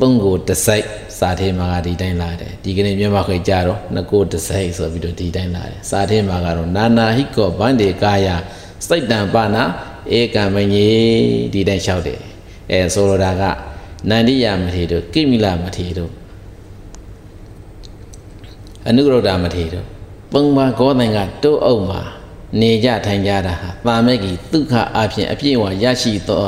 [0.00, 0.86] သုံးကိုတစိုက်
[1.18, 8.28] စာထဲမှာကဒီတိုင်းလာတယ်ဒီကနေ့မြန်မာခေကြတော့နှစ်ကိုတစိုက်ဆိုပြီးတော့ဒီတိုင်းလာတယ်စာထဲမှာကတော့နာနာဟိကောဗန္ဒေကာယ
[8.88, 9.56] စိတ်တံပါဏ
[10.18, 10.88] ဧကံမညေ
[11.52, 12.20] ဒီတိုင်းလျှောက်တယ်
[12.70, 13.42] အဲဆိုလိုတာက
[14.10, 16.12] နန္ဒီယမထေတို့ကိမိလမထေတို့
[18.88, 19.86] အနုရုဒ္ဓမထေတို့
[20.32, 22.02] ပုံပါကောသင်ကတိုးအုပ်မှာ
[22.60, 26.40] နေကြထိုင်ကြတာဟာတာမက်ကြီးဒုက္ခအဖြစ်အပြည့်အဝရရှိသော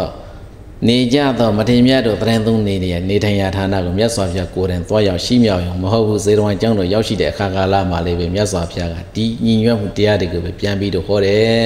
[0.87, 11.65] နေကြသောမထေမြတ်တို့တရင်သုံးနေနေနေထိုင်ရာဌာနကိုမြတ်စွာဘုရားကိုယ်တိုင်သွားရောက်ရှိမြောက်ရုံမဟုတ်ဘူးဇေတဝန်ကျောင်းတော်ရောက်ရှိတဲ့အခါကာလမှာလေးပဲမြတ်စွာဘုရားကဒီညီညွတ်မှုတရားတွေကိုပဲပြန်ပြီးတော့ဟောတယ်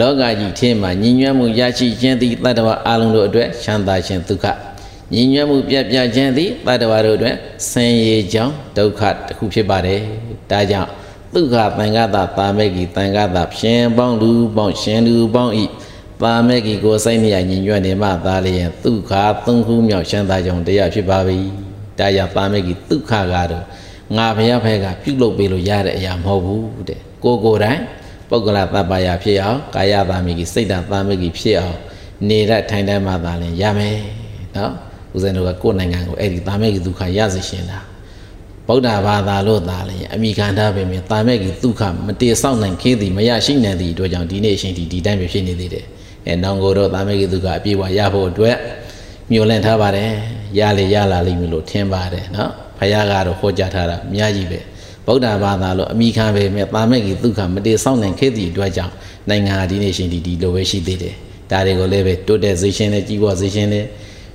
[0.00, 4.46] လောကကြီးထဲမှာညီညွတ်မှုရရှိခြင်းသည်တတ္တဝအလုံးတို့အတွက်ချမ်းသာခြင်းဒုက္ခ
[5.14, 7.36] ညီညွတ်မှုပြတ်ပြခြင်းသည်တတ္တဝါတို့အတွက်
[7.70, 10.00] ဆင်းရဲကြောင်းဒုက္ခတစ်ခုဖြစ်ပါတယ်
[10.50, 10.90] ဒါကြောင့်
[11.34, 15.64] ဒုက္ခသံဃာတာပါမေဂီသံဃာတာဖြင်းပေါင်းလူပေါင်းရှင်လူပေါင်းဤ
[16.22, 19.12] ပါမေဂီကိုစိတ်နေရညီညွတ်နေမှသာလျင်ဒုက္ခ
[19.46, 21.38] သုံးခုမြောက်ရှမ်းသာကြောင့်တရားဖြစ်ပါပြီ
[21.98, 23.64] ဒါကြောင့်ပါမေဂီဒုက္ခကတော့
[24.16, 27.80] ငါဘုရားဖဲကပြုလုပ်ပေးလို့ရတဲ့အရာမဟုတ်ဘူးတဲ့ကိုကိုယ်တိုင်
[28.30, 31.78] ပုဂ္ဂလသဗ္ဗယာဖြစ်အောင်ကာယပါမေဂီစိတ်တပါမေဂီဖြစ်အောင်
[32.28, 33.98] နေရထိုင်တတ်မှသာလျင်ရမယ်
[34.56, 34.72] နော်
[35.14, 37.80] ဦးဇင်းတို့ကကိုယ်နိုင်ငံကိုအဲ့ဒီပါမေဂီဒုက္ခရစေရှင်တာ
[38.68, 45.86] ဗုဒ္ဓဘာသာလို့သာလျင်အမိခံထားပေမဲ့တာမဲ့ကြီးဒုက္ခမတေဆောက်နိုင်ခေသည်မရရှိနိုင်သည့်အတွက်ကြောင့်ဒီနေ့အရှင်ဒီဒီတိုင်းပဲဖြစ်နေသေးတယ်
[46.26, 48.56] အဲနောင်ကိုတော့တာမဲ့ကြီးဒုက္ခအပြည့်အဝရဖို့အတွက်
[49.30, 50.10] မျှော်လင့်ထားပါတယ်
[50.58, 54.60] ရလေရလာလိမ့်မယ်လို့ထင်ပါတယ်နော်ဖခင်ကတော့ဟောကြားထားတာအများကြီးပဲ
[55.06, 58.94] ဗုဒ္ဓဘာသာလို့အမိခံပေမဲ့တာမဲ့ကြီးဒုက္ခမတေဆောက်နိုင်ခေသည်အတွက်ကြောင့်
[59.28, 61.14] နိုင်ငံဟာဒီနေ့ရှင်ဒီဒီလိုပဲရှိသေးတယ်
[61.50, 63.84] ဒါတွေကိုလည်းပဲတိုးတက်စေခြင်းနဲ့ကြီးပွားစေခြင်းနဲ့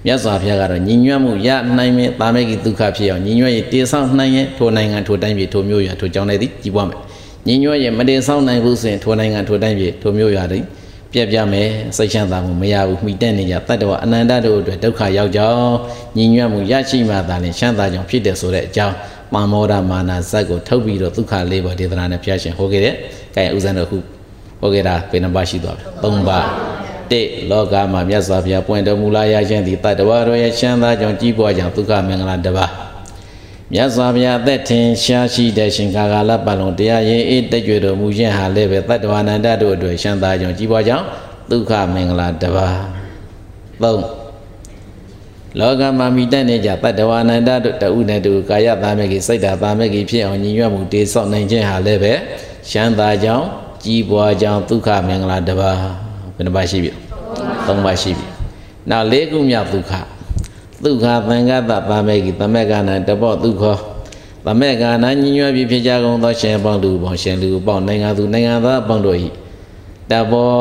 [0.06, 7.00] မြတ်စွာဘုရားကတော့ညီညွတ်မှုရနိုင်မယ်တာမေကိဒုက္ခဖြစ်အောင်ညီညွတ်ရေးတည်ဆောက်နိုင်ရင်ထိုနိုင်ငံထိုတိုင်းပြည်ထိုမျိုးရွာထိုကြောင်းတွေသည်ကြီးပွားမယ်
[7.48, 10.64] ညီညွတ်ရေးမတည်ဆောက်နိုင်ဘူးဆိုရင်ထိုနိုင်ငံထိုတိုင်းပြည်ထိုမျိုးရွာသည်
[11.14, 15.74] ပြက်ပြမယ်စိတ်ချမ်းသာမှုမရဘူးမိတက်နေကြတတ္တဝအနန္တတို့အတွက်ဒုက္ခရောက်ကြောင်း
[16.18, 18.96] ညီညွတ်မှုရရှိမှသာလျှင်ချမ်းသာကြောင်းဖြစ်တယ်ဆိုတဲ့အကြောင်း
[19.34, 22.94] ပါမောဒမာနာဇက်ကိုထုတ်ပြီးတော့ဒုက္ခလေးပါဒေသနာနဲ့ဖျားရှင်ဟောခဲ့တဲ့။
[23.36, 23.98] ကဲဥဇံတို့ခု
[24.62, 26.46] ဟောခဲ့တာဘယ်နှပါရှိသွားလဲ။၃ပါး
[27.12, 32.81] တိလောကမှာမြတ်စွာဘုရားပွင့်တော်မူလာရခြင်းသည်တတ္တဝါတို့ရဲ့ချမ်းသာကြောင့်ကြီးပွားကြောင့်ဒုက္ခမင်္ဂလာတပါး
[33.74, 41.06] မြတ်စွာဘုရားအသက်ထင်ရှားရှိတဲ့ရှင်ကာလပတ်လုံးတရားရင်အေးတက်ကြွတော်မူခြင်းဟာလည်းပဲတတ္တဝါနန္ဒတို့အတွက်ချမ်းသာကြောင့်ကြီးပွားကြောင့်
[41.52, 42.76] ဒုက္ခမင်္ဂလာတပါး
[43.82, 43.86] ၃
[45.60, 52.14] လောကမှာမိတတ်နေကြတတ္တဝါနန္ဒတို့တဥနဲ့တူကာယသားမေကြီးစိတ်ဓာသားမေကြီးဖြစ်အောင်ညီညွတ်မှုတေဆောက်နိုင်ခြင်းဟာလည်းပဲ
[52.72, 53.46] ချမ်းသာကြောင့်
[53.86, 55.76] ကြီးပွားကြောင့်ဒုက္ခမင်္ဂလာတပါး
[56.40, 56.92] ယ်နှပါရှိပြီ
[57.68, 58.26] သုံးပါရှိပြီ
[58.90, 59.92] နောက်လေးခုမြောက်ဒုက္ခ
[60.84, 63.64] ဒုက္ခသံဃတပါမေကိသမက်ကနာတပော့ဒုက္ခ
[64.46, 69.18] သမက်ကနာညညွတ်ပြီးဖြစ်ကြကုန်သောရှင်ပေါင်းလူပေါင်းရှင်လူပေါင်းနိုင်ငံသူနိုင်ငံသားပေါင်းတို့၏
[70.12, 70.52] တဘော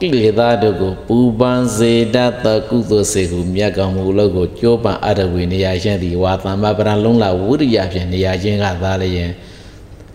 [0.00, 9.30] ကိလေသာတို့ကိုပူပန်စေတတ်သောကုသိုလ်စေဟုမြတ်ကောင်မူလို့ကိုကြိုးပန်အရဝေနေရာရှင်သည်ဝါသမ္မပရံလုံးလာဝိရိယဖြင့်နေရာချင်းကသာလျင်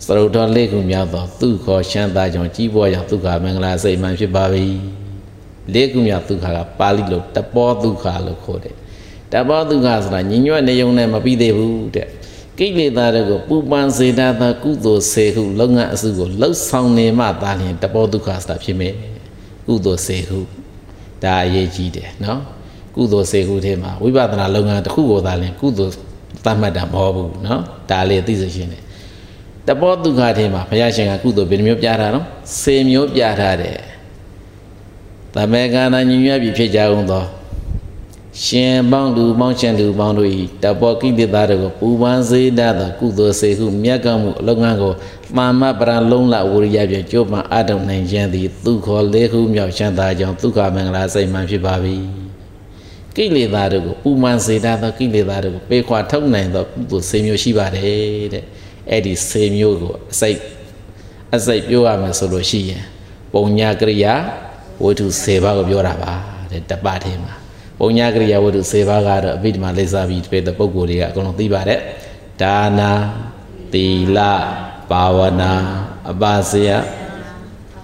[0.06, 4.44] သရုတ်တော်လေးခုမြောက်သောသူခေါ်ရှမ်းသားကြောင့်ကြီးပွားကြောင့်ဒုက္ခမင်္ဂလာစိတ်မှန်ဖြစ်ပါ၏
[5.72, 8.74] လေးခုမြောက်ဒုက္ခကပါဠိလိုတပောဒုက္ခလို့ခေါ်တယ်
[9.34, 12.08] တပောဒုက္ခဆိုတာညညွတ်နေုံနဲ့မပြီးသေးဘူးတဲ့
[12.58, 18.94] ကိလေသာတွေကိုပူပန်စေတတ်သောကုသိုလ်စေဟုလုပ်ငန်းအစုကိုလှုပ်ဆောင်နေမှသာလျှင်တပောဒုက္ခဆိုတာဖြစ်မယ်
[19.66, 20.38] ကုသိုလ်စေဟု
[21.22, 22.40] ဒါအရေးကြီးတယ်နော်
[22.96, 25.92] ကုသိုလ်စေဟုထဲမှာဝိပဿနာလုပ်ငန်းတစ်ခုကိုသာလျှင်ကုသိုလ်
[26.44, 27.60] သတ်မှတ်တာမဟုတ်ဘူးနော်
[27.90, 28.82] ဒါလေးသိစေရှင်တယ်
[29.68, 32.24] တပောဒုက္ခထဲမှာဘုရားရှင်ကကုသိုလ်ဘယ်နှမျိုးပြထားတော့
[32.60, 33.78] စေမျိုးပြထားတယ်
[35.34, 37.24] တမေကနာညီညွတ်ပြီးဖြစ်ကြအောင်သော
[38.42, 40.30] ရှင်ပေါင်းလူပေါင်းရှင်လူပေါင်းတို့၏
[40.62, 44.92] တပောကိလေသာတို့ကိုပူပန်စေတတ်သောကုသိုလ်စေဟုမြတ်ကောင်းမှုအလုံးငန်းကို
[45.36, 51.74] မာမပရံလုံးလဝရိယဖြင့်ကြိုးပမ်းအထုံနိုင်ခြင်းသည်သူခေါ်လေးခုမြောက်ချမ်းသာကြောင့်ဒုက္ခမင်္ဂလာစိတ်မှန်ဖြစ်ပါ၏
[53.16, 58.44] ကိလေသာတို့ကိုပူပန်စေတတ်သောကိလေသာတို့ကိုပေခွာထုတ်နိုင်သောကုသိုလ်စေမျိုးရှိပါတယ်တဲ့
[58.90, 60.38] အဲ့ဒီစေမျိုးကိုအစိတ်
[61.36, 62.84] အစိတ်ပြောရမယ်ဆိုလို့ရှိရင်
[63.32, 64.14] ပုံညာကရိယာ
[64.82, 66.12] ဝိတု10ပါးကိုပြောတာပါ
[66.50, 67.43] တဲ့တပတ်ထဲမှာ
[67.78, 71.80] ပုံညာကရိယာဝိတု10ပါးကတော့အဘိဓမ္မာလိစ္ဆာပြီးတဲ့ပုဂ္ဂိုလ်တွေကအကုန်လုံးသိပါတယ်
[72.42, 72.90] ဒါနာ
[73.72, 74.18] သီလ
[74.90, 75.52] ဘာဝနာ
[76.10, 76.68] အပါစယ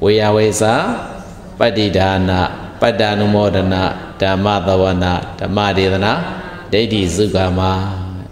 [0.04, 0.74] ဝေယဝေစာ
[1.58, 2.40] ပတ္တိဒါနာ
[2.80, 3.82] ပတ္တ ानु မောဒနာ
[4.20, 6.12] ဓမ္မသဝနာဓမ္မဒေသနာ
[6.72, 7.60] ဒိဋ္ဌိစုကာမ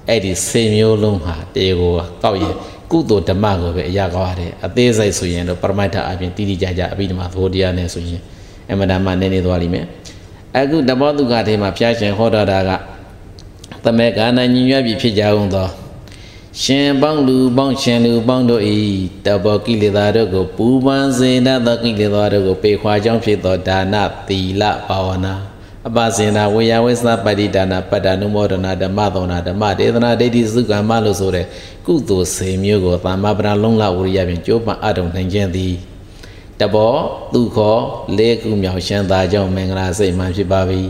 [0.08, 1.92] အဲ့ဒီစေမျိုးလုံးဟာတေကို
[2.22, 2.54] ကောက်ရင်
[2.90, 8.22] ကုသိုလ်ဓမ္မကိုပဲအရာကောက်ရတယ်အသေးစိတ်ဆိုရင်တော့ပရမတ္ထအပြင်တိတိကျကျအဘိဓမ္မာသဘောတရားနဲ့ဆိုရင်
[8.70, 9.86] အမတမနည်းနေသွားလိမ့်မယ်
[10.56, 12.70] အခုတဘောတုကထေမှာဖျားရှင်ဟောတော်တာက
[13.84, 15.68] သမေကာဏညီညွတ်ပြီဖြစ်ကြအောင်သော
[16.62, 18.78] ရှင်ပေါင်းလူပေါင်းရှင်လူပေါင်းတို့ဤ
[19.26, 23.94] တဘောကိလေသာတို့ကိုပူပန်စေတတ်သောကိလေသာတို့ကိုပေခွာကြောင်းဖြစ်သောဒါန
[24.28, 25.34] သီလဘာဝနာ
[25.88, 31.46] အပစင်နာဝေယဝိသပတိဒါနာပတ္တနုမောဒနာဓမ္မသောနာဓမ္မဒေသနာဒိဋ္ဌိစုကမ္မလို့ဆိုတဲ့
[31.86, 35.74] ကုသိုလ်စေမျိုးကိုသမ္မာပဒလုံးလဝရိယဖြင့်ကြိုးပမ်းအထုံနိုင်ခြင်းသည်
[36.60, 36.94] တဘော
[37.32, 37.80] သူခေါ်
[38.18, 40.80] လေးခုမြောက်ရှမ်းသာကြောင့်မင်္ဂလာစိတ်မှဖြစ်ပါပြီ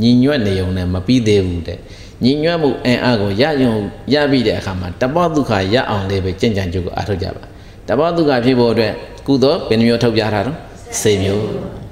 [0.00, 1.78] ညီညွတ်နေုံနဲ့မပြီးသေးဘူးတဲ့
[2.24, 3.74] ညီညွတ်မှုအင်အားကိုရယုံ
[4.12, 7.44] ရပြီးတဲ့အခါမှာတဘောဒုက္ခရအောင်လေးပဲကြင်ကြံကြိုးကိုအားထုတ်ကြပါ
[7.88, 8.92] တဘောဒုက္ခဖြစ်ဖို့အတွက်
[9.26, 10.58] ကုသိုလ်ဘယ်နှမျိုးထုတ်ပြထားတော့
[11.00, 11.44] စေမျိုး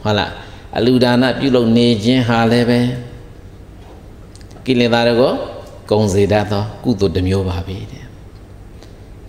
[0.03, 0.31] ဟုတ်လား
[0.79, 2.81] အလူဒါနပြုလုပ်နေခြင်းဟာလည်းပဲ
[4.67, 5.33] ကိလေသာတွေကို
[5.91, 8.02] ကုံစေတတ်သောကုသိုလ်တစ်မျိုးပါပဲတဲ့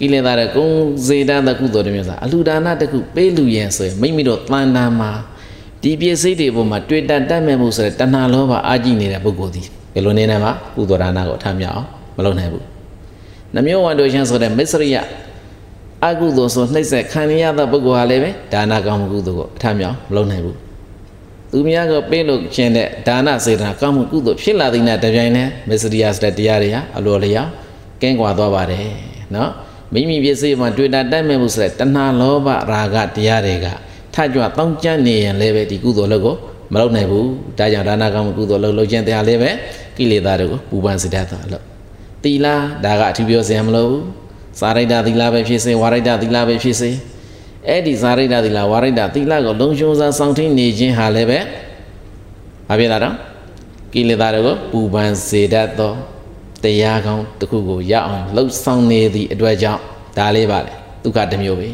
[0.03, 0.67] ကိလေသာတွေကုံ
[1.07, 5.11] စေတတ်သောကုသိုလ်တစ်မျိုးဆိုအလူဒါနတစ်ခုပေးလူရင်ဆိုရင်မိမိတို့တဏ္ဍာမှာ
[5.83, 9.61] ဒီပစ္စည်းတွေပေါ်မှာတွေ့တတ်တတ်မဲ့မှုဆိုတဲ့တဏှာလောဘအာကြည့်နေတဲ့ပုဂ္ဂိုလ်ဒီ
[9.93, 11.87] ဘယ်လိုနေနိုင်မှာကုသိုလ်ဒါနကိုအထမြောက်အောင်
[12.17, 12.63] မလုပ်နိုင်ဘူး
[13.53, 14.97] နှမျိုးဝန္တိုရှင်ဆိုတဲ့မစ္စရိယ
[16.05, 20.57] အကုသိုလ်ဆိုနှိမ့်ဆက်ခံရတဲ့ပုဂ္ဂိုလ်ဟာလည်းပဲဒါနကောင်းမှုကုသိုလ်ကိုအထမြောက်မလုပ်နိုင်ဘူး
[21.51, 27.49] သူများကပေးလို့ခြင်းတဲ့ဒါနစေတနာကောင်းမှုကုသိုလ်ဖြစ်လာတဲ့နဲ့တပြိုင်တည်းမစ္စရိယဆိုတဲ့တရားတွေဟာအလိုလျောက်
[28.01, 28.87] ကင်းကွာသွားပါတယ်
[29.35, 29.49] နော်
[29.93, 33.67] မိမိပစ္စည်းမှာတွေ့တာတိုက်မဲ့မှုဆိုတဲ့တဏှာလောဘရာဂတရားတွေက
[34.13, 36.35] ထကြွတောင်းကြနေရင်လည်းပဲဒီကုသိုလ်လုပ်ကို
[36.73, 39.51] မလုပ်နိုင်ဘူးဒါကြောင့်ဒါနကောင်းမှုကုသိုလ်လုပ်လုပ်ခြင်းတရားလည်းပဲ
[39.97, 41.63] ကိလေသာတွေကိုပူပန်စေတတ်တာလို့
[42.23, 42.55] တီလာ
[42.85, 44.01] ဒါကအထူးပြောစရာမလိုဘူး
[44.59, 46.89] စာရိတ္တသီလပဲဖြစ်စေဝါရိတ္တသီလပဲဖြစ်စေ
[47.67, 51.39] အဲ့ဒီဇာရိတသီလဝါရိတသီလကိုလုံခြုံစွာစောင့်ထိန်နေခြင်းဟာလည်းပဲ
[52.67, 53.15] ဘာဖြစ်လာတော့
[53.93, 55.93] ကိလေသာတွေကိုပူပန်စေတတ်သော
[56.63, 59.81] တရားကောင်းတစ်ခုကိုရအောင်လှုပ်ဆောင်နေသည့်အတွက်ကြောင့်
[60.17, 61.69] ဒါလေးပါလေဒုက္ခတစ်မျိုးပဲ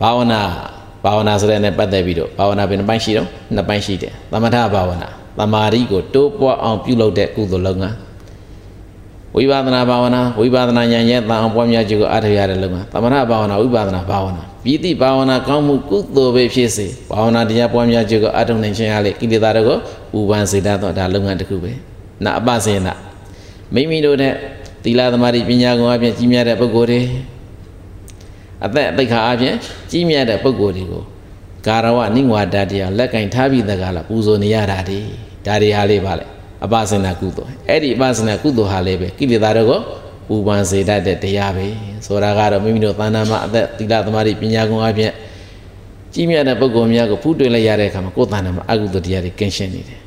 [0.00, 0.40] ဘာဝနာ
[1.04, 5.08] ဘာဝနာဆိုတဲ့နဲ့ပတ်သက်ပြီးတော့ဘာဝနာဘယ်နှပိုင်းရှိတော့နှစ်ပိုင်းရှိတယ်သမထဘာဝနာ
[5.38, 7.96] သမာဓိကိုတိုးပွားအောင်ပြုလုပ်တဲ့ကုသိုလ်လုပ်ငန်း
[9.36, 19.78] ဝိပဿနာဘာဝနာဝိပဿနာဉာဏ်ရဲ့တန်အောင်ပွားများခြင်းကိုအားထုတ်ရတဲ့လုံမှာသမထဘာဝနာဝိပဿနာဘာဝနာပြည်တိဘာဝနာကောင်းမှုကုသိုလ်ပဲဖြစ်စေဘာဝနာတရားပွားများခြင်းကိုအားထုတ်နိုင်ခြင်းအားလေကိလေသာတွေကို
[20.12, 21.72] ပူပန်စေတတ်သောဒါလုပ်ငန်းတစ်ခုပဲ
[22.24, 22.88] နာအပစေန
[23.74, 24.34] မိမိတို့တဲ့
[24.84, 27.00] သီလသမာဓိပညာကုံအပြင်ကြီးမြတ်တဲ့ပုဂ္ဂိုလ်တွေ
[28.64, 29.54] အသက်အသိခါအပြင်
[29.90, 31.02] ကြီးမြတ်တဲ့ပုဂ္ဂိုလ်တွေကို
[31.66, 34.98] ကာရဝနိဝါဒတရားလက်ကင်ထားပြီးတကလားပူဇော်နေရတာဒီ
[35.46, 36.26] ဒါတွေဟာလေးပါလေ
[36.64, 39.80] အပစနာကုသိုလ်အဲ့ဒီအပစနာကုသိုလ်ဟာလည်းပဲကိလေသာတွေကို
[40.28, 41.66] ပူပန်စေတတ်တဲ့တရားပဲ
[42.06, 45.12] ဆိုတာကတော့မိမိတို့သဏ္ဍာန်မှာအသက်သီလသမာဓိပညာကုံအပြင်
[46.14, 50.00] ကြီးမြတ်တဲ့ပုဂ္ဂိုလ်များကိုဖူးတွေ့လိုက်ရတဲ့အခါမှာကိုယ်သဏ္ဍာန်မှာအကုသိုလ်တရားတွေကင်းရှင်းနေတယ်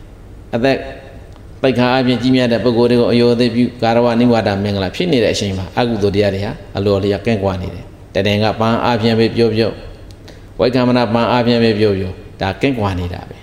[0.55, 0.77] အသက်
[1.63, 7.85] ပိတ်ခါအပြင်ကြီးမြတ်တဲ့ပုဂ္ဂိုလ်တွေကိုအယောသေးပြုကာရဝနိဝါဒမင်္ဂလာဖြစ်နေတဲ့အချိန်မှာအကုသိုလ်တရားတွေဟာအလိုလျောက်ကင်းကွာနေတယ်
[8.15, 9.71] တတန်ကပန်းအပြင်ပဲပြောပြော
[10.59, 12.11] ဝိကမနာပန်းအပြင်ပဲပြောပြော
[12.41, 13.37] ဒါကင်းကွာနေတာပဲ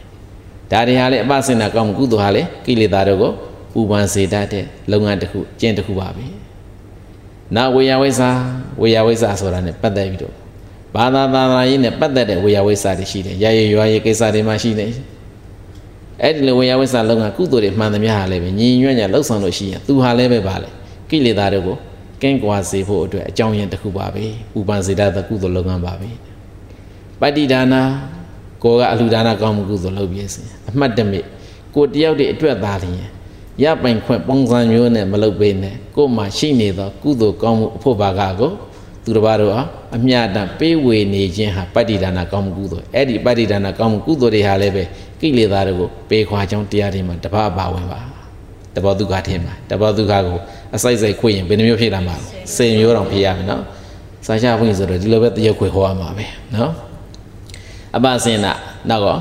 [0.71, 3.31] ဒါတွေဟာလေအပစင်နာကောင်းမှုကုသိုလ်ဟာလေကိလေသာတို့ကို
[3.73, 6.25] ပူပန်စေတတ်တဲ့လုပ်ငန်းတစ်ခုကျင့်တစ်ခုပါပဲ
[7.57, 8.31] နာဝေယဝိဇ္ဇာ
[8.81, 10.35] ဝေယဝိဇ္ဇာဆိုတာ ਨੇ ပတ်သက်ပြီးတော့
[10.97, 14.91] ဘာသာသာသာရေးနဲ့ပတ်သက်တဲ့ဝေယဝိဇ္ဇာတွေရှိတယ်ရရရွာရေးကိစ္စတွေမှရှိတယ်
[16.23, 20.69] အဲ့ဒီလိုဝေယဝိဇ္ဇာလုပ်ငန်းကုသိုလ်တွေမှန်သမျှဟာလည်းပဲညီညွတ်ညလှုပ်ဆောင်လို့ရှိရင်သူဟာလည်းပဲပါလေ
[21.11, 21.77] ကိလေသာတွေကို
[22.23, 26.09] ကင်းကွာစေဖို့အတွက်အကြောင်းရင်းတစ်ခုပါပဲပူပန်စေတတ်တဲ့ကုသိုလ်လုပ်ငန်းပါပဲ
[27.21, 27.83] ပတ္တိဒါနာ
[28.65, 31.25] ကိုကအလှူဒါနကောင်းမှုကုသိုလ်လုပ်ပြစီအမှတ်တမဲ့
[31.75, 32.97] ကိုတယောက်တည်းအတွက်သားလျင်
[33.63, 38.53] ရပိုင်ခွင့်ပုံစံမျိုးနဲ့မလုပ်ပေးနဲ့ကို့မှာရှိနေသောကုသိုလ်ကောင်းမှုအဖို့ဘာကကို
[39.05, 39.63] သူတစ်ပါးတို့ဟာ
[39.97, 44.85] အမြတ်တမ်းပေးဝေနေခြင်းဟာပတ္တိဒါနကောင်းမှုကုသိုလ်အဲ့ဒီပတ္တိဒါနကောင်းမှုကုသိုလ်တွေဟာလည်းပဲ
[45.21, 48.01] ကိလေသာတွေကိုပေခွာကြောင်းတရားတွေမှာတပါးပါဝင်ပါ
[48.77, 50.39] တဘောဒုက္ခထင်ပါတဘောဒုက္ခကို
[50.75, 52.17] အစိုက်စိုက်ခွေရင်ဘယ်နှမျိုးဖြစ်လာမှာ
[52.57, 53.63] စိန်မျိုးတောင်ဖြစ်ရမယ်နော်
[54.27, 56.73] စာချဖွင့်ဆိုတော့ဒီလိုပဲတရက်ခွေဟောရမှာပဲနော်
[57.97, 58.53] အပစင်နာ
[58.91, 59.19] နောက်တော့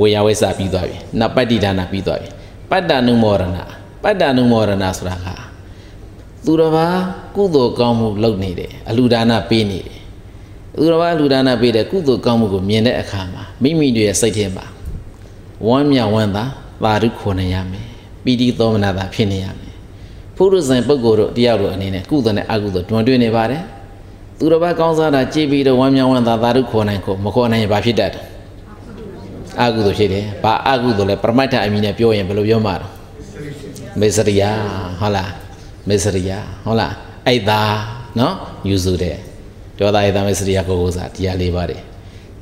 [0.00, 2.28] ဝေယဝိဆာပြီးသွားပြီနောက်ပတ္တိဒါနပြီးသွားပြီ
[2.70, 3.58] ပတ္တနုမောရဏ
[4.04, 5.26] ပတ္တနုမောရဏဆိုတာက
[6.44, 6.86] သူတော်ဘာ
[7.36, 9.98] ကုသိုလ်ကောင်းမှုလုပ်နေတယ်အလူဒါနပေးနေတယ်
[10.78, 14.66] သူတော်ဘာအလူဒါနပေးတဲ့ကုသိုလ်ကောင်းမှုကိုမြင်တဲ့အခါမှာမိမိတို့ရဲ့စိတ်ထဲမှာ
[15.66, 16.44] ဝမ်းမြောက်ဝမ်းသာ
[16.84, 17.86] သာဓုခေါ်နေရမယ်
[18.24, 19.72] ပီတိသောမနာသာဖြစ်နေရမယ်
[20.36, 23.62] ဖုရုဇဉ်ပုဂ္ဂိုလ်တို့တရားတို့အနေနဲ့ကုသိုလ်နဲ့အကုသိုလ်တွန်တွင်းနေပါတယ်
[24.38, 28.24] သူတော်ဘာကောင်းစားတာကြည်ပြီးတော့ဝမ်းမြောက်ဝမ်းသာသာဓုခေါ်နိုင်ကိုမခေါ်နိုင်ရင်ဘာဖြစ်တတ်တယ်
[29.60, 32.88] အကုသိုလ်ဖြစ်တယ်ဘာအကုသိုလ်လဲပရမတ္ထအမည်နဲ့ပြောရင်ဘယ်လိုပြောမှာလဲ
[34.00, 34.42] မေစရိယ
[35.00, 35.41] ဟုတ်လား
[35.88, 36.30] မေစရိယ
[36.64, 36.94] ဟုတ်လား
[37.26, 37.62] အဲ့ဒါ
[38.20, 38.34] နော်
[38.68, 39.16] ယူစုတယ်
[39.78, 41.82] ဒေါသရဲ့တမေစရိယကိုကိုစားတရားလေးပါတယ်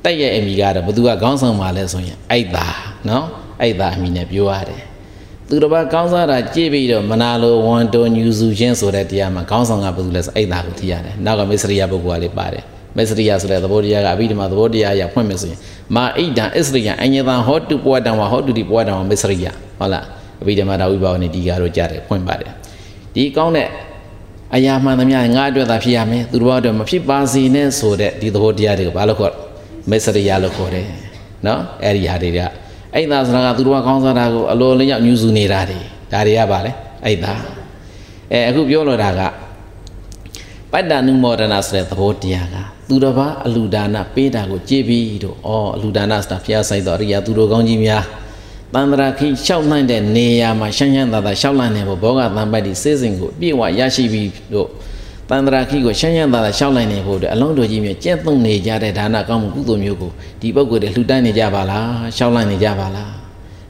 [0.05, 2.69] တိုက်ရဲ့အမိကတော့ဘသူကခေါင်းဆောင်ပါလဲဆိုရင်အဲ့ဒါ
[3.09, 3.25] နော်
[3.63, 4.83] အဲ့ဒါအမိနဲ့ပြောရတယ်
[5.49, 12.65] သူတစ်ပါးကောင်းစားတာကြည့်ပြီးတော့မနာလိုဝန်တိုညူစုချင်းဆိုတဲ့တရားမှာခေါင်းဆောင်ကဘယ်သူလဲဆိုအဲ့ဒါကိုသိရတယ်နောက်ကမေစရိယပုဂ္ဂိုလ်ကလေးပါတယ်
[12.97, 15.59] မေစရိယဆိုတဲ့သဘောတရားကအဘိဓမ္မာသဘောတရားအရဖွင့်မယ်ဆိုရင်
[15.97, 19.47] မာဣဒံအစ္စရိယအညတံဟောတုပွားတံဝဟောတုတိပွားတံဝမေစရိယ
[19.79, 20.05] ဟုတ်လား
[20.43, 22.51] အဘိဓမ္မာတော်ဝိပါဝနဲ့ဒီကားတော့ကြားတယ်ဖွင့်ပါတယ်
[23.15, 23.69] ဒီကောင်းတဲ့
[24.55, 29.35] အရာမှန်သမျှငါအတွက်သာဖြစ်ရမယ်သူတို့အတွက်မဖြစ်ပါစေနဲ့ဆိုတဲ့ဒီသဘောတရားတွေကိုဘာလို့ခေါ်
[29.91, 30.87] မေစရိယလို့ခေါ်တယ်
[31.47, 32.39] နော်အဲ့ဒီဟာတွေက
[32.95, 35.79] အဲ့ဒါဆိုတာကသူတို့ကကောင်းစားတာကိုအလိုလျောက်ညှူစုနေတာတွေ
[36.13, 36.73] ဒါတွေကပါလေ
[37.05, 37.33] အဲ့ဒါ
[38.33, 39.21] အဲအခုပြောလို့တာက
[40.73, 42.57] ပတ္တနုမောဒနာဆိုတဲ့သဘောတရားက
[42.89, 48.03] သူတစ်ပါးအလူဒါနပေးတာကိုကြည်ပြီးတော့ဩအလူဒါနဆိုတာဘုရားဆိုင်တော်အရိယာသူတို့ကောင်းကြီးများ
[48.75, 54.69] တန္တရာခိရှောက်နိုင်တဲ့နေရာမှာရှမ်းရှမ်းသာသာရှောက်နိုင်တဲ့ဘောဂတန်ပိုက်ဒီစေစဉ်ကိုအပြည့်ဝရရှိပြီးတော့
[55.31, 60.11] တန္တရာခိကိုရှမ်းရှမ်းသာသာရှောက်နိုင်နေဖို့အတွက်အလုံးတော်ကြီးမျိုးကျင့်သုံးနေကြတဲ့ဒါနကောင်းမှုကုသိုလ်မျိုးကို
[60.41, 63.13] ဒီပုဂ္ဂိုလ်တွေလှူဒန်းနေကြပါလားရှောက်နိုင်နေကြပါလား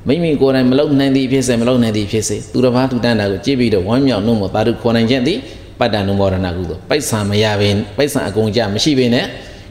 [0.09, 5.39] မိမိကိုယ်တိုင်မလုံနိုင်သည့်ဖြစ်စေမလုံနိုင်သည့်ဖြစ်စေသူတစ်ပါးလှူဒန်းတာကိုကြည့်ပြီးတော့ဝမ်းမြောက်နှုတ်မသာဓုခေါ်နိုင်ခြင်းသည်
[5.81, 9.27] ပတ္တနုမောရဏကုသိုလ်ပိုက်ဆံမရဘဲပိုက်ဆံအကုန်ကြမရှိဘဲနဲ့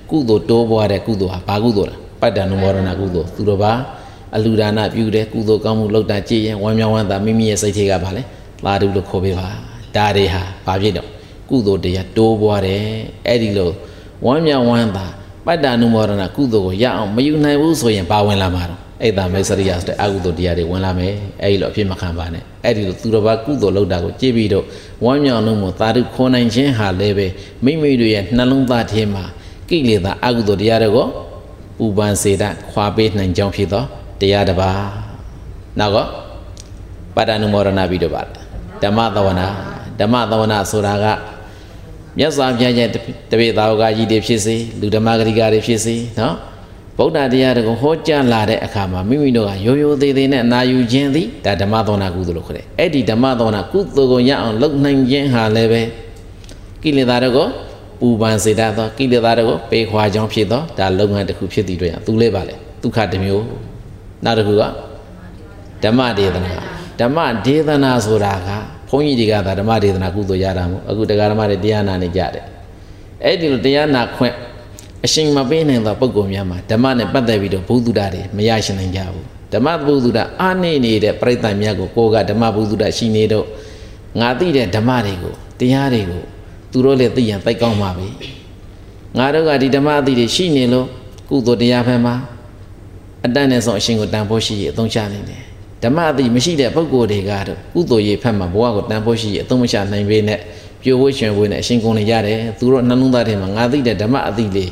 [0.10, 3.80] ကုသိုလ်တိုးပွားတဲ့ကုသိုလ်ဟာဘာကုသိုလ်လဲပတ္တနုမောရဏကုသိုလ်သူတစ်ပါး
[4.36, 8.22] အလူဒါနပြုတဲ့ကုသိုလ်ကောင်းမှုလုပ်တာကြည်ရင်ဝမ်းမြောက်ဝမ်းသာမိမိရဲ့စိတ်ထဲကပါလေ
[8.66, 9.48] သာဓုလို့ခေါ်ပေးပါ
[9.96, 11.08] ဒါတွေဟာဘာဖြစ်တော့
[11.50, 12.84] ကုသိုလ်တရားတိုးပွားတယ်
[13.28, 13.72] အဲ့ဒီလို
[14.26, 15.06] ဝမ်းမြောက်ဝမ်းသာ
[15.46, 21.14] ပတ္တနုမောရဏကုသိုလ်ကိုရအောင်မယူနိုင်ဘူးဆိုရင်ဘာဝင်လာမှာတော့အဲ့ဒါမေစရိယဆိုတဲ့အကုသိုလ်တရားတွေဝင်လာမယ်
[21.44, 24.66] အဲ့ဒီလိုအဖြစ်မခံပါနဲ့အဲ့ဒီလိုသူတော်ဘာကုသိုလ်လုပ်တာကိုကြည့်ပြီးတော့
[25.06, 27.28] ဝမ်းမြောက်လို့မို့သာဓုခေါ်နိုင်ခြင်းဟာလည်းပဲ
[27.66, 29.24] မိမိတို့ရဲ့နှလုံးသားထဲမှာ
[29.70, 31.08] ကိလေသာအကုသိုလ်တရားတွေကို
[31.78, 33.86] ပူပန်စေတတ်ခွာပေးနိုင်ကြောင်းဖြစ်သော
[34.22, 34.78] တရားတစ်ပါး
[35.80, 35.98] နောက်က
[37.16, 38.24] ပါဒနုမောရဏပြီးတော့ပါ
[38.84, 39.48] ဓမ္မသဝနာ
[40.00, 41.06] ဓမ္မသဝနာဆိုတာက
[42.18, 42.88] မြတ်စွာဘုရားရဲ့
[43.32, 46.36] တပိသာဝကကြီးတွေဖြစ်စေလူဓမ္မဂရိကတွေဖြစ်စေနော်
[46.98, 55.82] ဗုဒ္ဓတရားတွေကိုဟောကြားလာတဲ့အခါမှာမိမိတို့ကရိုးရိုးသေးသေးနဲ့အနာယူခြင်းသည်ဒါဓမ္မသဝနာကုသိုလ်လို့ခေါ်တယ်အဲ့ဒီဓမ္မသဝနာကုသိုလ်ကိုရအောင်လုပ်နိုင်ခြင်းဟာလည်းပဲ
[56.84, 57.48] ကိလေသာတွေကို
[58.00, 63.44] ပူပန်စေတတ်သောကိလေသာတွေကိုပေခွာကြောင်းဖြစ်သောဒါလုပ်ငန်းတစ်ခုဖြစ်တည်တွေ့ရသူလေးပါလေဒုက္ခတစ်မျိုး
[64.26, 64.64] နောက်တစ်ခုက
[65.84, 66.54] ဓမ္မဒေသနာ
[67.00, 68.50] ဓမ္မဒေသနာဆိုတာက
[68.90, 72.46] ဘုန်းကြီးတွေကသာဓမ္မဒေသနာကုသိုလ်ရတာမို့အခုတရားဓမ္မတွေတရားနာနေကြတယ်
[73.26, 74.36] အဲ့ဒီလိုတရားနာခွင့်
[75.06, 83.46] အရှင်မပေးနိုင်သောပုဂ္ဂိုလ်များမှာဓမ္မနဲ့ပတ်သက်ပြီးတော့ဘုသူဒ္ဓတွေမရရှိနိုင်ကြဘူးဓမ္မဘုသူဒ္ဓအာနေနေတဲ့ပြိဿမြတ်ကိုကိုယ်ကဓမ္မဘုသူဒ္ဓရှိနေတော့
[84.20, 86.24] ငါသိတဲ့ဓမ္မတွေကိုတရားတွေကို
[86.72, 88.08] သူတို့လည်းသိရင်သိကောင်းပါပြီ
[89.18, 90.88] ငါတို့ကဒီဓမ္မအသည့်တွေရှိနေလို့
[91.30, 92.16] ကုသိုလ်တရားဖက်မှာ
[93.26, 95.42] အတန်းနဲ့ဆုံးအရှင်ကိုတန်ဖိုးရှိရအသုံးချနိုင်တယ်
[95.84, 100.40] ဓမ္မအသည့်မရှိတဲ့ပုဂ္ဂိုလ်တွေကတော့ကုသိုလ်ရေးဖက်မှာဘဝကိုတန်ဖိုးရှိရအသုံးမချနိုင်ပေနဲ့
[100.82, 104.70] ပြိုဝှွှင်ဝှင်နဲ့အရှင်ကုန်နေရတယ်သူတို့နှလုံးသားထဲမှာငါသိတဲ့ဓမ္မအသည့်လေး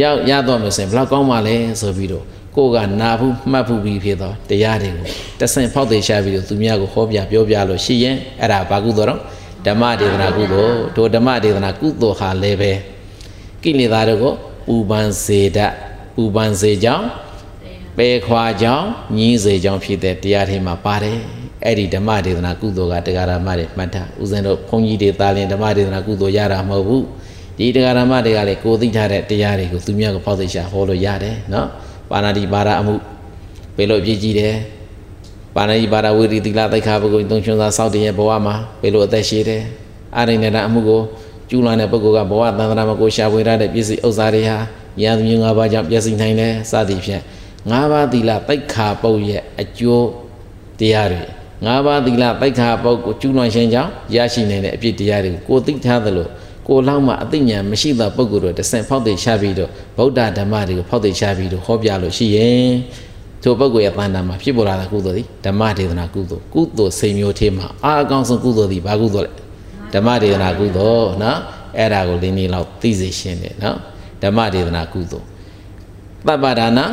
[0.00, 2.24] ရောက်ရတော့မယ်ဆိုရင်ဘလောက်ကောင်းပါလဲဆိုပြီးတော့
[2.56, 5.06] ကိုယ်ကနာဘူးမှတ်ဘူးပြီးဖြစ်တော့တရားတွေကို
[5.40, 9.20] တဆင့်ဖောက်သေးရှာပြီးတော့သူများကိုဟောပြပြောပြလို့ရှိရင်အဲ့ဒါဘာကုသိုလ်တော့
[9.66, 12.72] ဓမ္မဒေသနာကုသိုလ်တို့ဓမ္မဒေသနာကုသိုလ်ဟာလည်းပဲ
[13.62, 14.32] ကိလေသာတွေကို
[14.66, 15.72] ပူပန်စေတတ်
[16.14, 17.06] ပူပန်စေကြောင်း
[17.98, 21.18] ပယ်ခွာကြောင်းညင်းစေကြောင်းဖြစ်တဲ့တရားတွေမှာပါတယ်
[21.64, 27.04] အဲ့ဒီဓမ္မဒေသနာကုသိုလ်ကတရားဓမ္မတွေမှတ်ထားဦးဇင်းတို့ဘုန်းကြီးတွေတာလင်ဓမ္မဒေသနာကုသိုလ်ရတာမဟုတ်ဘူး
[27.58, 31.68] ဒီတရားဓမ္မတွေကလည်းကိုသိထားတဲ့တရားတွေကိုသူများကိုဖောက်သိရှာဟောလို့ရတယ်နော်
[32.10, 32.94] ပါဏာတိပါရအမှု
[33.76, 34.54] ဘယ်လိုပြည့်ကြည့်တယ်
[35.56, 39.62] ပါဏာတိပါရဝိရိတိလသိခါပုဂ္ဂိုလ်သုံးချွန်းသာစောက်တည်ရဲ့ဘဝမှာဘယ်လိုအသက်ရှည်တယ်
[40.16, 41.00] အာရိဏတအမှုကို
[41.48, 44.58] ကျူးလွန်တဲ့ပုဂ္ဂိုလ်ကဘဝသန္တရာမှာကိုရှာဖွေရတဲ့ပစ္စည်းဥစ္စာတွေဟာ
[45.02, 47.22] ရန်သူမျိုး၅ပါးကြောင့်ပျက်စီးနိုင်တယ်စသည်ဖြင့်
[47.72, 50.08] ၅ပါးသီလသိခါပုတ်ရဲ့အကျိုး
[50.80, 51.22] တရားတွေ
[51.66, 56.28] ၅ပါးသီလသိခါပုတ်ကိုကျူးလွန်ခြင်းကြောင့်ရရှိနိုင်တဲ့အပြစ်တရားတွေကိုသိထားသလို
[56.68, 62.72] ကိုလောက်မှအသိဉာဏ်မရှိသောပုဂ္ဂိုလ်တို့တဆင့်ဖောက်သိချပြီးတော့ဗုဒ္ဓဓမ္မတွေကိုဖောက်သိချပြီးတော့ဟောပြလို့ရှိရင်
[63.42, 69.32] ထိုပုဂ္ဂိုလ်ရဲ့တဏ္ဍာမှာဖြစ်ပေါ်လာတဲ့ကုသိုလ်သည်ဓမ္မဒေသနာကုသိုလ်ကုသိုလ်စိတ်မျိုးထဲမှာအာအကောင်းဆုံးကုသိုလ်သည်ဘာကုသိုလ်လဲ
[69.94, 71.38] ဓမ္မဒေသနာကုသိုလ်နော်
[71.78, 73.76] အဲ့ဒါကိုလေးနည်းလောက်သိစေရှင်းတယ်နော်
[74.22, 75.26] ဓမ္မဒေသနာကုသိုလ်
[76.26, 76.86] ပပ္ပဒါနာ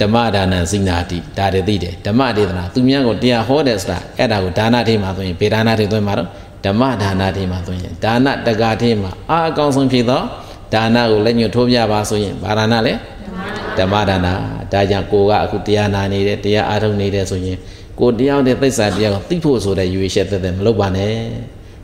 [0.00, 6.28] ဓမ္မဒါနံစိနာတိဒါတွေသိတယ်ဓမ္မဒေသနာသူများကိုတရားဟောတယ်ဆိုတာအဲ့ဒါကိုဒါနထဲမှာဆိုရင်ဗေဒနာတွေသွင်းမှာတော့
[6.64, 10.22] ဓမ္မဒါနထဲမှာဆိုရင်ဒါနတကာထဲမှာအာအကောင်းဆုံးဖြစ်သော
[10.74, 12.94] ဒါနကိုလက်ညှိုးထိုးပြပါဆိုရင်ဘာဒါနလဲ
[13.78, 14.28] ဓမ္မဒါန
[14.72, 17.58] ဒါကြောင့်ကိုကအခုတရားနာနေတယ်တရားအားထုတ်နေတယ်ဆိုရင်
[18.00, 21.14] ကိုတရားတဲ့သိစ္စာတရားကိုသိဖို့ဆိုတဲ့ရွေချက်သက်သက်မလုပ်ပါနဲ့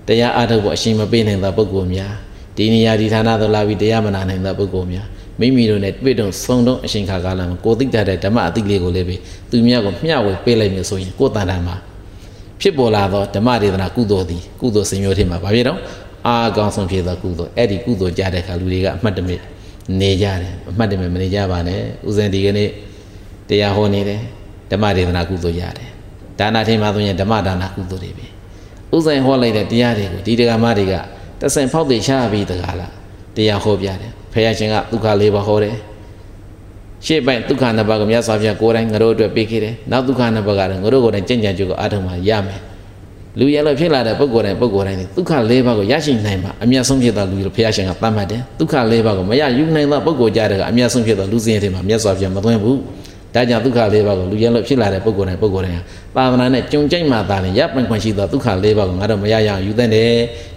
[0.09, 2.12] တရားအားထုတ်ဖို့အရှင်မပေးနိုင်တဲ့ပုဂ္ဂိုလ်များ
[2.56, 5.06] ဒီနေရာဒီဌာနသို့လာပြီးတရားမနာနိုင်တဲ့ပုဂ္ဂိုလ်များ
[5.40, 9.16] မိမိတို့နဲ့တွေ့တော့ဆုံတော့အရှင်ခါကာလမှာကိုသိတတ်တဲ့ဓမ္မအသိလေးကိုလည်းပဲ
[9.50, 11.76] သူများကိုမျှဝေပေးလိုက်မယ်ဆိုရင်ကိုယ်တန်တန်မှာ
[12.60, 15.78] ဖြစ်ပေါ်လာသောဓမ္မဒေသနာကုသိုလ်သည်ကုသိုလ်စင်မျိုးထဲမှာဗာဖြစ်တော့
[16.26, 19.40] အာအကောင်းဆုံးဖြစ်သောကုသိုလ်အဲ့ဒီကုသိုလ်ကြတဲ့အခါလူတွေကအမှတ်တမဲ့
[20.00, 22.68] နေကြတယ်အမှတ်တယ်မနေကြပါနဲ့ဥစဉ်ဒီကနေ့
[23.48, 24.20] တရားဟောနေတယ်
[24.70, 25.88] ဓမ္မဒေသနာကုသိုလ်ရတယ်
[26.38, 28.26] ဒါနာထင်မှဆိုရင်ဓမ္မဒါနာကုသိုလ်တွေပဲ
[28.96, 30.94] ဥစဉ်ဟောလိုက်တဲ့တရားတွေကိုဒီတရားမတွေက
[31.40, 32.92] တဆင်ဖောက်သိချပြီးတကားလား
[33.36, 35.74] တရားဟောပြတယ် ဖခင်ရှင်ကဒုက္ခလေးပါဟောတယ်
[37.06, 42.60] ရှေ့ပိုင်းဒုက္ခနှစ်ပါးကိုမြတ်စွာဘုရားကိုယ်တိုင်ငါတို့အတွက်ပေးခဲ့တယ်နောက်ဒုက္ခနှစ်ပါးကတော့ငါတို့ကိုယ်တိုင်ကြင်ကြံကြုတ်ကိုအားထုတ်မှရမယ်
[43.38, 52.78] လူရလို့ဖြစ်လာတဲ့ပုဂ္ဂိုလ်တိုင်းပုဂ္ဂိုလ်တိုင်းဒုက္ခ၄ပါးကိုရရှိနိုင်မှာအမျက်ဆုံးဖြစ်သောလူလို့ဘုရားရှင်ကသတ်မှတ်တယ်ဒုက္ခ၄ပါးကိုမရယူနိုင်သောပုဂ္ဂိုလ်ကြတဲ့ကအမျက်ဆုံးဖြစ်သောလူစင်းတွေမှာမြတ်စွာဘုရားမသွင်းဘူး
[53.34, 55.82] ဒါကြောင့်ဒုက္ခ၄ပါးကိုလူရလို့ဖြစ်လာတဲ့ပုဂ္ဂိုလ်တိုင်းပုဂ္ဂိုလ်တိုင်းဟာ
[56.16, 60.12] သာသနာနဲ့ကြုံကြိုက်မှသာလျှင်ရပ်ပိုင်ခွင့်ရှိသောဒုက္ခ၄ပါးကိုငါတို့မရရအောင်ယူသင့်တယ်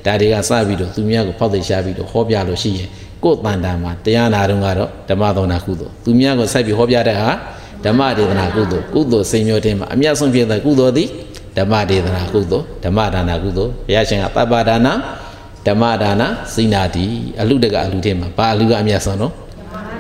[0.06, 2.90] ဒါတွေကစပြီးတော့သူများကိုဖောက်သိရှားပြီးတော့ဟောပြလို့ရှိရင်
[3.24, 7.30] ကိုယ်တန်တာမှာတရားနာတော့ကတော့ဓမ္မသောနာကုသိုလ်သူများကိုဆက်ပြီးဟောပြတဲ့ဟာ
[7.86, 11.10] ဓမ္မဒေသနာကုသိုလ်ကုသိုလ်စိန်မျိုးတင်မှာအမျက်ဆုံးဖြစ်တဲ့ကုသိုလ်သည်
[11.58, 14.94] ဓမ္မဒေသနာကုသိုလ်ဓမ္မဒါနာကုသိုလ်ဘုရားရှင်ကပပဒါနာ
[15.68, 17.06] ဓမ္မဒါနာစိနာတိ
[17.42, 19.34] အလူတကအလူထဲမှာဘာအလူကအမျက်ဆုံးတော့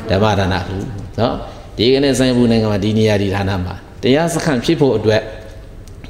[0.09, 0.77] ဓမ္မဒါနာလူ
[1.19, 1.33] နော်
[1.77, 3.73] ဒီကနေ့ဆိုင်ဘူးနိုင်ငံမှာဒီနေရာဒီဌာနမှာ
[4.03, 5.21] တရားစခန့်ဖြစ်ဖို့အတွက်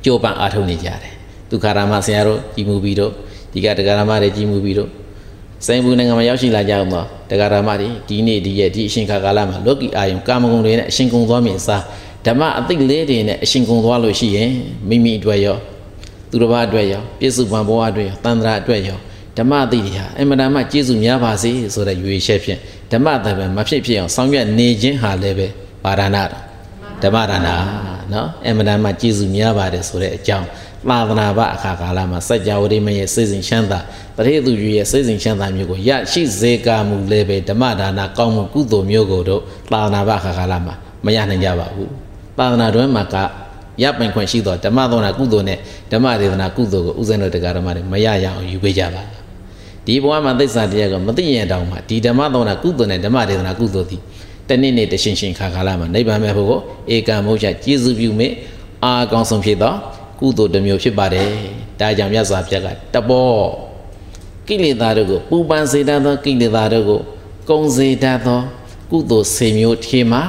[0.05, 1.13] ကြိုးပမ်းအားထုတ်နေကြတယ်
[1.49, 3.11] ဒုက္ခရမဆရာတို့ကြီးမှုပြီးတော့
[3.53, 4.89] ဒီကတရားရမတွေကြီးမှုပြီးတော့
[5.65, 11.83] ဆိုင်ဘူးနိုင်ငံမှာရောက်ရှိလာကြအောင်တော့တရားရမတွေဒီနေ့ဒီရဲ့ဒီအရှင်ခါကာလမှာလောကီအာယုံကာမဂုဏ်တွေနဲ့အရှင်ကုံသွားမြင်စား
[12.25, 14.49] ဓမ္မအသိလေးတွေနဲ့အရှင်ကုံသွားလို့ရှိရင်
[14.89, 15.57] မိမိအတွက်ရော
[16.29, 18.97] သူတစ်ပါးအတွက်ရောပြည့်စုံဘဝအတွက်ရောတန်ត្រာအတွက်ရော
[19.37, 22.59] ဓမ္မအသိတွေဟာအမှန်တမ်းကျေးဇူးများပါစေဆိုတဲ့ရွေချက်ဖြင့်
[22.91, 25.47] ဓမ္မတပံမဖြစ်ဖြစ်အောင်ဆောင်ရွက်နေခြင်းဟာလည်းပဲ
[25.83, 26.17] ပါရဏ
[27.03, 27.55] ဓမ္မဒါနာ
[28.13, 30.47] နော်အမှန်တမ်းကျေးဇူးများပါတယ်ဆိုတဲ့အကြောင်း
[30.87, 33.79] သာသနာ့ဘအခါကာလမှာစัจ java ရိမရဲ့စိတ်စဉ်ချမ်းသာ
[34.17, 39.41] တရေသူကြီးရဲ့စိတ်စဉ်ချမ်းသာမျိုးကိုရရှိစေကမူလည်းပဲဓမ္မဒါနာကောင်းမှုကုသိုလ်မျိုးကိုတို့
[39.71, 40.75] သာသနာ့ဘအခါကာလမှာ
[41.05, 41.91] မရနိုင်ကြပါဘူး
[42.37, 43.15] သာသနာတွင်မှာက
[43.83, 45.57] ရပိုင်ခွင့်ရှိသောဓမ္မသောနာကုသိုလ်နဲ့
[45.91, 49.03] ဓမ္မဒေသနာကုသိုလ်ကိုဥစဉ်တို့တရားဓမ္မတွေမရရအောင်ယူပေးကြပါ
[49.85, 54.01] ဒီဘဝမှာသစ္စာတရားကိုမသိရင်တောင်မှဒီဓမ္မသောနာကုသိုလ်နဲ့ဓမ္မဒေသနာကုသိုလ်သည်
[54.49, 56.59] တနေ့နေ့တရှင်ရှင်ခါခါလာမှာနိဗ္ဗာန်မဲ့ဖို့ကို
[56.93, 58.27] ဧကံမုတ်ချကျေးဇူးပြုမိ
[58.83, 59.73] အာအကောင်းဆုံးဖြစ်သော
[60.19, 61.29] ကုသိုလ်တစ်မျိုးဖြစ်ပါတယ်
[61.79, 63.33] ဒါကြောင့်မြတ်စွာဘုရားကတဘော
[64.47, 67.01] ကိလေသာတို့ကိုပူပန်စေတတ်သောကိလေသာတို့ကို
[67.49, 68.41] ကုံစေတတ်သော
[68.91, 70.21] ကုသိုလ်စေမျိုးထေမှာ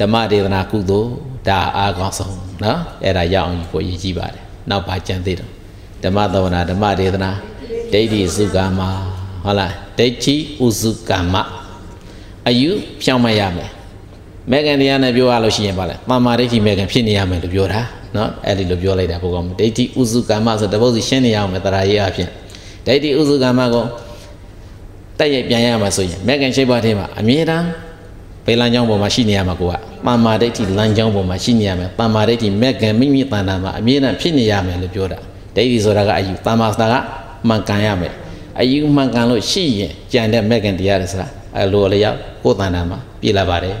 [0.00, 1.10] ဓမ္မဒေသနာကုသိုလ်
[1.48, 5.48] ဒါအားကောင်းဆုံးနော်အဲ့ဒါရအောင်ကိုရည်ကြည့်ပါတယ်နောက်ပါကြံသေးတယ်
[6.02, 7.30] ဓမ္မသဝနာဓမ္မဒေသနာ
[7.92, 8.80] ဒိဋ္ဌိစုကာမ
[9.44, 10.34] ဟုတ်လားဒိဋ္ဌိ
[10.64, 11.34] ဥစုကာမ
[12.48, 12.70] အယူ
[13.02, 13.70] ဖြောင်းမရမယ်
[14.50, 17.80] မေဂန်တရားနဲ့ပြောရလို့ရှိရင်ပါလေတမ္မာဒိဋ္ဌိမေဂန်ဖြစ်နေရမယ်လို့ပြောတာ
[18.16, 22.28] နော်အဲ့ဒီလိုပြောလိုက်တာဘုကောင်းဒိဋ္ဌိဥစုကာမဆိုတပုတ်စီရှင်းနေရအောင်မယ်တရားရေးအဖြစ်
[22.86, 23.84] ဒိဋ္ဌိဥစုကာမကို
[25.18, 27.66] တက်ရိုက်ပြန်ရမှာဆိုရင်မေဂန်ရှိပါသေးမှာအမြဲတမ်း
[28.46, 29.74] ဘယ်လမ်းကြောင်းပေါ်မှာရှိနေရမှာကိုက
[30.06, 35.18] တမ္မာဒိဋ္ဌိလမ်းကြောင်းပေါ်မှာရှိနေရမယ်တမ္မာဒိဋ္ဌိမေကံမိမိတဏ္ဍာမှာအမြဲတမ်းဖြစ်နေရမယ်လို့ပြောတာ
[35.56, 37.02] ဒိဋ္ဌိဆိုတာကအယူတမ္မာဆိုတာက
[37.48, 38.12] မှန်ကန်ရမယ်
[38.60, 41.28] အယူမှန်ကန်လို့ရှိရင်ကြံတဲ့မေကံတရားတွေဆိုတာ
[41.58, 43.76] အလိုအလျောက်ကိုယ်တဏ္ဍာမှာပြည့်လာပါတယ်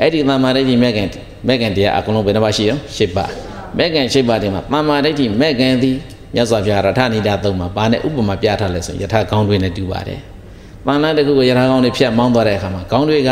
[0.00, 1.08] အဲ့ဒီတမ္မာဒိဋ္ဌိမဲ့ခင်
[1.48, 3.30] မဲ့ခင်တရားအကုန်လုံးဘယ်နှပါရှိရော၈ပါး
[3.78, 5.96] မဲ့ခင်၈ပါးတည်းမှာတမ္မာဒိဋ္ဌိမဲ့ခင်သည်
[6.34, 10.20] မြတ်စွာဘုရားရထဏိတာသုံးမှာဘာနဲ့ဥပမာပြထားလဲဆိုရင်ယထာကောင်းတွေနဲ့တူပါတယ်။
[10.86, 13.30] ပန္နတခုကိုယထာကောင်းတွေဖြတ်မောင်းသွားတဲ့အခါမှာကောင်းတွေက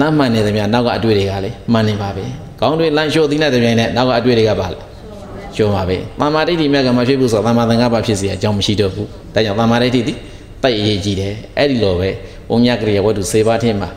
[0.00, 2.24] လမ်းမှန်နေသမျှနောက်ကအတွေ့တွေကလည်းမှန်နေပါပဲ။
[2.60, 4.78] ကောင်းတွေလမ်းလျှော့သီးလိုက်တဲ့ပြိုင်နဲ့နောက်ကအတွေ့တွေကပါလဲ။
[5.54, 10.16] လျှော့ပါပဲ။တမ္မာဒိဋ္ဌိမြတ်ကမဖြစ်ဘူးဆိုတော့တမ္မာသင်္ကပ္ပဖြစ်စီအကြောင်းမရှိတော့ဘူး။ဒါကြောင့်တမ္မာဒိဋ္ဌိသည်
[10.62, 12.10] တိုက်အရေးကြီးတယ်။အဲ့ဒီလိုပဲ
[12.50, 13.88] ဝိညာကရိယဝတ္ထုစေပါထင်းမှာ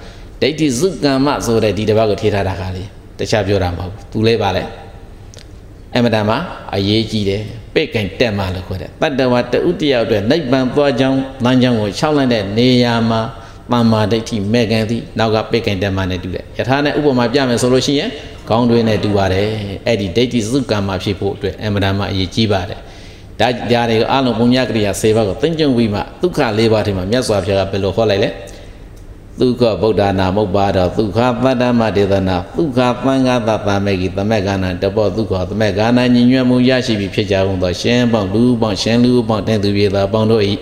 [0.42, 2.84] ဒိဋ္ဌိစုကမ္မဆိုတဲ့ဒီတစ်ပတ်ကိုထေထားတာကလေ
[3.20, 4.64] တခြားပြောတာမဟုတ်ဘူးသူလေးပါလေ
[5.96, 6.38] အမတန်မှာ
[6.76, 7.42] အရေးကြီးတယ်
[7.74, 13.22] ပိတ်ကင်တက်မှလို့ခေါ်တယ်တတ္တဝတ္တဥတ္တယောက်အတွက်နိဗ္ဗာန်သွားကြောင်းလမ်းကြောင်းကိုခြောက်လိုက်တဲ့နေရာမှာ
[13.72, 18.10] တမ္မာဒိဋ္ဌိမဲ့ကန်သည်နောက်ကပိတ်ကင်တက်မှနဲ့တူတယ်ယထာနဲ့ဥပမာပြမယ်ဆိုလို့ရှိရင်
[18.50, 19.48] ခေါင်းတွင်းနဲ့တူပါတယ်
[19.88, 22.80] အဲ့ဒီဒိဋ္ဌိစုကံမှာဖြစ်ဖို့အတွက်အမှန်တမ်းမှအရေးကြီးပါတယ်
[23.40, 28.30] ဒါကြားတွေကိုအလုံးပုံညကရိယာ၄ပါးကိုသိဉ္ကြုံပြီးမှဒုက္ခ၄ပါးထဲမှာမြတ်စွာဘုရားကဘယ်လိုဟောလိုက်လဲ
[29.40, 40.44] ဒုက္ခဗုဒ္ဓနာမုတ်ပါတော့ဒုက္ခသတ္တမဒေသနာဒုက္ခသံဃာတသမေကိသမက်ကနာတပောဒုက္ခသမက်ကနာညီညွတ်မှုရရှိပြီးဖြစ်ကြကုန်သောရှင်ပေါင်းလူပေါင်းရှင်လူပေါင်းတဲ့သူပြေသာပေါင်းတို့၏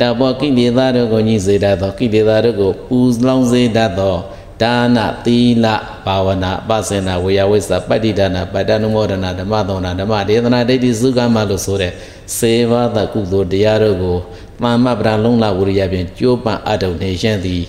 [0.00, 4.16] တပောကိလေသာတို့ကိုညှိစေတတ်သောကိလေသာတို့ကိုပူလောင်စေတတ်သော
[4.62, 5.66] ဒါနသီလ
[6.04, 11.92] ဘာဝနာပစေနာဝေယဝိသပတ္တိဒါနာပတ္တနုမောဒနာဓမ္မသောနာဓမ္မဒေသနာဒိဋ္ဌိစုကမလို့ဆိုတဲ့
[12.38, 14.16] စေဘာသကုသိုလ်တရားတို့ကို
[14.62, 17.62] သမ္မပဒလုံးလဝရိယဖြင့်ကြိုးပမ်းအထုံနေရှင်းသည်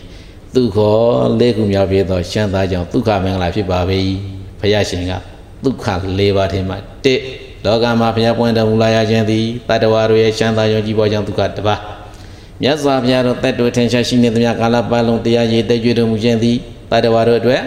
[0.57, 0.97] သူခော
[1.39, 3.79] လေးခုမြောက်ပြသောရှမ်းသားကြောင့်ဒုက္ခမင်္ဂလာဖြစ်ပါ၏
[4.59, 5.11] ဘုရားရှင်က
[5.63, 5.85] ဒုက္ခ
[6.19, 7.19] ၄ပါးထဲမှာတစ်
[7.65, 11.79] လောကမှာဘုရားပွင့်တော်မူလာရခြင်းသည်တတ္တဝါတို့ရဲ့ရှမ်းသားကြောင့်ကြီးပွားကြောင့်ဒုက္ခတစ်ပါး
[12.61, 16.57] မြတ်စွာဘုရားတို့တတ်တော်ထင်ရှားရှိနေသမျှကာလပတ်လုံးတရားရည်တည်ကြွတော်မူခြင်းသည်
[16.91, 17.61] တတ္တဝါတို့အတွက်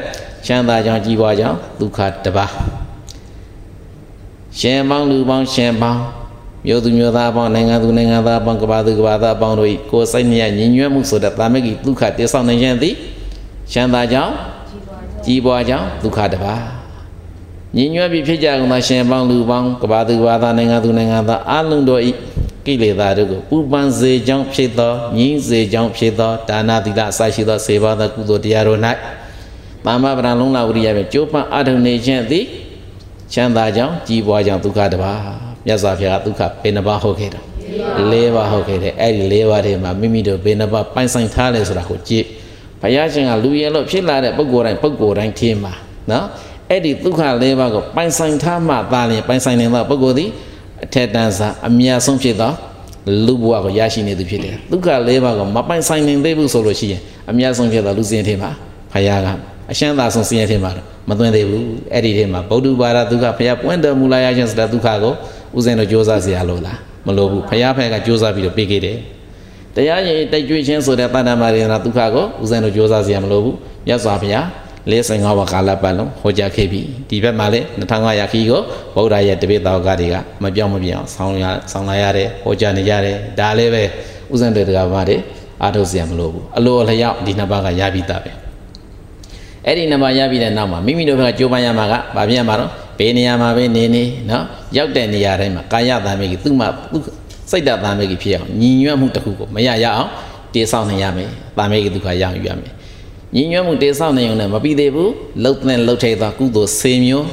[0.47, 2.53] ချမ်းသာကြောင်းကြီးပွားကြောင်းဒုက္ခတစ်ပါး
[4.61, 6.01] ရှင်ပေါင်းလူပေါင်းရှင်ပေါင်း
[6.67, 12.95] မြို့သူမြို့သားအပေါင်းနိုင်ငံသူနိုင်ငံသားအပေါင်းကဘာသူကဘာသားအပေါင်းတို့ဤကိုယ်စိတ်နှရညီညွတ်မှုဆိုတဲ့တာမဂိဒုက္ခတည်ဆောက်နိုင်ခြင်းသည်
[13.73, 14.33] ချမ်းသာကြောင်း
[15.25, 16.63] ကြီးပွားကြောင်းဒုက္ခတစ်ပါး
[17.77, 22.11] ညီညွတ်ပြီးဖြစ်ကြကုန်သောရှင်ပေါင်းလူပေါင်းကဘာသူကဘာသားနိုင်ငံသူနိုင်ငံသားအလုံးတို့ဤ
[22.67, 28.81] ကိလေသာတို့ကိုပူပန်စေကြောင်းဖြစ်သောညီးစေကြောင်းဖြစ်သောဒါနသီလအစရှိသောစေဘာသောကုသိုလ်တရားတို့၌
[29.85, 32.45] သမ္မာပရံလုံးလာဝရိယဖြင့်ကျိုးပန်းအထုံနေခြင်းသည်
[33.33, 37.43] ချမ်းသာကြောင်းကြီးပွားကြောင်းဒုက္ခတစ်ပါး မြတ်စွာဘုရားကဒုက္ခဘယ်နှပါးဟုတ်ခဲ့တယ်
[38.13, 42.25] ၄ပါးဟုတ်ခဲ့တယ်အဲ့ဒီ၄ပါးထဲမှာမိမိတို့ဘယ်နှပါးပိုင်ဆိုင်ထားလဲဆိုတာကိုကြည့်
[42.83, 45.73] ဘုရားရှင်ကလူရဲလို့ဖြစ်လာတဲ့ပုဂ္ဂိုလ်တိုင်းပုဂ္ဂိုလ်တိုင်းထင်းမှာ
[46.11, 46.25] နော်
[46.71, 50.29] အဲ့ဒီဒုက္ခ၄ပါးကိုပိုင်ဆိုင်ထားမှသာလျှင်ပိုင်ဆိုင်နိုင်သောပုဂ္ဂိုလ်သည်
[50.85, 52.53] အထက်တန်းစားအမြတ်ဆုံးဖြစ်သော
[53.27, 58.51] လူဘဝကိုရရှိနေသူဖြစ်တယ်ဒုက္ခ၄ပါးကိုမပိုင်ဆိုင်နိုင်သေးဘူးဆိုလို့ရှိရင်အမြတ်ဆုံးဖြစ်သောလူစင်ထင်းမှာ
[58.93, 59.29] ဘုရားက
[59.71, 60.73] အရှမ်းသာဆုံးစင်ရထင်းမှာ
[61.09, 65.15] မသွင်းသေးဘူးအဲ့ဒီထဲမှာဗုဒ္ဓဘာသာဒုက္ခဘုရားပွင့်တော်မူလာရခြင်းဆိုတဲ့ဒုက္ခကို
[65.57, 68.97] ဦးဇင်းတို့စ조사စရာလို့လားမလိုဘူးဘုရားဖက်ကစ조사ပြီးတော့ပေးခဲ့တယ်
[69.75, 73.57] တရားရင်တိုက်ကြွချင်းဆိုတဲ့တဏ္ဍာမာရဏဒုက္ခကိုဦးဇင်းတို့စ조사စရာမလိုဘူး
[73.87, 74.47] မြတ်စွာဘုရား
[74.91, 78.61] 45ပါးကာလပတ်လုံးဟောကြားခဲ့ပြီဒီဘက်မှာလည်း2500ခီးကို
[78.95, 83.83] ဗုဒ္ဓရဲ့တပည့်တော်ကတွေကမပြောင်းမပြောင်းဆောင်းရဆောင်းလာရတယ်ဟောကြားနေရတယ်ဒါလည်းပဲ
[84.33, 85.17] ဥစဉ်တွေတကဘာတွေ
[85.63, 88.31] အားထုတ်စရာမလိုဘူးအလိုအလျောက်ဒီနှစ်ပါးကရပြီးသားပဲ
[89.67, 92.71] အဲ့ဒီနှစ်ပါးရပြီးတဲ့နောက်မှာမိမိတို့ဘက်ကကြိုးပမ်းရမှာကဗာပြန်ရမှာတော့
[93.01, 94.45] ဘေးနေရာမှာပဲနေနေနော်
[94.77, 97.03] ရောက်တဲ့နေရာတိုင်းမှာကာယသံမေကြီးသူ့မှာသူ့
[97.51, 100.11] စိတ်ဓာတ်သံမေကြီးဖြစ်အောင်ညီညွတ်မှုတစ်ခုကိုမရရအောင်
[100.55, 101.29] တေဆောက်နေရမယ်
[101.59, 102.73] သံမေကြီးဒုက္ခရအောင်ယူရမယ်
[103.35, 105.13] ညီညွတ်မှုတေဆောက်နေုံနဲ့မပြီးသေးဘူး
[105.45, 107.27] လှုပ်တဲ့လှုပ်ထိတ်သောကုသိုလ်စေမျိုး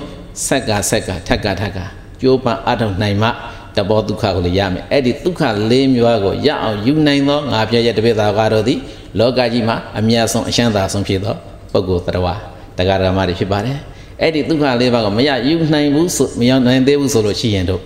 [0.48, 1.80] ဆက်ကဆက်ကထက်ကထက်က
[2.22, 3.30] ကြိုးပမ်းအထောက်နိုင်မှ
[3.76, 5.42] တဘောဒုက္ခကိုလည်းရမယ်အဲ့ဒီဒုက္ခ
[5.72, 8.80] ၄မျိုးကိုရအောင်ယူနိုင်သောငါပြရဲ့တပိသာကတော့သည်
[9.20, 11.36] လောကကြီးမှာအမြတ်ဆုံးအရှမ်းသာဆုံးဖြစ်သော
[11.72, 12.34] ပုဂ္ဂိုလ်သတ္တဝါ
[12.78, 13.78] တရားဓမ္မတွေဖြစ်ပါတယ်
[14.22, 17.82] အဲ့ဒီဒုက္ခလေးပါးကမရယူနိုင်ဘူးဆိုမရောက်နိုင်သေးဘူးဆိုလို့ရှိရင်တော့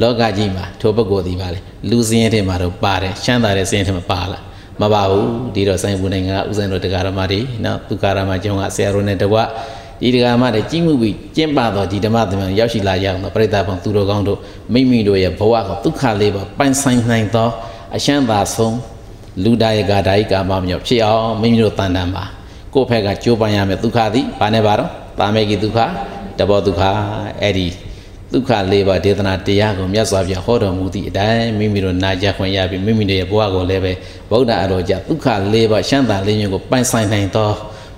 [0.00, 1.58] လောကကြီးမှာထိုပုဂ္ဂိုလ်ဒီပါလေ
[1.90, 4.42] လူစင်းရဲထဲမှာတော့ပါတယ်ချမ်းသာတဲ့စင်းရဲထဲမှာပါလား
[4.80, 9.38] မပါဘူးဒီတော့ဆိုင်ဘူးနိုင်ငံကဥစဉ်တို့တရားဓမ္မတွေနော်ဒုက္ခဓမ္မကျောင်းကဆရာတို့နဲ့တကွ
[10.02, 14.38] ဒီတရားဓမ္မတွေကြီးမှုပြီးကျင့်ပတော့ဒီဓမ္မသမားရောက်ရှိလာကြအောင်ပရိသတ်ဘုံသူတော်ကောင်းတို့
[14.72, 17.48] မိမိတို့ရဲ့ဘဝကဒုက္ခလေးပါပိုင်ဆိုင်နိုင်သော
[17.96, 18.76] အရှမ်းသာဆုံး
[19.44, 22.24] လူဒါယကဒါယကာမမြောက်ဖြစ်အောင်မိမိတို့တန်တန်ပါ
[22.74, 25.78] ကိုယ့်ဖက်ကကြိုးပမ်းရမယ်ဒုက္ခသည်ဘာနဲ့ပါတော့ တာမေကိဒုက္ခ
[26.38, 26.82] တဘောဒုက္ခ
[27.42, 27.68] အဲ့ဒီ
[28.32, 33.92] ဒုက္ခလေးပါဒေသနာတရားကိုမြတ်စွာဘုရားဟောတော်မူသည့်အတိုင်းမိမိတို့နာကြခွင့်ရပြီးမိမိတို့ရဲ့ဘဝကိုလည်းပဲ
[34.30, 37.50] ဗုဒ္ဓအတော်ကြဒုက္ခလေးပါရှမ်းသာလေးမျိုးကိုပိုင်ဆိုင်နိုင်သော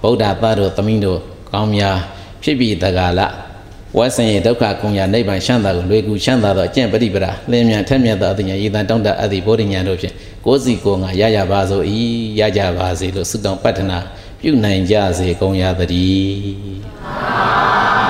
[0.03, 1.19] ဗုဒ္ဓသားတို့သမီးတို့
[1.53, 1.97] ကောင်းများ
[2.43, 3.21] ဖြစ်ပြီးတကားလ
[3.97, 10.15] ဝတ်ဆင်ရဒုက္ခကုံရနိဗ္ဗာန်ရှမ်းသာကိုလွေကူရှမ်းသာသောအကျင့်ပရိပရာလင်းမြန်ထက်မြတ်သောအသိဉာဏ်ရည်တန်တောင်းတအပ်သည့်ဗောဓိဉာဏ်တို့ဖြင့်
[10.47, 11.99] ကိုယ်စီကိုယ်ငါရရပါစို့ဤ
[12.41, 13.99] ရကြပါစေလို့ဆုတောင်းပတ္ထနာ
[14.41, 18.08] ပြုနိုင်ကြစေကုန်ရသတည်း